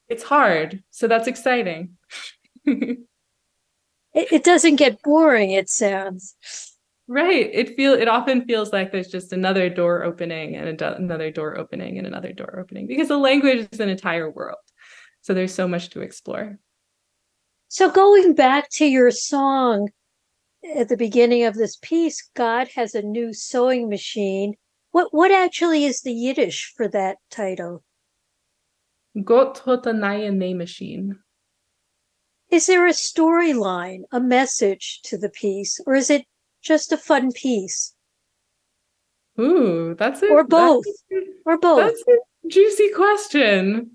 It's 0.09 0.23
hard, 0.23 0.83
so 0.91 1.07
that's 1.07 1.29
exciting. 1.29 1.97
it, 2.65 2.99
it 4.15 4.45
doesn't 4.45 4.77
get 4.77 5.03
boring, 5.03 5.51
it 5.51 5.69
sounds. 5.69 6.35
Right. 7.07 7.51
It 7.53 7.77
feel 7.77 7.93
it 7.93 8.09
often 8.09 8.47
feels 8.47 8.73
like 8.73 8.91
there's 8.91 9.09
just 9.09 9.33
another 9.33 9.69
door 9.69 10.05
opening 10.05 10.57
and 10.57 10.81
another 10.81 11.31
door 11.31 11.59
opening 11.59 11.99
and 11.99 12.07
another 12.07 12.33
door 12.33 12.59
opening 12.59 12.87
because 12.87 13.09
the 13.09 13.19
language 13.19 13.69
is 13.71 13.81
an 13.81 13.91
entire 13.91 14.31
world. 14.31 14.59
So 15.21 15.35
there's 15.35 15.55
so 15.55 15.69
much 15.69 15.91
to 15.91 16.01
explore. 16.01 16.59
So 17.69 17.91
going 17.91 18.35
back 18.35 18.71
to 18.75 18.87
your 18.87 19.11
song 19.11 19.91
at 20.77 20.89
the 20.89 20.97
beginning 20.97 21.45
of 21.45 21.55
this 21.55 21.77
piece, 21.77 22.31
God 22.35 22.69
has 22.75 22.95
a 22.95 23.03
new 23.03 23.35
sewing 23.35 23.91
machine. 23.91 24.55
What 24.93 25.09
what 25.13 25.31
actually 25.31 25.85
is 25.85 26.01
the 26.01 26.13
Yiddish 26.13 26.73
for 26.75 26.89
that 26.89 27.19
title? 27.31 27.85
Gott 29.23 29.59
hat 29.67 29.87
a 29.87 29.93
neue 29.93 30.31
Nähmaschine. 30.31 31.19
Is 32.51 32.67
there 32.67 32.87
a 32.87 32.93
storyline, 32.93 34.03
a 34.11 34.21
message 34.21 35.01
to 35.05 35.19
the 35.19 35.29
piece, 35.29 35.81
or 35.87 35.95
is 35.95 36.11
it 36.11 36.25
just 36.65 36.93
a 36.93 36.97
fun 36.97 37.33
piece? 37.33 37.95
Ooh, 39.39 39.95
that's 39.99 40.23
a, 40.23 40.29
or 40.29 40.45
both, 40.45 40.85
a, 41.13 41.17
or 41.45 41.59
both. 41.59 41.79
That's 41.79 42.05
a 42.09 42.49
juicy 42.49 42.91
question. 42.95 43.91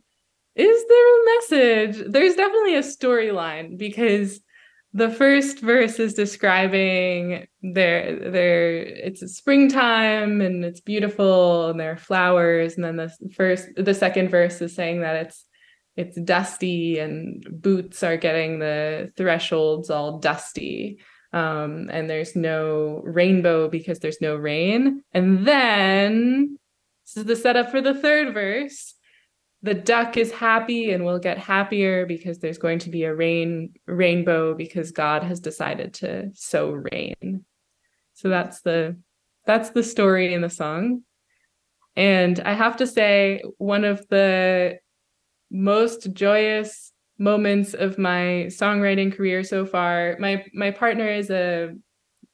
Is 0.56 0.86
there 0.88 1.16
a 1.16 1.26
message? 1.26 2.12
There's 2.12 2.36
definitely 2.36 2.76
a 2.76 2.82
storyline 2.82 3.78
because 3.78 4.42
the 4.94 5.10
first 5.10 5.60
verse 5.60 6.00
is 6.00 6.16
describing 6.16 7.48
their 7.62 8.32
their 8.32 8.78
it's 8.78 9.22
springtime 9.36 10.42
and 10.42 10.66
it's 10.66 10.82
beautiful 10.82 11.70
and 11.70 11.80
there 11.80 11.92
are 11.92 11.98
flowers 11.98 12.76
and 12.76 12.84
then 12.84 12.96
the 12.96 13.14
first 13.36 13.68
the 13.78 13.94
second 13.94 14.30
verse 14.30 14.60
is 14.62 14.74
saying 14.74 15.02
that 15.02 15.16
it's 15.16 15.46
it's 15.96 16.20
dusty 16.22 16.98
and 16.98 17.46
boots 17.62 18.02
are 18.02 18.18
getting 18.18 18.58
the 18.58 19.12
thresholds 19.16 19.92
all 19.92 20.18
dusty 20.18 20.98
um, 21.32 21.90
and 21.92 22.10
there's 22.10 22.36
no 22.36 23.02
rainbow 23.06 23.68
because 23.70 24.00
there's 24.00 24.22
no 24.22 24.36
rain 24.36 25.04
and 25.14 25.48
then 25.48 26.58
this 27.06 27.18
is 27.18 27.26
the 27.26 27.36
setup 27.36 27.70
for 27.70 27.82
the 27.82 27.94
third 27.94 28.34
verse 28.34 28.96
the 29.62 29.74
duck 29.74 30.16
is 30.16 30.32
happy 30.32 30.92
and 30.92 31.04
will 31.04 31.20
get 31.20 31.38
happier 31.38 32.06
because 32.06 32.40
there's 32.40 32.58
going 32.58 32.80
to 32.80 32.90
be 32.90 33.04
a 33.04 33.14
rain 33.14 33.74
rainbow 33.88 34.54
because 34.54 34.92
God 34.92 35.24
has 35.24 35.42
decided 35.42 35.94
to 35.96 36.32
sow 36.34 36.72
rain. 36.72 37.44
So 38.14 38.30
that's 38.30 38.62
the 38.62 38.98
that's 39.46 39.72
the 39.72 39.84
story 39.84 40.34
in 40.34 40.42
the 40.42 40.50
song. 40.50 41.04
And 41.96 42.40
I 42.40 42.54
have 42.54 42.78
to 42.78 42.88
say 42.88 43.42
one 43.58 43.84
of 43.84 44.08
the 44.10 44.80
most 45.52 46.14
joyous 46.14 46.94
moments 47.20 47.74
of 47.74 47.98
my 47.98 48.48
songwriting 48.48 49.16
career 49.16 49.44
so 49.44 49.66
far, 49.66 50.16
my 50.20 50.44
my 50.54 50.72
partner 50.72 51.08
is 51.08 51.30
a 51.30 51.76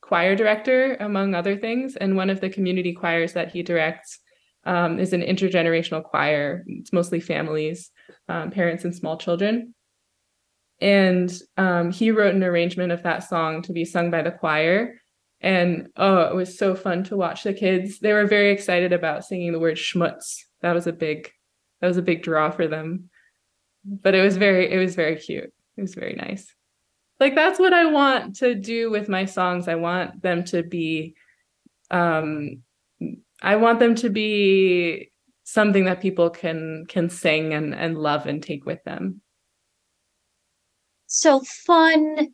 choir 0.01 0.36
director 0.36 0.95
among 0.99 1.33
other 1.33 1.57
things 1.57 1.95
and 1.95 2.15
one 2.15 2.29
of 2.29 2.39
the 2.39 2.49
community 2.49 2.93
choirs 2.93 3.33
that 3.33 3.51
he 3.51 3.63
directs 3.63 4.19
um, 4.65 4.99
is 4.99 5.13
an 5.13 5.21
intergenerational 5.21 6.03
choir. 6.03 6.63
It's 6.67 6.93
mostly 6.93 7.19
families, 7.19 7.91
um, 8.29 8.51
parents, 8.51 8.83
and 8.83 8.95
small 8.95 9.17
children. 9.17 9.73
And 10.81 11.33
um, 11.57 11.91
he 11.91 12.11
wrote 12.11 12.36
an 12.36 12.43
arrangement 12.43 12.91
of 12.91 13.03
that 13.03 13.27
song 13.27 13.61
to 13.63 13.73
be 13.73 13.86
sung 13.86 14.11
by 14.11 14.21
the 14.21 14.31
choir. 14.31 14.95
And 15.41 15.89
oh, 15.95 16.21
it 16.21 16.36
was 16.36 16.57
so 16.57 16.75
fun 16.75 17.03
to 17.05 17.17
watch 17.17 17.43
the 17.43 17.53
kids. 17.53 17.99
They 17.99 18.13
were 18.13 18.25
very 18.25 18.51
excited 18.51 18.93
about 18.93 19.25
singing 19.25 19.51
the 19.51 19.59
word 19.59 19.77
schmutz. 19.77 20.39
That 20.61 20.73
was 20.73 20.88
a 20.88 20.93
big, 20.93 21.31
that 21.81 21.88
was 21.88 21.97
a 21.97 22.01
big 22.01 22.23
draw 22.23 22.49
for 22.49 22.67
them. 22.67 23.09
But 23.86 24.15
it 24.15 24.21
was 24.21 24.38
very, 24.38 24.71
it 24.71 24.77
was 24.77 24.95
very 24.95 25.15
cute. 25.15 25.53
It 25.77 25.81
was 25.81 25.95
very 25.95 26.13
nice. 26.13 26.53
Like 27.19 27.36
that's 27.36 27.59
what 27.59 27.73
I 27.73 27.86
want 27.86 28.38
to 28.38 28.55
do 28.55 28.91
with 28.91 29.07
my 29.07 29.25
songs. 29.25 29.67
I 29.67 29.75
want 29.75 30.21
them 30.21 30.43
to 30.45 30.63
be 30.63 31.15
um 31.91 32.63
I 33.41 33.55
want 33.57 33.79
them 33.79 33.95
to 33.95 34.09
be 34.09 35.11
something 35.43 35.86
that 35.86 36.01
people 36.01 36.29
can 36.29 36.86
can 36.88 37.09
sing 37.09 37.53
and 37.53 37.73
and 37.73 37.97
love 37.97 38.25
and 38.25 38.41
take 38.41 38.65
with 38.65 38.83
them. 38.83 39.21
So 41.07 41.41
fun 41.41 42.33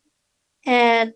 and 0.65 1.13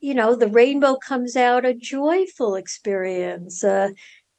you 0.00 0.14
know 0.14 0.36
the 0.36 0.48
rainbow 0.48 0.96
comes 0.96 1.36
out 1.36 1.64
a 1.64 1.74
joyful 1.74 2.54
experience, 2.54 3.64
uh, 3.64 3.88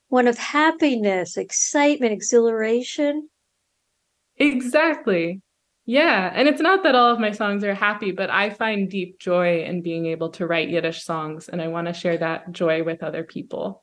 one 0.07 0.28
of 0.28 0.38
happiness, 0.38 1.36
excitement, 1.36 2.14
exhilaration. 2.14 3.30
Exactly. 4.40 5.42
Yeah, 5.86 6.32
and 6.34 6.48
it's 6.48 6.62
not 6.62 6.84
that 6.84 6.96
all 6.96 7.12
of 7.12 7.20
my 7.20 7.32
songs 7.32 7.64
are 7.64 7.74
happy, 7.74 8.12
but 8.12 8.30
I 8.30 8.52
find 8.52 8.90
deep 8.90 9.20
joy 9.20 9.64
in 9.64 9.82
being 9.82 10.06
able 10.06 10.30
to 10.32 10.46
write 10.46 10.70
Yiddish 10.70 11.04
songs 11.04 11.50
and 11.50 11.62
I 11.62 11.68
want 11.68 11.88
to 11.88 11.94
share 11.94 12.18
that 12.18 12.52
joy 12.52 12.84
with 12.84 13.02
other 13.02 13.24
people. 13.24 13.82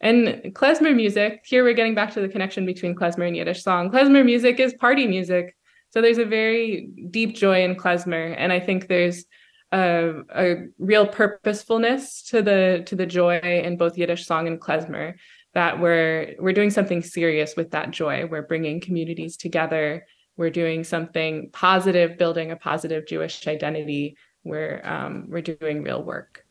And 0.00 0.54
klezmer 0.54 0.94
music, 0.94 1.42
here 1.44 1.62
we're 1.62 1.74
getting 1.74 1.94
back 1.94 2.12
to 2.14 2.20
the 2.20 2.28
connection 2.28 2.66
between 2.66 2.94
klezmer 2.94 3.26
and 3.26 3.36
Yiddish 3.36 3.62
song. 3.62 3.90
Klezmer 3.90 4.24
music 4.24 4.60
is 4.60 4.74
party 4.74 5.06
music. 5.06 5.56
So 5.90 6.00
there's 6.00 6.18
a 6.18 6.24
very 6.24 6.88
deep 7.10 7.34
joy 7.34 7.64
in 7.64 7.76
klezmer. 7.76 8.34
And 8.36 8.52
I 8.52 8.60
think 8.60 8.88
there's 8.88 9.24
a, 9.72 10.12
a 10.34 10.54
real 10.78 11.06
purposefulness 11.06 12.22
to 12.24 12.42
the 12.42 12.82
to 12.86 12.96
the 12.96 13.06
joy 13.06 13.38
in 13.38 13.76
both 13.76 13.98
Yiddish 13.98 14.26
song 14.26 14.46
and 14.46 14.60
klezmer 14.60 15.14
that 15.56 15.80
we're 15.80 16.34
we're 16.38 16.52
doing 16.52 16.68
something 16.68 17.00
serious 17.00 17.56
with 17.56 17.70
that 17.70 17.90
joy. 17.90 18.26
We're 18.26 18.42
bringing 18.42 18.78
communities 18.78 19.38
together. 19.38 20.06
We're 20.36 20.50
doing 20.50 20.84
something 20.84 21.48
positive, 21.54 22.18
building 22.18 22.50
a 22.50 22.56
positive 22.56 23.06
Jewish 23.06 23.48
identity. 23.48 24.18
We're 24.44 24.82
um, 24.84 25.24
we're 25.30 25.40
doing 25.40 25.82
real 25.82 26.02
work. 26.02 26.44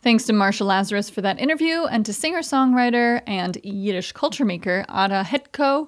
Thanks 0.00 0.24
to 0.24 0.32
Marsha 0.32 0.66
Lazarus 0.66 1.08
for 1.08 1.20
that 1.20 1.38
interview 1.38 1.84
and 1.84 2.04
to 2.04 2.12
singer 2.12 2.40
songwriter 2.40 3.22
and 3.28 3.56
Yiddish 3.62 4.10
culture 4.10 4.44
maker 4.44 4.84
Adah 4.88 5.22
Hetko. 5.22 5.86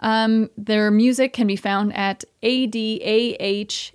Um, 0.00 0.48
their 0.56 0.90
music 0.90 1.34
can 1.34 1.46
be 1.46 1.56
found 1.56 1.94
at 1.94 2.24
adahhetko 2.42 3.92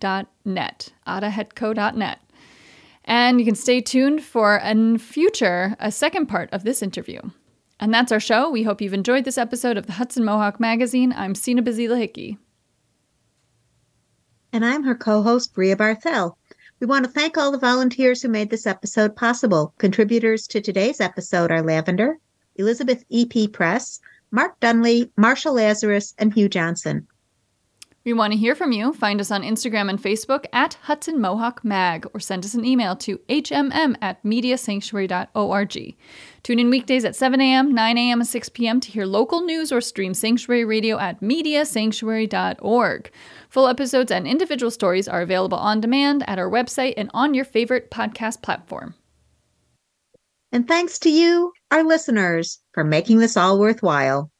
dot 0.00 0.26
net, 0.46 0.88
adahetko.net. 1.06 2.18
And 3.10 3.40
you 3.40 3.44
can 3.44 3.56
stay 3.56 3.80
tuned 3.80 4.22
for 4.22 4.60
a 4.62 4.96
future, 4.96 5.74
a 5.80 5.90
second 5.90 6.26
part 6.26 6.48
of 6.52 6.62
this 6.62 6.80
interview. 6.80 7.20
And 7.80 7.92
that's 7.92 8.12
our 8.12 8.20
show. 8.20 8.48
We 8.48 8.62
hope 8.62 8.80
you've 8.80 8.94
enjoyed 8.94 9.24
this 9.24 9.36
episode 9.36 9.76
of 9.76 9.86
the 9.86 9.94
Hudson 9.94 10.24
Mohawk 10.24 10.60
Magazine. 10.60 11.12
I'm 11.16 11.34
Sina 11.34 11.60
Bazila 11.60 11.98
Hickey. 11.98 12.38
And 14.52 14.64
I'm 14.64 14.84
her 14.84 14.94
co 14.94 15.22
host, 15.22 15.52
Bria 15.54 15.74
Barthel. 15.74 16.36
We 16.78 16.86
want 16.86 17.04
to 17.04 17.10
thank 17.10 17.36
all 17.36 17.50
the 17.50 17.58
volunteers 17.58 18.22
who 18.22 18.28
made 18.28 18.48
this 18.48 18.64
episode 18.64 19.16
possible. 19.16 19.74
Contributors 19.78 20.46
to 20.46 20.60
today's 20.60 21.00
episode 21.00 21.50
are 21.50 21.62
Lavender, 21.62 22.16
Elizabeth 22.54 23.02
E.P. 23.08 23.48
Press, 23.48 23.98
Mark 24.30 24.60
Dunlea, 24.60 25.10
Marsha 25.18 25.52
Lazarus, 25.52 26.14
and 26.16 26.32
Hugh 26.32 26.48
Johnson. 26.48 27.08
We 28.02 28.14
want 28.14 28.32
to 28.32 28.38
hear 28.38 28.54
from 28.54 28.72
you. 28.72 28.94
Find 28.94 29.20
us 29.20 29.30
on 29.30 29.42
Instagram 29.42 29.90
and 29.90 30.02
Facebook 30.02 30.46
at 30.54 30.74
Hudson 30.82 31.20
Mohawk 31.20 31.62
Mag 31.62 32.06
or 32.14 32.20
send 32.20 32.46
us 32.46 32.54
an 32.54 32.64
email 32.64 32.96
to 32.96 33.16
hmm 33.28 33.92
at 34.00 34.22
mediasanctuary.org. 34.24 35.96
Tune 36.42 36.58
in 36.58 36.70
weekdays 36.70 37.04
at 37.04 37.14
7 37.14 37.40
a.m., 37.42 37.74
9 37.74 37.98
a.m., 37.98 38.20
and 38.20 38.28
6 38.28 38.48
p.m. 38.48 38.80
to 38.80 38.90
hear 38.90 39.04
local 39.04 39.42
news 39.42 39.70
or 39.70 39.82
stream 39.82 40.14
Sanctuary 40.14 40.64
Radio 40.64 40.98
at 40.98 41.20
mediasanctuary.org. 41.20 43.10
Full 43.50 43.68
episodes 43.68 44.10
and 44.10 44.26
individual 44.26 44.70
stories 44.70 45.06
are 45.06 45.20
available 45.20 45.58
on 45.58 45.82
demand 45.82 46.24
at 46.26 46.38
our 46.38 46.50
website 46.50 46.94
and 46.96 47.10
on 47.12 47.34
your 47.34 47.44
favorite 47.44 47.90
podcast 47.90 48.40
platform. 48.40 48.94
And 50.52 50.66
thanks 50.66 50.98
to 51.00 51.10
you, 51.10 51.52
our 51.70 51.84
listeners, 51.84 52.60
for 52.72 52.82
making 52.82 53.18
this 53.18 53.36
all 53.36 53.58
worthwhile. 53.58 54.30